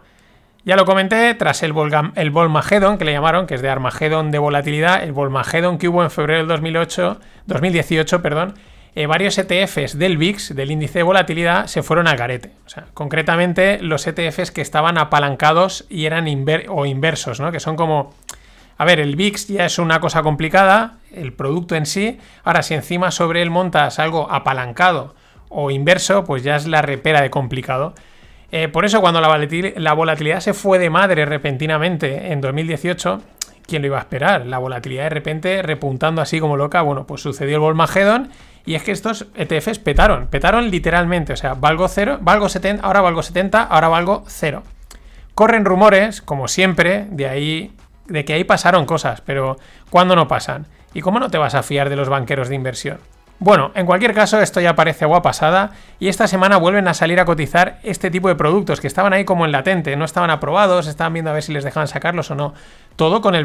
[0.64, 1.72] ya lo comenté, tras el,
[2.14, 6.02] el Volmagedon, que le llamaron, que es de Armagedon de volatilidad, el Volmagedon que hubo
[6.02, 8.54] en febrero del 2008, 2018, perdón,
[8.94, 12.52] eh, varios ETFs del VIX, del índice de volatilidad, se fueron al garete.
[12.64, 16.26] O sea, concretamente los ETFs que estaban apalancados y eran
[16.68, 17.50] o inversos, ¿no?
[17.50, 18.14] Que son como
[18.76, 22.18] a ver, el VIX ya es una cosa complicada, el producto en sí.
[22.42, 25.14] Ahora, si encima sobre él montas algo apalancado
[25.48, 27.94] o inverso, pues ya es la repera de complicado.
[28.50, 33.22] Eh, por eso, cuando la volatilidad se fue de madre repentinamente en 2018,
[33.66, 34.46] ¿quién lo iba a esperar?
[34.46, 36.82] La volatilidad de repente repuntando así como loca.
[36.82, 38.30] Bueno, pues sucedió el Volmagedon
[38.66, 41.32] y es que estos ETFs petaron, petaron literalmente.
[41.32, 44.62] O sea, valgo cero, valgo 70, ahora valgo 70, ahora valgo cero.
[45.34, 47.72] Corren rumores, como siempre, de ahí
[48.06, 49.58] de que ahí pasaron cosas, pero
[49.90, 50.66] ¿cuándo no pasan?
[50.92, 52.98] ¿Y cómo no te vas a fiar de los banqueros de inversión?
[53.40, 57.20] Bueno, en cualquier caso, esto ya parece agua pasada y esta semana vuelven a salir
[57.20, 60.86] a cotizar este tipo de productos que estaban ahí como en latente, no estaban aprobados,
[60.86, 62.54] estaban viendo a ver si les dejaban sacarlos o no.
[62.96, 63.44] Todo con el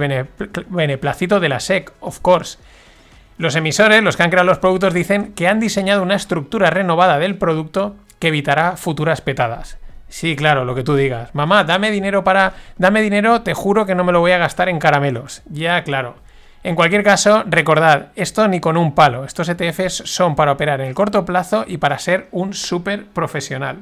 [0.70, 2.60] beneplácito de la SEC, of course.
[3.38, 7.20] Los emisores, los que han creado los productos, dicen que han diseñado una estructura renovada
[7.20, 9.80] del producto que evitará futuras petadas.
[10.10, 11.34] Sí, claro, lo que tú digas.
[11.34, 12.54] Mamá, dame dinero para.
[12.78, 15.42] Dame dinero, te juro que no me lo voy a gastar en caramelos.
[15.50, 16.16] Ya, claro.
[16.62, 19.24] En cualquier caso, recordad, esto ni con un palo.
[19.24, 23.78] Estos ETFs son para operar en el corto plazo y para ser un súper profesional.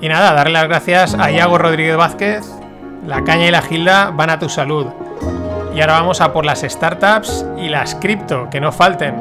[0.00, 2.44] Y nada, darle las gracias a Iago Rodríguez Vázquez.
[3.06, 4.86] La caña y la gilda van a tu salud.
[5.74, 9.14] Y ahora vamos a por las startups y las cripto, que no falten.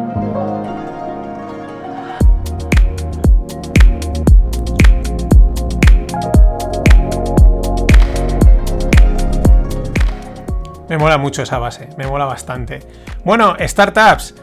[10.91, 12.79] Me mola mucho esa base, me mola bastante.
[13.23, 14.35] Bueno, startups.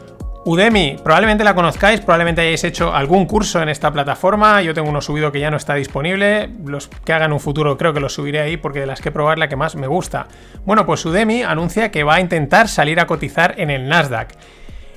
[0.45, 4.59] Udemy, probablemente la conozcáis, probablemente hayáis hecho algún curso en esta plataforma.
[4.63, 6.49] Yo tengo uno subido que ya no está disponible.
[6.65, 9.37] Los que hagan un futuro creo que los subiré ahí porque de las que probar
[9.37, 10.25] la que más me gusta.
[10.65, 14.29] Bueno, pues Udemy anuncia que va a intentar salir a cotizar en el Nasdaq.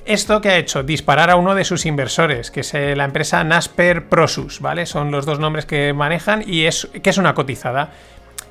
[0.05, 3.41] Esto que ha hecho disparar a uno de sus inversores, que es eh, la empresa
[3.43, 4.85] Nasper Prosus, ¿vale?
[4.85, 7.91] Son los dos nombres que manejan y es que es una cotizada.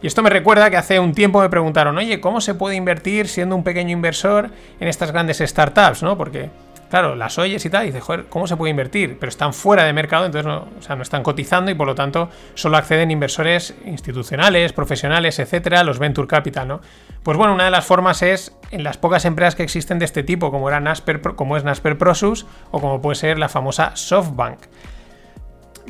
[0.02, 3.28] Y esto me recuerda que hace un tiempo me preguntaron, oye, ¿cómo se puede invertir
[3.28, 4.50] siendo un pequeño inversor
[4.80, 6.02] en estas grandes startups?
[6.02, 6.18] ¿no?
[6.18, 6.50] Porque,
[6.90, 9.16] claro, las oyes y tal, y dices, joder, ¿cómo se puede invertir?
[9.20, 11.94] Pero están fuera de mercado, entonces no, o sea, no están cotizando y por lo
[11.94, 16.80] tanto solo acceden inversores institucionales, profesionales, etcétera, los venture capital, ¿no?
[17.22, 20.24] Pues bueno, una de las formas es en las pocas empresas que existen de este
[20.24, 24.58] tipo, como era Nasper, como es Nasper Prosus o como puede ser la famosa SoftBank.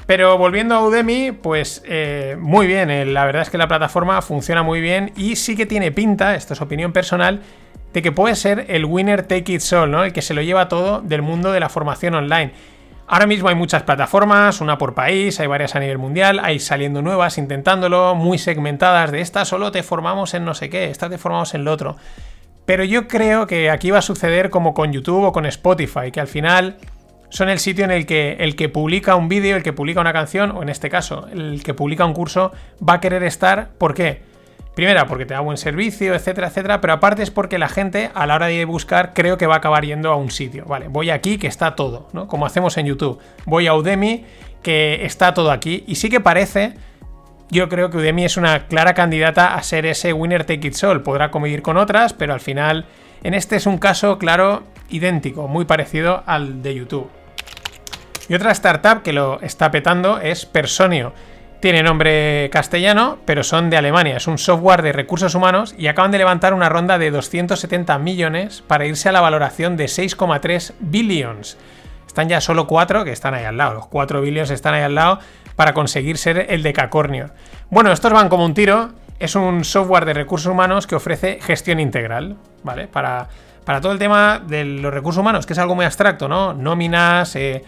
[0.07, 4.21] Pero volviendo a Udemy, pues eh, muy bien, eh, la verdad es que la plataforma
[4.23, 7.41] funciona muy bien y sí que tiene pinta, esto es opinión personal,
[7.93, 10.05] de que puede ser el winner take it all, ¿no?
[10.05, 12.53] El que se lo lleva todo del mundo de la formación online.
[13.07, 17.03] Ahora mismo hay muchas plataformas, una por país, hay varias a nivel mundial, hay saliendo
[17.03, 21.19] nuevas intentándolo, muy segmentadas, de esta solo te formamos en no sé qué, esta te
[21.19, 21.97] formamos en lo otro.
[22.65, 26.21] Pero yo creo que aquí va a suceder como con YouTube o con Spotify, que
[26.21, 26.79] al final
[27.33, 30.13] son el sitio en el que el que publica un vídeo, el que publica una
[30.13, 32.53] canción, o en este caso, el que publica un curso,
[32.87, 33.71] va a querer estar.
[33.79, 34.21] ¿Por qué?
[34.75, 38.27] Primera, porque te da buen servicio, etcétera, etcétera, pero aparte es porque la gente a
[38.27, 40.67] la hora de buscar creo que va a acabar yendo a un sitio.
[40.67, 42.29] Vale, voy aquí que está todo, ¿no?
[42.29, 43.19] Como hacemos en YouTube.
[43.47, 44.27] Voy a Udemy
[44.63, 45.85] que está todo aquí.
[45.87, 46.75] Y sí que parece,
[47.51, 51.03] yo creo que Udemy es una clara candidata a ser ese winner take it all.
[51.03, 52.85] Podrá convivir con otras, pero al final,
[53.23, 57.22] en este es un caso claro, idéntico, muy parecido al de YouTube.
[58.33, 61.13] Y otra startup que lo está petando es Personio
[61.61, 64.17] tiene nombre castellano, pero son de Alemania.
[64.17, 68.65] Es un software de recursos humanos y acaban de levantar una ronda de 270 millones
[68.67, 71.59] para irse a la valoración de 6,3 billions.
[72.07, 73.75] Están ya solo cuatro que están ahí al lado.
[73.75, 75.19] Los 4 billions están ahí al lado
[75.55, 77.33] para conseguir ser el decacornio.
[77.69, 78.93] Bueno, estos van como un tiro.
[79.19, 82.89] Es un software de recursos humanos que ofrece gestión integral, ¿vale?
[82.89, 83.29] Para,
[83.67, 86.55] para todo el tema de los recursos humanos, que es algo muy abstracto, ¿no?
[86.55, 87.63] Nóminas, eh,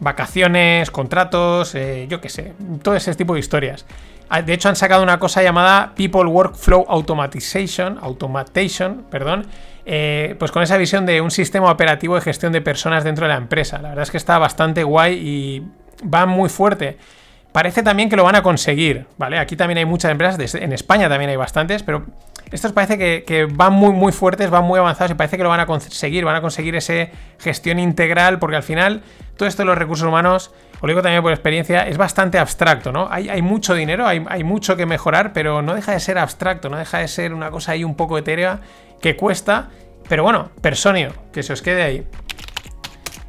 [0.00, 3.86] vacaciones, contratos, eh, yo qué sé, todo ese tipo de historias.
[4.28, 9.46] Ah, de hecho, han sacado una cosa llamada People Workflow Automatization, Automation, perdón,
[9.84, 13.32] eh, pues con esa visión de un sistema operativo de gestión de personas dentro de
[13.32, 13.78] la empresa.
[13.82, 15.62] La verdad es que está bastante guay y
[16.06, 16.96] va muy fuerte.
[17.52, 19.36] Parece también que lo van a conseguir, ¿vale?
[19.36, 22.06] Aquí también hay muchas empresas, en España también hay bastantes, pero
[22.52, 25.60] estos parece que, van muy, muy fuertes, van muy avanzados y parece que lo van
[25.60, 29.02] a conseguir, van a conseguir esa gestión integral, porque al final
[29.36, 32.92] todo esto de los recursos humanos, os lo digo también por experiencia, es bastante abstracto,
[32.92, 33.08] ¿no?
[33.10, 36.98] Hay, mucho dinero, hay, mucho que mejorar, pero no deja de ser abstracto, no deja
[36.98, 38.60] de ser una cosa ahí un poco etérea
[39.00, 39.68] que cuesta,
[40.08, 42.06] pero bueno, personio, que se os quede ahí.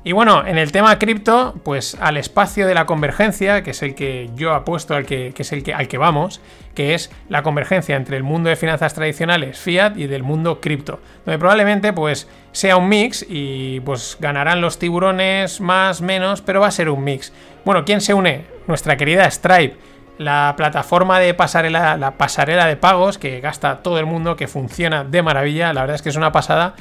[0.04, 3.94] Y bueno, en el tema cripto, pues al espacio de la convergencia, que es el
[3.94, 6.42] que yo apuesto al que, es el que, al que vamos,
[6.74, 11.00] que es la convergencia entre el mundo de finanzas tradicionales, fiat, y del mundo cripto,
[11.26, 16.68] donde probablemente pues sea un mix y pues ganarán los tiburones más, menos, pero va
[16.68, 17.34] a ser un mix.
[17.66, 18.46] Bueno, ¿quién se une?
[18.68, 19.78] Nuestra querida Stripe,
[20.18, 25.04] la plataforma de pasarela, la pasarela de pagos que gasta todo el mundo, que funciona
[25.04, 26.76] de maravilla, la verdad es que es una pasada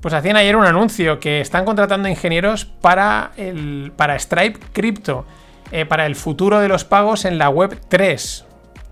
[0.00, 5.26] pues hacían ayer un anuncio que están contratando ingenieros para, el, para Stripe Crypto,
[5.72, 8.44] eh, para el futuro de los pagos en la web 3.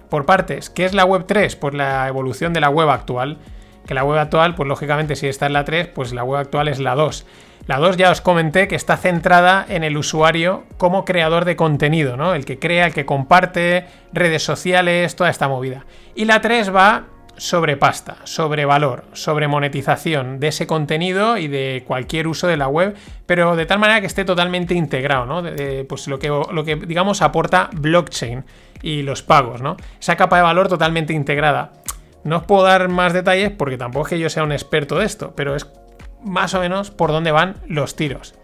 [0.08, 1.56] Por partes, ¿qué es la web 3?
[1.56, 3.38] Pues la evolución de la web actual.
[3.86, 6.68] Que la web actual, pues lógicamente si está en la 3, pues la web actual
[6.68, 7.26] es la 2.
[7.66, 12.16] La 2 ya os comenté que está centrada en el usuario como creador de contenido,
[12.16, 12.34] ¿no?
[12.34, 15.84] El que crea, el que comparte, redes sociales, toda esta movida.
[16.14, 21.84] Y la 3 va sobre pasta, sobre valor, sobre monetización de ese contenido y de
[21.86, 22.94] cualquier uso de la web,
[23.26, 25.42] pero de tal manera que esté totalmente integrado, ¿no?
[25.88, 28.44] pues lo que, lo que digamos aporta blockchain
[28.82, 29.76] y los pagos, ¿no?
[30.00, 31.72] Esa capa de valor totalmente integrada.
[32.24, 35.06] No os puedo dar más detalles porque tampoco es que yo sea un experto de
[35.06, 35.70] esto, pero es
[36.22, 38.34] más o menos por dónde van los tiros.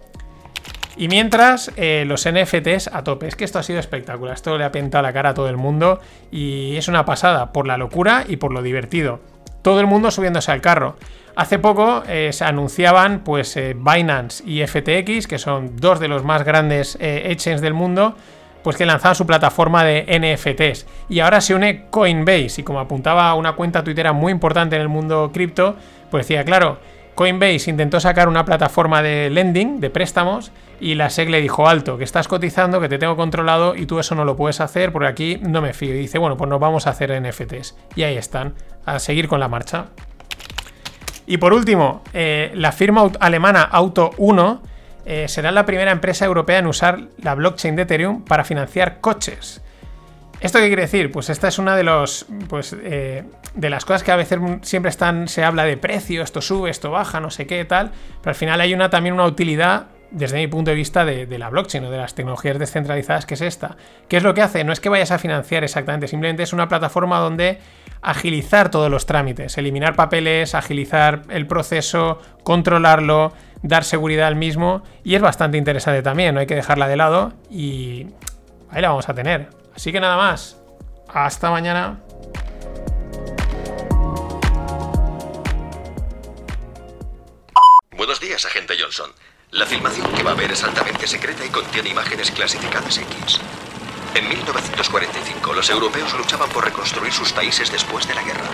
[0.97, 3.26] Y mientras, eh, los NFTs a tope.
[3.26, 4.34] Es que esto ha sido espectacular.
[4.34, 6.01] Esto le ha pintado la cara a todo el mundo.
[6.30, 9.20] Y es una pasada por la locura y por lo divertido.
[9.62, 10.97] Todo el mundo subiéndose al carro.
[11.34, 16.24] Hace poco eh, se anunciaban pues eh, Binance y FTX, que son dos de los
[16.24, 18.16] más grandes exchanges del mundo,
[18.62, 20.86] pues que lanzaban su plataforma de NFTs.
[21.09, 22.61] Y ahora se une Coinbase.
[22.61, 25.76] Y como apuntaba una cuenta twittera muy importante en el mundo cripto,
[26.11, 26.78] pues decía, claro,
[27.15, 30.51] Coinbase intentó sacar una plataforma de lending, de préstamos,
[30.81, 33.99] y la SEC le dijo, alto, que estás cotizando, que te tengo controlado y tú
[33.99, 35.95] eso no lo puedes hacer porque aquí no me fío.
[35.95, 37.77] Y dice, bueno, pues nos vamos a hacer NFTs.
[37.95, 38.55] Y ahí están,
[38.85, 39.87] a seguir con la marcha.
[41.27, 44.63] Y por último, eh, la firma alemana Auto 1
[45.05, 49.63] eh, será la primera empresa europea en usar la blockchain de Ethereum para financiar coches.
[50.43, 51.12] ¿Esto qué quiere decir?
[51.12, 52.26] Pues esta es una de los.
[52.49, 52.76] Pues.
[52.82, 53.22] Eh,
[53.55, 55.28] de las cosas que a veces siempre están.
[55.28, 57.93] Se habla de precio, esto sube, esto baja, no sé qué, tal.
[58.20, 59.86] Pero al final hay una también una utilidad.
[60.11, 63.40] Desde mi punto de vista de, la blockchain o de las tecnologías descentralizadas, que es
[63.40, 63.78] esta.
[64.09, 64.62] ¿Qué es lo que hace?
[64.62, 67.61] No es que vayas a financiar exactamente, simplemente es una plataforma donde
[68.03, 73.32] agilizar todos los trámites, eliminar papeles, agilizar el proceso, controlarlo,
[73.62, 74.82] dar seguridad al mismo.
[75.03, 77.32] Y es bastante interesante también, no hay que dejarla de lado.
[77.49, 78.09] Y
[78.68, 79.62] ahí la vamos a tener.
[79.75, 80.57] Así que nada más.
[81.09, 82.01] Hasta mañana.
[87.97, 89.11] Buenos días, agente Johnson.
[89.51, 93.41] La filmación que va a ver es altamente secreta y contiene imágenes clasificadas X.
[94.14, 98.45] En 1945, los europeos luchaban por reconstruir sus países después de la guerra.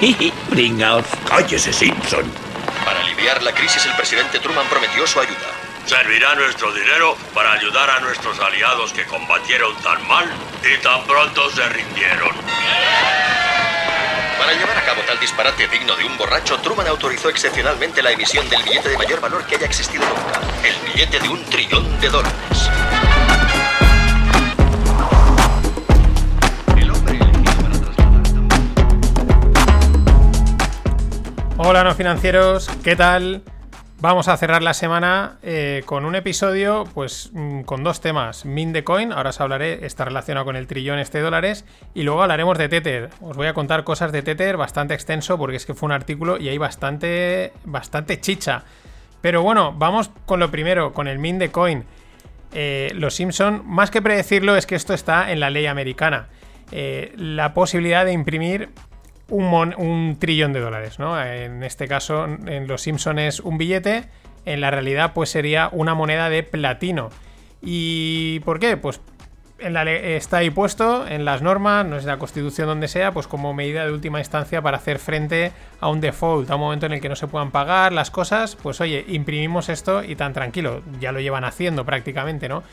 [0.50, 1.06] Pringaos.
[1.28, 2.24] Cállese, Simpson.
[2.84, 5.61] Para aliviar la crisis, el presidente Truman prometió su ayuda.
[5.86, 10.26] Servirá nuestro dinero para ayudar a nuestros aliados que combatieron tan mal
[10.62, 12.30] y tan pronto se rindieron.
[14.38, 18.48] Para llevar a cabo tal disparate digno de un borracho, Truman autorizó excepcionalmente la emisión
[18.48, 22.08] del billete de mayor valor que haya existido nunca, el billete de un trillón de
[22.08, 22.70] dólares.
[31.58, 33.44] Hola no financieros, ¿qué tal?
[34.02, 38.44] Vamos a cerrar la semana eh, con un episodio, pues mm, con dos temas.
[38.44, 42.02] Min de Coin, ahora os hablaré, está relacionado con el trillón este de dólares, y
[42.02, 43.10] luego hablaremos de Tether.
[43.20, 46.36] Os voy a contar cosas de Tether bastante extenso porque es que fue un artículo
[46.36, 48.64] y hay bastante, bastante chicha.
[49.20, 51.84] Pero bueno, vamos con lo primero, con el Min de Coin.
[52.54, 56.26] Eh, los Simpson, más que predecirlo, es que esto está en la ley americana.
[56.72, 58.70] Eh, la posibilidad de imprimir
[59.32, 61.20] un, trillón de dólares, ¿no?
[61.22, 64.04] En este caso, en Los Simpson es un billete,
[64.44, 67.10] en la realidad pues sería una moneda de platino.
[67.62, 68.76] ¿Y por qué?
[68.76, 69.00] Pues
[69.58, 73.84] está ahí puesto en las normas, no es la constitución donde sea, pues como medida
[73.86, 77.08] de última instancia para hacer frente a un default, a un momento en el que
[77.08, 81.20] no se puedan pagar las cosas, pues oye, imprimimos esto y tan tranquilo, ya lo
[81.20, 82.64] llevan haciendo prácticamente, ¿no?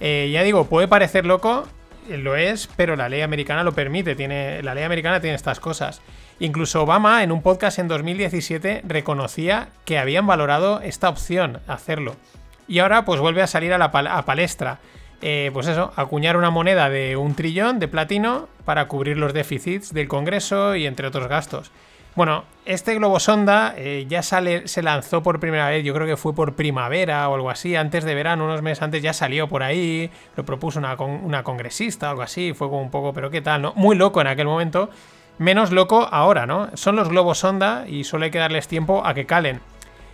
[0.00, 1.68] Eh, ya digo, puede parecer loco,
[2.08, 4.14] lo es, pero la ley americana lo permite.
[4.14, 6.02] Tiene, la ley americana tiene estas cosas.
[6.40, 12.16] Incluso Obama, en un podcast en 2017, reconocía que habían valorado esta opción, hacerlo.
[12.68, 14.78] Y ahora, pues vuelve a salir a la palestra.
[15.24, 19.94] Eh, pues eso, acuñar una moneda de un trillón de platino para cubrir los déficits
[19.94, 21.70] del Congreso y entre otros gastos.
[22.14, 26.18] Bueno, este globo sonda eh, ya sale, se lanzó por primera vez, yo creo que
[26.18, 29.62] fue por primavera o algo así, antes de verano, unos meses antes ya salió por
[29.62, 33.62] ahí, lo propuso una, congresista o algo así, fue como un poco, pero qué tal,
[33.62, 33.72] ¿no?
[33.76, 34.90] Muy loco en aquel momento,
[35.38, 36.68] menos loco ahora, ¿no?
[36.74, 39.60] Son los globos sonda y solo hay que darles tiempo a que calen.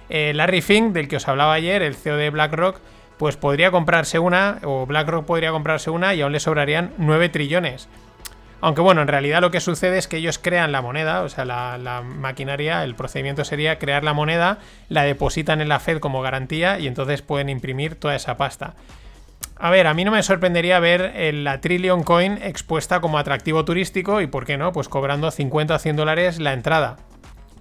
[0.08, 2.78] Eh, Larry Fink, del que os hablaba ayer, el CEO de BlackRock,
[3.18, 7.88] pues podría comprarse una, o BlackRock podría comprarse una y aún le sobrarían 9 trillones.
[8.60, 11.44] Aunque bueno, en realidad lo que sucede es que ellos crean la moneda, o sea,
[11.44, 16.78] la, maquinaria, el procedimiento sería crear la moneda, la depositan en la Fed como garantía
[16.80, 18.74] y entonces pueden imprimir toda esa pasta.
[19.56, 24.20] A ver, a mí no me sorprendería ver la Trillion Coin expuesta como atractivo turístico
[24.20, 24.72] y, ¿por qué no?
[24.72, 26.96] Pues cobrando 50 o 100 dólares la entrada.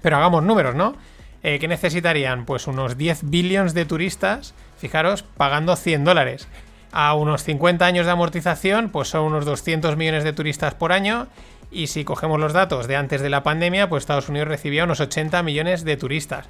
[0.01, 0.95] Pero hagamos números, ¿no?
[1.43, 2.45] Eh, ¿Qué necesitarían?
[2.45, 6.47] Pues unos 10 billones de turistas, fijaros, pagando 100 dólares
[6.91, 11.27] a unos 50 años de amortización, pues son unos 200 millones de turistas por año.
[11.69, 14.99] Y si cogemos los datos de antes de la pandemia, pues Estados Unidos recibía unos
[14.99, 16.47] 80 millones de turistas.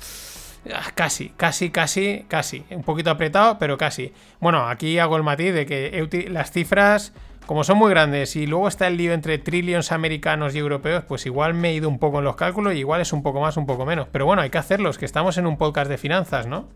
[0.74, 2.66] Ah, casi, casi, casi, casi.
[2.70, 4.14] Un poquito apretado, pero casi.
[4.40, 7.14] Bueno, aquí hago el matiz de que las cifras,
[7.46, 11.26] como son muy grandes y luego está el lío entre trillions americanos y europeos, pues
[11.26, 13.58] igual me he ido un poco en los cálculos y igual es un poco más,
[13.58, 14.08] un poco menos.
[14.12, 16.68] Pero bueno, hay que hacerlos, que estamos en un podcast de finanzas, ¿no?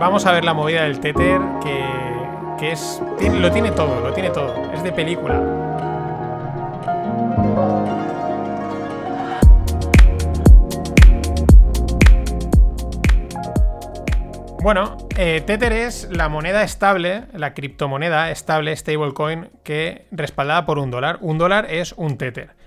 [0.00, 3.00] Vamos a ver la movida del Tether, que, es.
[3.32, 4.72] lo tiene todo, lo tiene todo.
[4.72, 5.40] Es de película.
[14.62, 20.90] Bueno, eh, Tether es la moneda estable, la criptomoneda estable, stablecoin, que respaldada por un
[20.90, 21.18] dólar.
[21.20, 22.63] Un dólar es un Tether.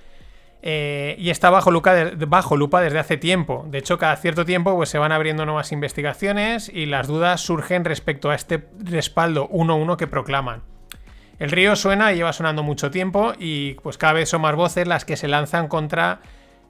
[0.61, 1.93] Eh, y está bajo lupa,
[2.27, 3.65] bajo lupa, desde hace tiempo.
[3.69, 7.85] De hecho, cada cierto tiempo pues, se van abriendo nuevas investigaciones y las dudas surgen
[7.85, 10.63] respecto a este respaldo 1-1 que proclaman.
[11.39, 14.87] El río suena y lleva sonando mucho tiempo y pues cada vez son más voces
[14.87, 16.21] las que se lanzan contra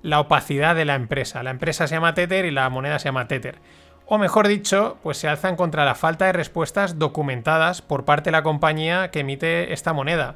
[0.02, 1.42] la opacidad de la empresa.
[1.42, 3.60] La empresa se llama Tether y la moneda se llama Tether.
[4.06, 8.32] O mejor dicho, pues se alzan contra la falta de respuestas documentadas por parte de
[8.34, 10.36] la compañía que emite esta moneda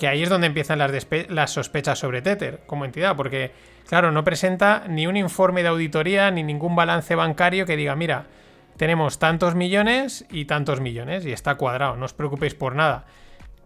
[0.00, 3.52] que ahí es donde empiezan las, sospechas sobre Tether como entidad, porque,
[3.86, 8.24] claro, no presenta ni un informe de auditoría ni ningún balance bancario que diga, mira,
[8.78, 13.04] tenemos tantos millones y tantos millones, y está cuadrado, no os preocupéis por nada.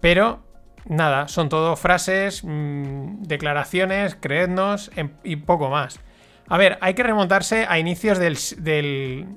[0.00, 0.42] Pero,
[0.86, 6.00] nada, son todo frases, mm, declaraciones, creednos em, y poco más.
[6.48, 8.36] A ver, hay que remontarse a inicios del,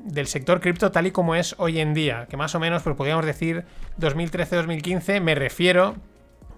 [0.03, 2.95] del sector cripto tal y como es hoy en día, que más o menos, pues
[2.95, 3.65] podríamos decir
[3.99, 5.95] 2013-2015, me refiero,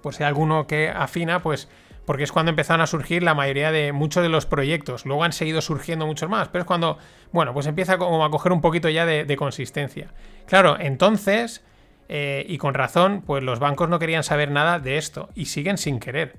[0.01, 1.69] pues hay alguno que afina, pues
[2.09, 5.05] porque es cuando empezaron a surgir la mayoría de muchos de los proyectos.
[5.05, 6.97] Luego han seguido surgiendo muchos más, pero es cuando,
[7.31, 10.11] bueno, pues empieza como a coger un poquito ya de, consistencia.
[10.47, 11.63] Claro, entonces,
[12.07, 15.77] eh, y con razón, pues los bancos no querían saber nada de esto y siguen
[15.77, 16.37] sin querer.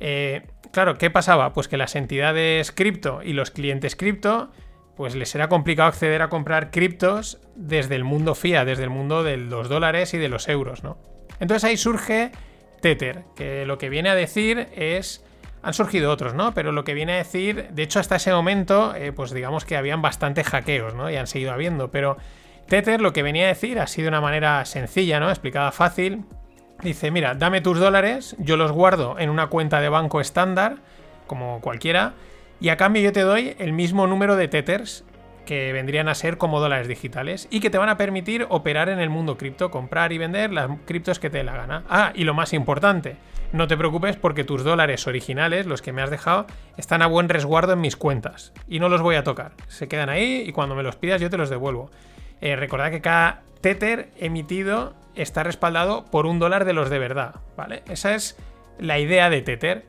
[0.00, 1.54] Eh, claro, ¿qué pasaba?
[1.54, 4.50] Pues que las entidades cripto y los clientes cripto,
[4.98, 9.22] pues les era complicado acceder a comprar criptos desde el mundo FIA, desde el mundo
[9.22, 10.98] de los dólares y de los euros, ¿no?
[11.40, 12.32] Entonces ahí surge
[12.80, 15.22] Tether, que lo que viene a decir es...
[15.62, 16.54] Han surgido otros, ¿no?
[16.54, 19.76] Pero lo que viene a decir, de hecho hasta ese momento, eh, pues digamos que
[19.76, 21.10] habían bastantes hackeos, ¿no?
[21.10, 22.18] Y han seguido habiendo, pero
[22.68, 25.28] Tether lo que venía a decir, así de una manera sencilla, ¿no?
[25.28, 26.24] Explicada fácil,
[26.82, 30.76] dice, mira, dame tus dólares, yo los guardo en una cuenta de banco estándar,
[31.26, 32.14] como cualquiera,
[32.60, 35.04] y a cambio yo te doy el mismo número de Tethers
[35.46, 38.98] que vendrían a ser como dólares digitales y que te van a permitir operar en
[38.98, 41.84] el mundo cripto, comprar y vender las criptos que te dé la gana.
[41.88, 43.16] Ah, y lo más importante,
[43.52, 47.28] no te preocupes porque tus dólares originales, los que me has dejado, están a buen
[47.28, 49.52] resguardo en mis cuentas y no los voy a tocar.
[49.68, 51.90] Se quedan ahí y cuando me los pidas yo te los devuelvo.
[52.40, 57.36] Eh, recordad que cada Tether emitido está respaldado por un dólar de los de verdad,
[57.56, 57.82] ¿vale?
[57.88, 58.36] Esa es
[58.78, 59.86] la idea de Tether.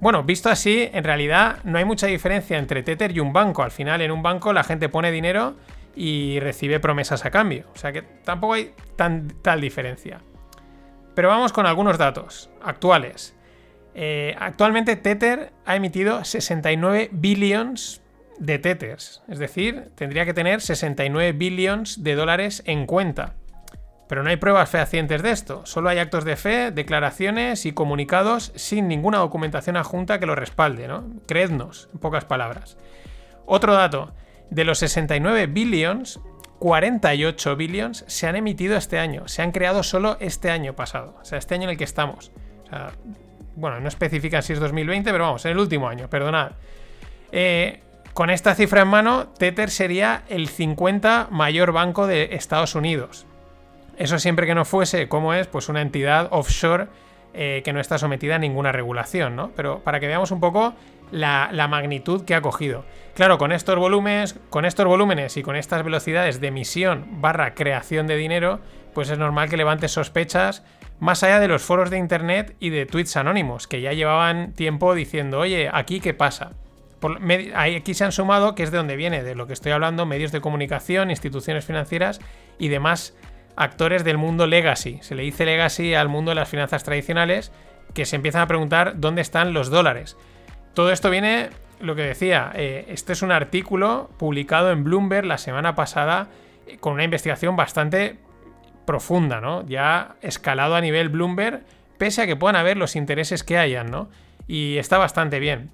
[0.00, 3.62] Bueno, visto así, en realidad no hay mucha diferencia entre Tether y un banco.
[3.62, 5.56] Al final, en un banco la gente pone dinero
[5.94, 7.66] y recibe promesas a cambio.
[7.74, 10.20] O sea que tampoco hay tan, tal diferencia.
[11.14, 13.36] Pero vamos con algunos datos actuales.
[13.94, 18.00] Eh, actualmente Tether ha emitido 69 billions
[18.38, 19.22] de Tethers.
[19.28, 23.34] Es decir, tendría que tener 69 billions de dólares en cuenta.
[24.10, 28.50] Pero no hay pruebas fehacientes de esto, solo hay actos de fe, declaraciones y comunicados
[28.56, 31.04] sin ninguna documentación adjunta que lo respalde, ¿no?
[31.28, 32.76] Creednos, en pocas palabras.
[33.46, 34.12] Otro dato,
[34.50, 36.18] de los 69 billions,
[36.58, 41.24] 48 billions se han emitido este año, se han creado solo este año pasado, o
[41.24, 42.32] sea, este año en el que estamos.
[43.54, 46.50] Bueno, no especifican si es 2020, pero vamos, en el último año, perdonad.
[47.30, 47.80] Eh,
[48.12, 53.28] con esta cifra en mano, Tether sería el 50 mayor banco de Estados Unidos.
[54.00, 56.86] Eso siempre que no fuese, como es, pues una entidad offshore
[57.34, 59.50] eh, que no está sometida a ninguna regulación, ¿no?
[59.54, 60.72] Pero para que veamos un poco
[61.10, 62.86] la, magnitud que ha cogido.
[63.14, 68.06] Claro, con estos volúmenes, con estos volúmenes y con estas velocidades de emisión barra creación
[68.06, 68.60] de dinero,
[68.94, 70.64] pues es normal que levante sospechas
[70.98, 74.94] más allá de los foros de internet y de tweets anónimos, que ya llevaban tiempo
[74.94, 76.52] diciendo, oye, aquí qué pasa.
[77.54, 80.32] aquí se han sumado, que es de donde viene, de lo que estoy hablando, medios
[80.32, 82.18] de comunicación, instituciones financieras
[82.58, 83.14] y demás
[83.56, 84.98] actores del mundo legacy.
[85.02, 87.52] Se le dice legacy al mundo de las finanzas tradicionales
[87.94, 90.16] que se empiezan a preguntar dónde están los dólares.
[90.74, 95.38] Todo esto viene, lo que decía, eh, este es un artículo publicado en Bloomberg la
[95.38, 96.28] semana pasada
[96.66, 98.18] eh, con una investigación bastante
[98.86, 99.66] profunda, ¿no?
[99.66, 101.62] Ya escalado a nivel Bloomberg,
[101.98, 104.08] pese a que puedan haber los intereses que hayan, ¿no?
[104.46, 105.70] Y está bastante bien.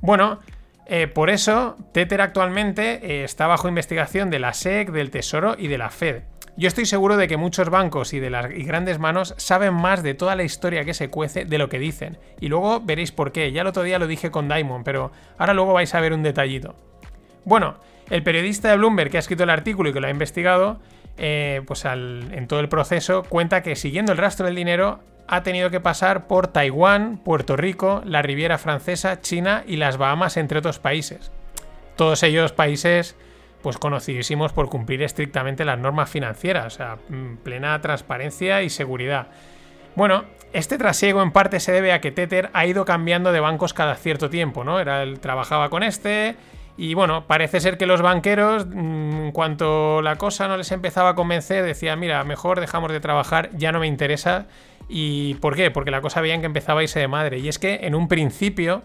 [0.00, 0.38] Bueno,
[0.86, 5.78] eh, por eso Tether actualmente está bajo investigación de la SEC, del Tesoro y de
[5.78, 6.22] la Fed.
[6.56, 10.14] Yo estoy seguro de que muchos bancos y de las grandes manos saben más de
[10.14, 12.18] toda la historia que se cuece de lo que dicen.
[12.40, 13.52] Y luego veréis por qué.
[13.52, 16.22] Ya el otro día lo dije con Diamond, pero ahora luego vais a ver un
[16.22, 16.74] detallito.
[17.44, 17.76] Bueno,
[18.10, 20.80] el periodista de Bloomberg que ha escrito el artículo y que lo ha investigado,
[21.16, 25.70] eh, pues en todo el proceso cuenta que siguiendo el rastro del dinero ha tenido
[25.70, 30.80] que pasar por Taiwán, Puerto Rico, la Riviera Francesa, China y las Bahamas, entre otros
[30.80, 31.30] países.
[31.94, 33.16] Todos ellos países
[33.62, 39.28] pues conocidísimos por cumplir estrictamente las normas financieras, o sea, mm, plena transparencia y seguridad.
[39.96, 43.74] Bueno, este trasiego en parte se debe a que Tether ha ido cambiando de bancos
[43.74, 44.80] cada cierto tiempo, ¿no?
[44.80, 46.36] Era, él trabajaba con este
[46.76, 51.10] y bueno, parece ser que los banqueros, mm, en cuanto la cosa no les empezaba
[51.10, 54.46] a convencer, decían, mira, mejor dejamos de trabajar, ya no me interesa.
[54.88, 55.70] ¿Y por qué?
[55.70, 57.38] Porque la cosa veían que empezaba a irse de madre.
[57.38, 58.82] Y es que en un principio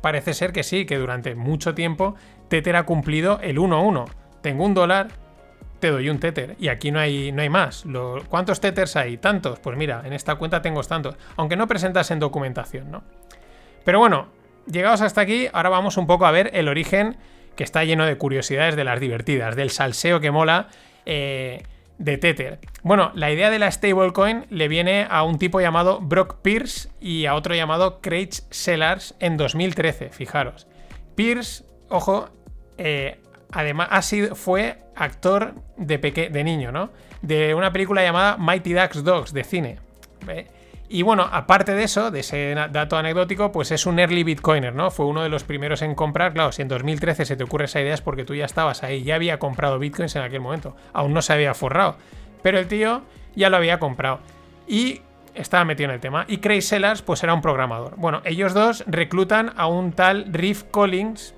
[0.00, 2.14] parece ser que sí, que durante mucho tiempo
[2.48, 4.06] Tether ha cumplido el 1-1.
[4.40, 5.08] Tengo un dólar,
[5.80, 6.56] te doy un Tether.
[6.58, 7.84] Y aquí no hay, no hay más.
[8.28, 9.16] ¿Cuántos Tethers hay?
[9.18, 9.58] ¿Tantos?
[9.58, 11.16] Pues mira, en esta cuenta tengo tantos.
[11.36, 13.02] Aunque no presentas en documentación, ¿no?
[13.84, 14.28] Pero bueno,
[14.70, 17.16] llegados hasta aquí, ahora vamos un poco a ver el origen
[17.54, 20.68] que está lleno de curiosidades de las divertidas, del salseo que mola
[21.06, 21.62] eh,
[21.98, 22.58] de Tether.
[22.82, 27.26] Bueno, la idea de la stablecoin le viene a un tipo llamado Brock Pierce y
[27.26, 30.66] a otro llamado Craig Sellars en 2013, fijaros.
[31.14, 32.28] Pierce, ojo,
[32.78, 33.20] eh,
[33.52, 36.90] además ha fue actor de, de niño, ¿no?
[37.22, 39.78] De una película llamada Mighty Ducks Dogs de cine.
[40.88, 44.90] Y bueno, aparte de eso, de ese dato anecdótico, pues es un early bitcoiner, ¿no?
[44.90, 46.32] Fue uno de los primeros en comprar.
[46.32, 49.02] Claro, si en 2013 se te ocurre esa idea es porque tú ya estabas ahí,
[49.02, 50.76] ya había comprado bitcoins en aquel momento.
[50.92, 51.96] Aún no se había forrado.
[52.42, 53.02] Pero el tío
[53.34, 54.20] ya lo había comprado.
[54.68, 55.00] Y
[55.34, 56.24] estaba metido en el tema.
[56.28, 57.96] Y Craig Sellers, pues era un programador.
[57.96, 61.34] Bueno, ellos dos reclutan a un tal Riff Collins,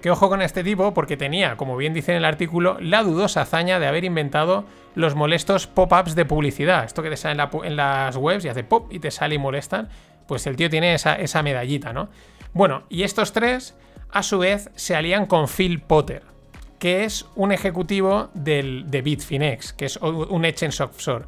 [0.00, 3.42] que ojo con este tipo porque tenía, como bien dice en el artículo, la dudosa
[3.42, 4.64] hazaña de haber inventado
[4.94, 6.84] los molestos pop-ups de publicidad.
[6.84, 9.88] Esto que te sale en, las webs y hace pop y te sale y molestan.
[10.26, 12.08] Pues el tío tiene esa, medallita, ¿no?
[12.52, 13.76] Bueno, y estos tres,
[14.10, 16.22] a su vez, se alían con Phil Potter,
[16.78, 21.24] que es un ejecutivo del, de Bitfinex, que es un exchange offshore.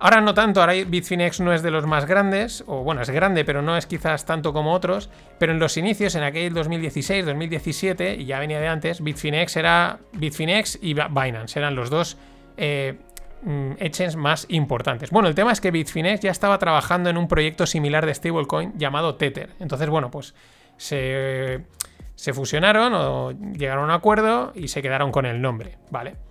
[0.00, 3.44] Ahora no tanto, ahora Bitfinex no es de los más grandes, o bueno, es grande,
[3.44, 8.14] pero no es quizás tanto como otros, pero en los inicios, en aquel 2016, 2017,
[8.14, 12.16] y ya venía de antes, Bitfinex era Bitfinex y Binance, eran los dos
[12.56, 12.96] eh,
[13.42, 15.10] mm, exchanges más importantes.
[15.10, 18.78] Bueno, el tema es que Bitfinex ya estaba trabajando en un proyecto similar de stablecoin
[18.78, 19.50] llamado Tether.
[19.58, 20.32] Entonces, bueno, pues
[20.76, 21.64] se,
[22.14, 26.27] se fusionaron o llegaron a un acuerdo y se quedaron con el nombre, ¿vale?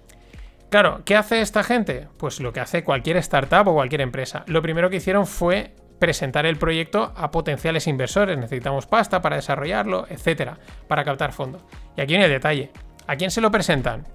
[0.69, 2.07] Claro, ¿qué hace esta gente?
[2.17, 4.43] Pues lo que hace cualquier startup o cualquier empresa.
[4.47, 8.37] Lo primero que hicieron fue presentar el proyecto a potenciales inversores.
[8.37, 10.57] Necesitamos pasta para desarrollarlo, etcétera,
[10.87, 11.63] para captar fondos.
[11.95, 12.71] Y aquí viene el detalle.
[13.07, 14.05] ¿A quién se lo presentan?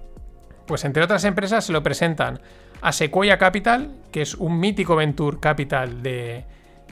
[0.67, 2.39] Pues entre otras empresas se lo presentan
[2.81, 6.45] a Sequoia Capital, que es un mítico venture capital de,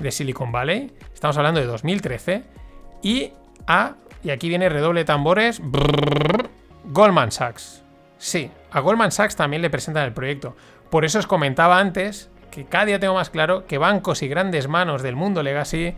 [0.09, 0.91] Silicon Valley.
[1.13, 2.43] Estamos hablando de 2013.
[3.03, 3.31] Y
[3.67, 5.61] a, y aquí viene redoble tambores,
[6.85, 7.83] Goldman Sachs.
[8.21, 10.55] Sí, a Goldman Sachs también le presentan el proyecto.
[10.91, 14.67] Por eso os comentaba antes que cada día tengo más claro que bancos y grandes
[14.67, 15.95] manos del mundo legacy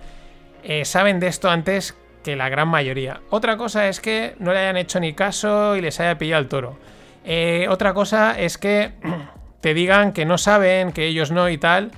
[0.64, 3.20] eh, saben de esto antes que la gran mayoría.
[3.30, 6.48] Otra cosa es que no le hayan hecho ni caso y les haya pillado el
[6.48, 6.80] toro.
[7.26, 8.94] Eh, otra cosa es que
[9.60, 11.92] te digan que no saben, que ellos no y tal.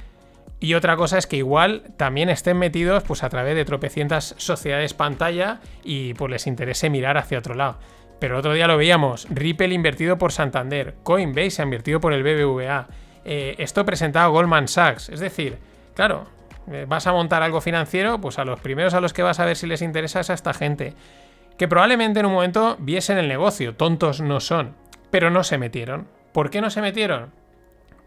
[0.59, 4.95] Y otra cosa es que igual también estén metidos pues a través de tropecientas sociedades
[4.95, 7.77] pantalla y pues les interese mirar hacia otro lado.
[8.19, 12.87] Pero otro día lo veíamos, Ripple invertido por Santander, Coinbase invertido por el BBVA,
[13.25, 15.57] eh, esto presentado Goldman Sachs, es decir,
[15.95, 16.27] claro,
[16.71, 19.45] eh, vas a montar algo financiero, pues a los primeros a los que vas a
[19.45, 20.93] ver si les interesa es a esta gente,
[21.57, 24.75] que probablemente en un momento viesen el negocio, tontos no son,
[25.11, 26.07] pero no se metieron.
[26.31, 27.31] ¿Por qué no se metieron?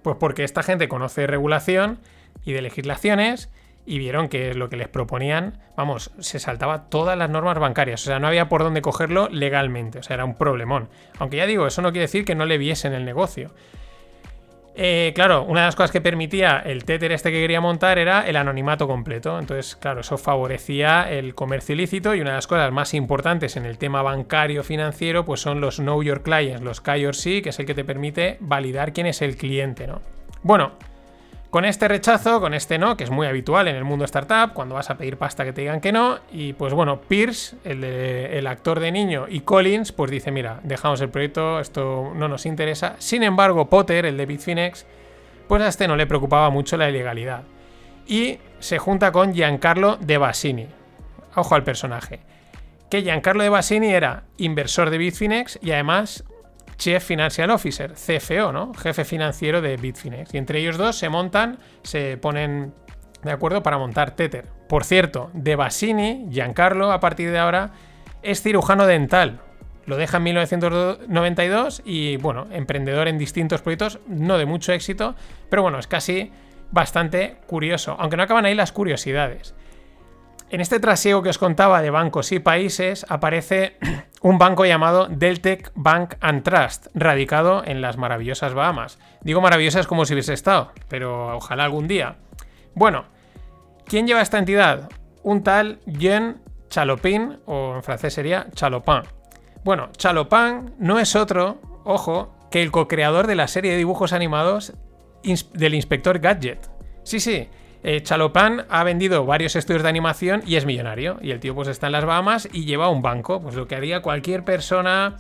[0.03, 1.99] Pues porque esta gente conoce regulación
[2.45, 3.51] y de legislaciones
[3.89, 8.05] y vieron que lo que les proponían, vamos, se saltaba todas las normas bancarias, o
[8.05, 10.91] sea, no había por dónde cogerlo legalmente, o sea, era un problemón.
[11.19, 13.51] Aunque ya digo, eso no quiere decir que no le viesen el negocio.
[14.81, 18.29] Eh, claro, una de las cosas que permitía el Tether este que quería montar era
[18.29, 19.37] el anonimato completo.
[19.37, 23.65] Entonces, claro, eso favorecía el comercio ilícito y una de las cosas más importantes en
[23.65, 27.67] el tema bancario financiero, pues son los Know Your Clients, los KYC, que es el
[27.67, 30.01] que te permite validar quién es el cliente, ¿no?
[30.45, 30.75] Bueno,
[31.51, 34.75] con este rechazo, con este no, que es muy habitual en el mundo startup, cuando
[34.75, 38.81] vas a pedir pasta que te digan que no, y pues bueno, Pierce, el, actor
[38.81, 42.97] de niño, y Collins, pues dice, mira, dejamos el proyecto, esto no nos interesa.
[42.99, 44.87] Sin embargo, Potter, el de Bitfinex,
[45.47, 47.43] pues a este no le preocupaba mucho la ilegalidad.
[48.07, 50.67] Y se junta con Giancarlo De Basini.
[51.35, 52.21] Ojo al personaje.
[52.91, 56.25] Que Giancarlo De Basini era inversor de Bitfinex y además
[56.79, 58.73] Chief Financial Officer, CFO, ¿no?
[58.73, 60.33] Jefe financiero de Bitfinex.
[60.33, 62.73] Y entre ellos dos se montan, se ponen
[63.23, 64.47] de acuerdo para montar Tether.
[64.69, 67.73] Por cierto, De Basini, Giancarlo, a partir de ahora,
[68.23, 69.41] es cirujano dental.
[69.87, 75.17] Lo deja en 1992 y, bueno, emprendedor en distintos proyectos, no de mucho éxito,
[75.51, 76.31] pero bueno, es casi
[76.71, 77.97] bastante curioso.
[77.99, 79.55] Aunque no acaban ahí las curiosidades.
[80.51, 83.77] En este trasiego que os contaba de bancos y países aparece
[84.23, 88.99] un banco llamado Deltec Bank and Trust, radicado en las maravillosas Bahamas.
[89.21, 92.17] Digo maravillosas como si hubiese estado, pero ojalá algún día.
[92.75, 93.05] Bueno,
[93.85, 94.89] ¿quién lleva esta entidad?
[95.23, 99.03] Un tal Jean Chalopin, o en francés sería Chalopin.
[99.65, 104.73] Bueno, Chalopin no es otro, ojo, que el co-creador de la serie de dibujos animados
[105.53, 106.71] del inspector Gadget.
[107.03, 107.51] Sí, sí,
[107.83, 111.19] eh, Chalopan ha vendido varios estudios de animación y es millonario.
[111.23, 113.41] Y el tío pues está en las Bahamas y lleva un banco.
[113.41, 115.17] Pues lo que haría cualquier persona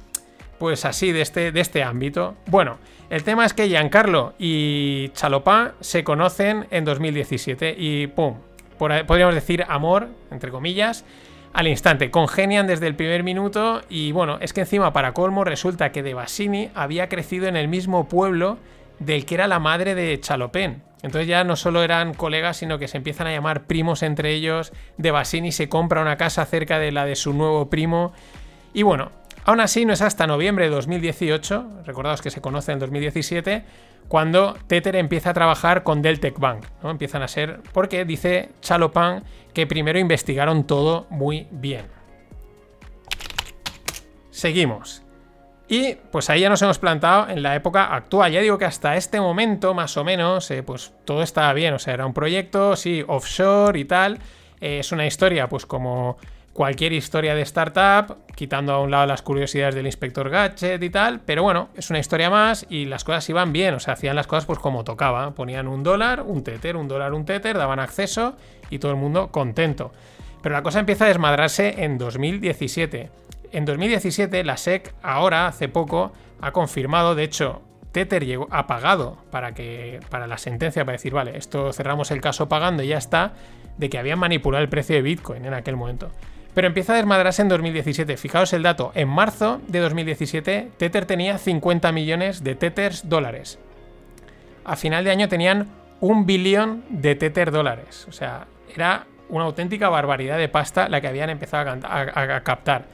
[0.59, 2.35] pues así de este, de este ámbito.
[2.47, 2.79] Bueno,
[3.11, 8.37] el tema es que Giancarlo y Chalopin se conocen en 2017 y ¡pum!
[8.77, 11.05] podríamos decir amor, entre comillas,
[11.53, 12.11] al instante.
[12.11, 16.15] Congenian desde el primer minuto y bueno, es que encima para colmo resulta que De
[16.15, 18.59] Basini había crecido en el mismo pueblo
[18.99, 20.88] del que era la madre de Chalopin.
[21.03, 24.73] Entonces ya no solo eran colegas, sino que se empiezan a llamar primos entre ellos.
[24.97, 28.13] De Basini se compra una casa cerca de la de su nuevo primo.
[28.75, 29.13] Y bueno,
[29.45, 33.65] aún así no es hasta noviembre de 2018, recordaos que se conoce en 2017,
[34.09, 36.65] cuando Tether empieza a trabajar con Deltec Bank.
[36.83, 36.91] ¿no?
[36.91, 39.23] Empiezan a ser, porque dice Chalopan
[39.55, 41.87] que primero investigaron todo muy bien.
[44.31, 45.03] Seguimos.
[45.69, 48.33] Y pues ahí ya nos hemos plantado en la época actual.
[48.33, 51.75] Ya digo que hasta este momento, más o menos, eh, pues todo estaba bien.
[51.75, 54.19] O sea, era un proyecto, sí, offshore y tal.
[54.63, 56.17] Eh, es una historia, pues como
[56.55, 61.21] cualquier historia de startup, quitando a un lado las curiosidades del inspector Gadget y tal.
[61.21, 63.75] Pero bueno, es una historia más y las cosas iban bien.
[63.75, 65.33] O sea, hacían las cosas pues como tocaba.
[65.33, 68.37] Ponían un dólar, un tether, un dólar, un tether, daban acceso
[68.71, 69.93] y todo el mundo contento.
[70.43, 76.13] Pero la cosa empieza a desmadrarse en 2017 en 2017 la SEC ahora, hace poco,
[76.41, 77.63] ha confirmado, de hecho,
[77.93, 82.21] Tether llegó, ha pagado para, que, para la sentencia, para decir, vale, esto cerramos el
[82.21, 83.33] caso pagando y ya está,
[83.77, 86.11] de que habían manipulado el precio de Bitcoin en aquel momento.
[86.55, 88.17] Pero empieza a desmadrarse en 2017.
[88.17, 88.91] Fijaos el dato.
[88.95, 93.59] En marzo de 2017, Tether tenía 50 millones de Tethers dólares.
[94.65, 95.69] A final de año tenían
[96.01, 98.07] un billón de Tether dólares.
[98.09, 102.87] O sea, era una auténtica barbaridad de pasta la que habían empezado a, captar.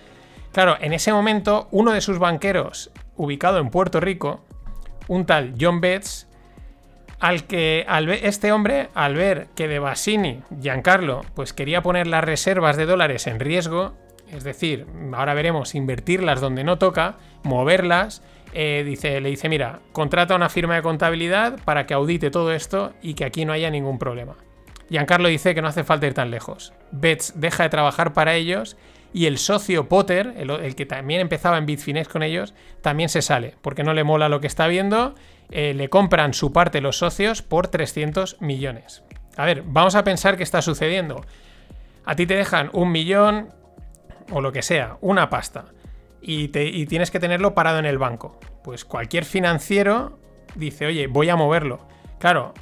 [0.54, 4.44] Claro, en ese momento, uno de sus banqueros, ubicado en Puerto Rico,
[5.08, 6.28] un tal John Betts,
[7.18, 12.22] al que al este hombre, al ver que de Bassini, Giancarlo, pues quería poner las
[12.22, 13.94] reservas de dólares en riesgo,
[14.30, 18.22] es decir, ahora veremos invertirlas donde no toca, moverlas,
[18.52, 22.92] eh, dice, le dice, mira, contrata una firma de contabilidad para que audite todo esto
[23.02, 24.36] y que aquí no haya ningún problema.
[24.88, 26.72] Giancarlo dice que no hace falta ir tan lejos.
[26.92, 28.76] Betts deja de trabajar para ellos
[29.14, 33.54] y el socio Potter, el, que también empezaba en Bitfinex con ellos, también se sale
[33.62, 35.14] porque no le mola lo que está viendo
[35.50, 39.04] eh, le compran su parte los socios por 300 millones.
[39.36, 41.24] A ver, vamos a pensar qué está sucediendo.
[42.04, 43.50] A ti te dejan un millón
[44.32, 45.66] o lo que sea, una pasta,
[46.20, 48.40] y, y tienes que tenerlo parado en el banco.
[48.64, 50.18] Pues cualquier financiero
[50.56, 51.86] dice, oye, voy a moverlo.
[52.18, 52.52] Claro,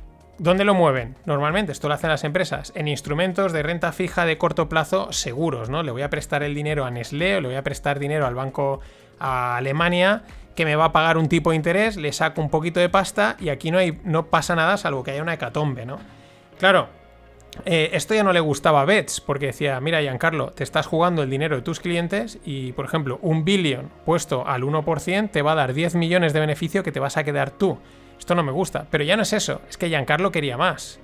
[0.43, 1.14] ¿Dónde lo mueven?
[1.24, 5.70] Normalmente esto lo hacen las empresas en instrumentos de renta fija de corto plazo seguros,
[5.70, 5.85] ¿no?
[5.85, 8.35] Le voy a prestar el dinero a Nestlé o le voy a prestar dinero al
[8.35, 8.81] banco
[9.20, 10.24] a Alemania
[10.56, 13.36] que me va a pagar un tipo de interés, le saco un poquito de pasta
[13.39, 16.01] y aquí no, hay, no pasa nada salvo que haya una hecatombe, ¿no?
[16.59, 16.89] Claro,
[17.64, 21.23] eh, esto ya no le gustaba a Bets porque decía, mira Giancarlo, te estás jugando
[21.23, 25.52] el dinero de tus clientes y, por ejemplo, un billón puesto al 1% te va
[25.52, 27.78] a dar 10 millones de beneficio que te vas a quedar tú.
[28.22, 31.00] Esto no me gusta, pero ya no es eso, es que Giancarlo quería más.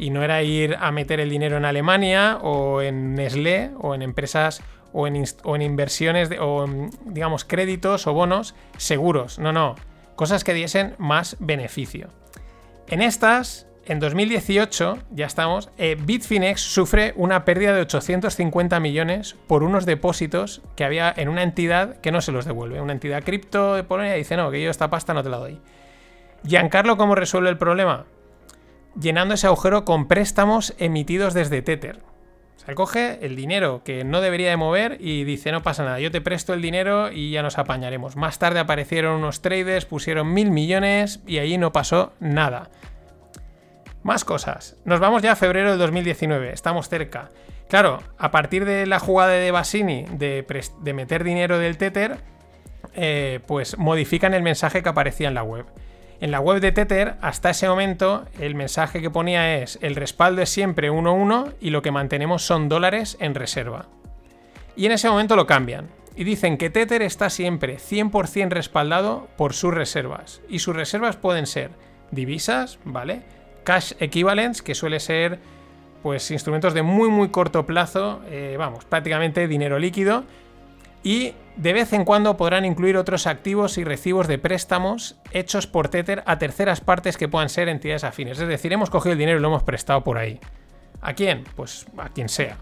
[0.00, 4.02] Y no era ir a meter el dinero en Alemania o en Nestlé o en
[4.02, 6.66] empresas o en, inversiones o
[7.04, 9.38] digamos créditos o bonos seguros.
[9.38, 9.76] No, no.
[10.16, 12.08] Cosas que diesen más beneficio.
[12.88, 19.62] En estas, en 2018, ya estamos, eh, Bitfinex sufre una pérdida de 850 millones por
[19.62, 22.80] unos depósitos que había en una entidad que no se los devuelve.
[22.80, 25.60] Una entidad cripto de Polonia dice, no, que yo esta pasta no te la doy.
[26.46, 28.04] Giancarlo, ¿cómo resuelve el problema?
[28.98, 32.00] Llenando ese agujero con préstamos emitidos desde Tether.
[32.56, 36.10] Se coge el dinero que no debería de mover y dice, no pasa nada, yo
[36.10, 38.16] te presto el dinero y ya nos apañaremos.
[38.16, 42.70] Más tarde aparecieron unos traders, pusieron mil millones y ahí no pasó nada.
[44.02, 44.76] Más cosas.
[44.84, 47.30] Nos vamos ya a febrero del 2019, estamos cerca.
[47.68, 50.46] Claro, a partir de la jugada de Bassini de,
[50.80, 52.18] de meter dinero del Tether,
[52.94, 55.66] eh, pues modifican el mensaje que aparecía en la web.
[56.20, 60.40] En la web de Tether, hasta ese momento, el mensaje que ponía es el respaldo
[60.40, 63.86] es siempre 1-1 y lo que mantenemos son dólares en reserva.
[64.76, 65.88] Y en ese momento lo cambian.
[66.14, 70.40] Y dicen que Tether está siempre 100% respaldado por sus reservas.
[70.48, 71.70] Y sus reservas pueden ser
[72.10, 73.22] divisas, ¿vale?
[73.64, 75.38] Cash equivalents, que suele ser
[76.02, 80.24] pues instrumentos de muy muy corto plazo, eh, vamos, prácticamente dinero líquido,
[81.06, 85.86] y de vez en cuando podrán incluir otros activos y recibos de préstamos hechos por
[85.86, 88.40] Tether a terceras partes que puedan ser entidades afines.
[88.40, 90.40] Es decir, hemos cogido el dinero y lo hemos prestado por ahí.
[91.00, 91.44] ¿A quién?
[91.54, 92.56] Pues a quien sea.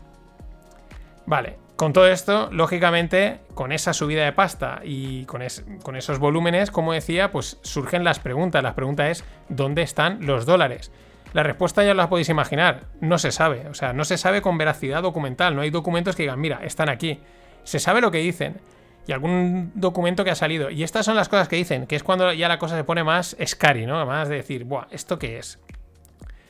[1.25, 6.93] Vale, con todo esto, lógicamente, con esa subida de pasta y con, esos volúmenes, como
[6.93, 8.62] decía, pues surgen las preguntas.
[8.62, 10.93] La pregunta es, ¿dónde están los dólares?
[11.33, 13.69] La respuesta ya la podéis imaginar, no se sabe.
[13.71, 15.57] O sea, no se sabe con veracidad documental.
[15.57, 17.23] No hay documentos que digan, mira, están aquí
[17.65, 18.61] se sabe lo que dicen
[19.07, 20.70] y algún documento que ha salido.
[20.70, 23.05] Y estas son las cosas que dicen, que es cuando ya la cosa se pone
[23.05, 24.05] más scary, ¿no?
[24.07, 25.59] Más de decir, Buah, ¿esto qué es?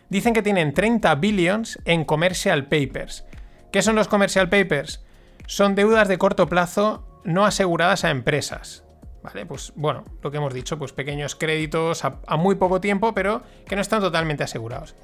[0.09, 3.24] Dicen que tienen 30 billions en commercial papers.
[3.73, 5.05] ¿Qué son los commercial papers?
[5.47, 8.85] Son deudas de corto plazo no aseguradas a empresas.
[9.23, 9.47] ¿Vale?
[9.47, 13.74] Pues bueno, lo que hemos dicho, pues pequeños créditos a muy poco tiempo, pero que
[13.74, 14.95] no están totalmente asegurados.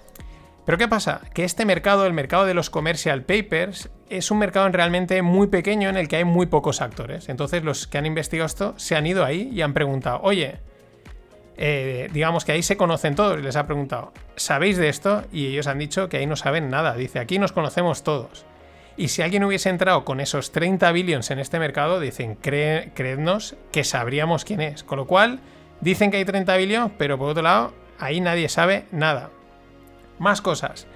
[0.71, 1.23] Pero ¿qué pasa?
[1.35, 5.89] Que este mercado, el mercado de los commercial papers, es un mercado realmente muy pequeño
[5.89, 7.29] en el que hay muy pocos actores.
[7.29, 10.59] Entonces los que han investigado esto se han ido ahí y han preguntado, oye,
[11.57, 15.25] eh, digamos que ahí se conocen todos y les ha preguntado, ¿sabéis de esto?
[15.33, 16.95] Y ellos han dicho que ahí no saben nada.
[16.95, 18.47] Dice, aquí nos conocemos todos.
[18.97, 23.83] Y si alguien hubiese entrado con esos 30 billions en este mercado, dicen, creednos que
[23.83, 24.85] sabríamos quién es.
[24.85, 25.41] Con lo cual,
[25.81, 29.31] dicen que hay 30 billions, pero por otro lado, ahí nadie sabe nada.
[30.21, 30.87] Más cosas.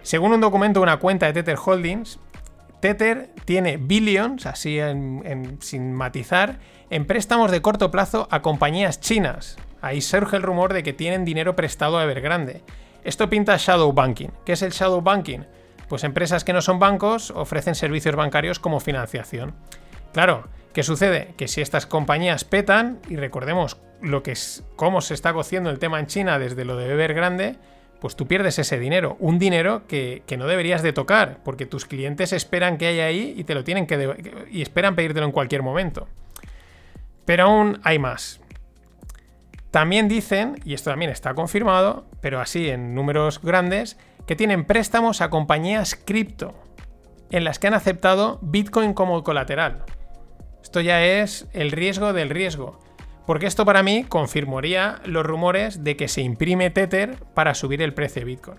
[0.00, 2.18] Según un documento de una cuenta de Tether Holdings,
[2.80, 4.78] Tether tiene billions, así
[5.60, 6.58] sin matizar,
[6.88, 9.58] en préstamos de corto plazo a compañías chinas.
[9.82, 12.64] Ahí surge el rumor de que tienen dinero prestado a Evergrande.
[13.04, 14.30] Esto pinta shadow banking.
[14.46, 15.40] ¿Qué es el shadow banking?
[15.88, 19.54] Pues empresas que no son bancos ofrecen servicios bancarios como financiación.
[20.14, 21.34] Claro, ¿qué sucede?
[21.36, 25.78] Que si estas compañías petan, y recordemos lo que es cómo se está cociendo el
[25.78, 27.58] tema en China desde lo de beber grande,
[28.02, 29.16] pues tú pierdes ese dinero.
[29.20, 33.32] Un dinero que, que no deberías de tocar, porque tus clientes esperan que haya ahí
[33.36, 36.08] y te lo tienen que y esperan pedírtelo en cualquier momento.
[37.24, 38.40] Pero aún hay más.
[39.70, 43.96] También dicen, y esto también está confirmado, pero así en números grandes,
[44.26, 46.54] que tienen préstamos a compañías cripto
[47.30, 49.84] en las que han aceptado Bitcoin como colateral.
[50.60, 52.80] Esto ya es el riesgo del riesgo.
[53.26, 57.94] Porque esto para mí confirmaría los rumores de que se imprime Tether para subir el
[57.94, 58.58] precio de Bitcoin.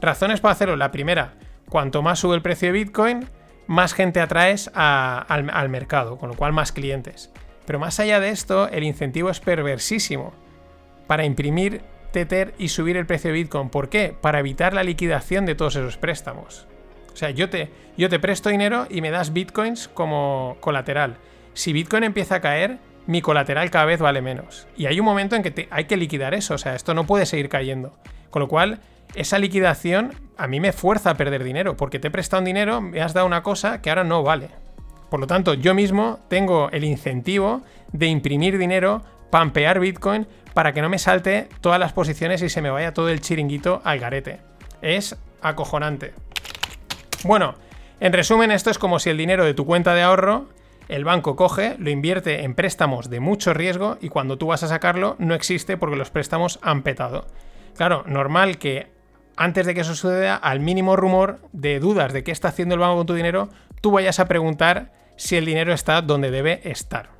[0.00, 0.76] Razones para hacerlo.
[0.76, 1.34] La primera,
[1.68, 3.26] cuanto más sube el precio de Bitcoin,
[3.66, 7.32] más gente atraes al, al mercado, con lo cual más clientes.
[7.66, 10.32] Pero más allá de esto, el incentivo es perversísimo
[11.06, 11.82] para imprimir
[12.12, 13.70] Tether y subir el precio de Bitcoin.
[13.70, 14.14] ¿Por qué?
[14.20, 16.66] Para evitar la liquidación de todos esos préstamos.
[17.12, 21.16] O sea, yo te, yo te presto dinero y me das Bitcoins como colateral.
[21.54, 24.66] Si Bitcoin empieza a caer, mi colateral cada vez vale menos.
[24.76, 27.26] Y hay un momento en que hay que liquidar eso, o sea, esto no puede
[27.26, 27.94] seguir cayendo.
[28.30, 28.80] Con lo cual,
[29.14, 32.80] esa liquidación a mí me fuerza a perder dinero, porque te he prestado un dinero,
[32.80, 34.48] me has dado una cosa que ahora no vale.
[35.10, 37.62] Por lo tanto, yo mismo tengo el incentivo
[37.92, 42.62] de imprimir dinero, pampear Bitcoin, para que no me salte todas las posiciones y se
[42.62, 44.40] me vaya todo el chiringuito al garete.
[44.82, 46.14] Es acojonante.
[47.24, 47.54] Bueno,
[48.00, 50.48] en resumen, esto es como si el dinero de tu cuenta de ahorro
[50.88, 54.68] el banco coge, lo invierte en préstamos de mucho riesgo y cuando tú vas a
[54.68, 57.26] sacarlo no existe porque los préstamos han petado.
[57.76, 58.92] Claro, normal que
[59.36, 62.80] antes de que eso suceda, al mínimo rumor de dudas de qué está haciendo el
[62.80, 63.48] banco con tu dinero,
[63.80, 67.10] tú vayas a preguntar si el dinero está donde debe estar.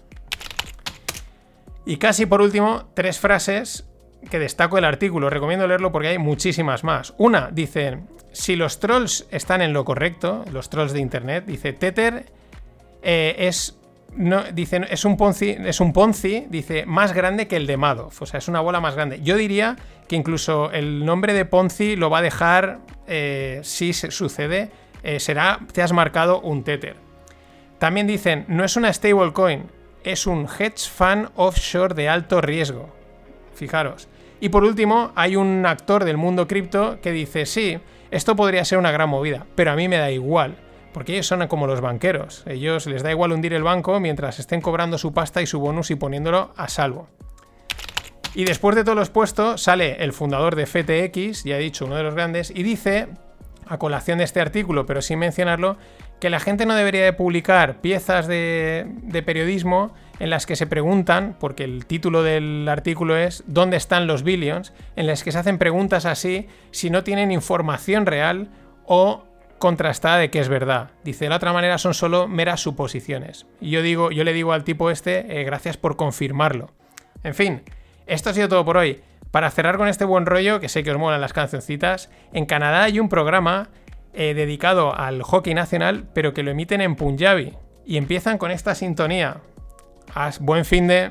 [1.86, 3.86] Y casi por último, tres frases
[4.30, 5.28] que destaco el artículo.
[5.28, 7.14] Recomiendo leerlo porque hay muchísimas más.
[7.18, 7.98] Una, dice,
[8.32, 12.26] si los trolls están en lo correcto, los trolls de Internet, dice, Tether
[13.04, 13.78] eh, es
[14.16, 18.22] es un Ponzi, es un Ponzi, dice, más grande que el de Madoff.
[18.22, 19.20] O sea, es una bola más grande.
[19.22, 19.76] Yo diría
[20.08, 24.70] que incluso el nombre de Ponzi lo va a dejar, eh, si sucede,
[25.02, 26.96] eh, será, te has marcado un Tether.
[27.78, 29.64] También dicen, no es una stablecoin,
[30.04, 32.94] es un hedge fund offshore de alto riesgo.
[33.54, 34.08] Fijaros.
[34.40, 37.78] Y por último, hay un actor del mundo cripto que dice, sí,
[38.10, 40.56] esto podría ser una gran movida, pero a mí me da igual
[40.94, 42.44] porque ellos son como los banqueros.
[42.46, 45.90] Ellos les da igual hundir el banco mientras estén cobrando su pasta y su bonus
[45.90, 47.08] y poniéndolo a salvo.
[48.34, 51.96] Y después de todo lo expuesto, sale el fundador de FTX, ya he dicho, uno
[51.96, 53.08] de los grandes, y dice,
[53.66, 55.76] a colación de este artículo, pero sin mencionarlo,
[56.20, 61.36] que la gente no debería de publicar piezas de, periodismo en las que se preguntan,
[61.38, 65.58] porque el título del artículo es ¿Dónde están los billions?, en las que se hacen
[65.58, 68.48] preguntas así si no tienen información real
[68.86, 69.24] o
[69.58, 70.90] contrastada de que es verdad.
[71.04, 73.46] Dice, de la otra manera son solo meras suposiciones.
[73.60, 76.70] Y yo digo, yo le digo al tipo este, eh, gracias por confirmarlo.
[77.22, 77.62] En fin,
[78.06, 79.02] esto ha sido todo por hoy.
[79.30, 82.84] Para cerrar con este buen rollo, que sé que os molan las cancioncitas, en Canadá
[82.84, 83.68] hay un programa
[84.12, 87.54] eh, dedicado al hockey nacional, pero que lo emiten en Punjabi.
[87.84, 89.38] Y empiezan con esta sintonía.
[90.14, 91.10] Haz buen fin de...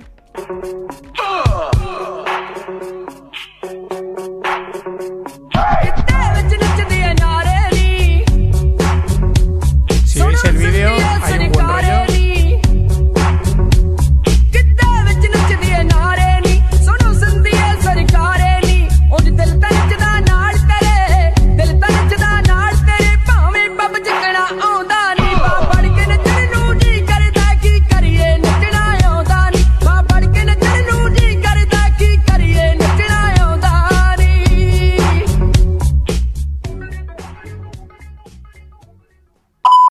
[10.45, 11.02] el vídeo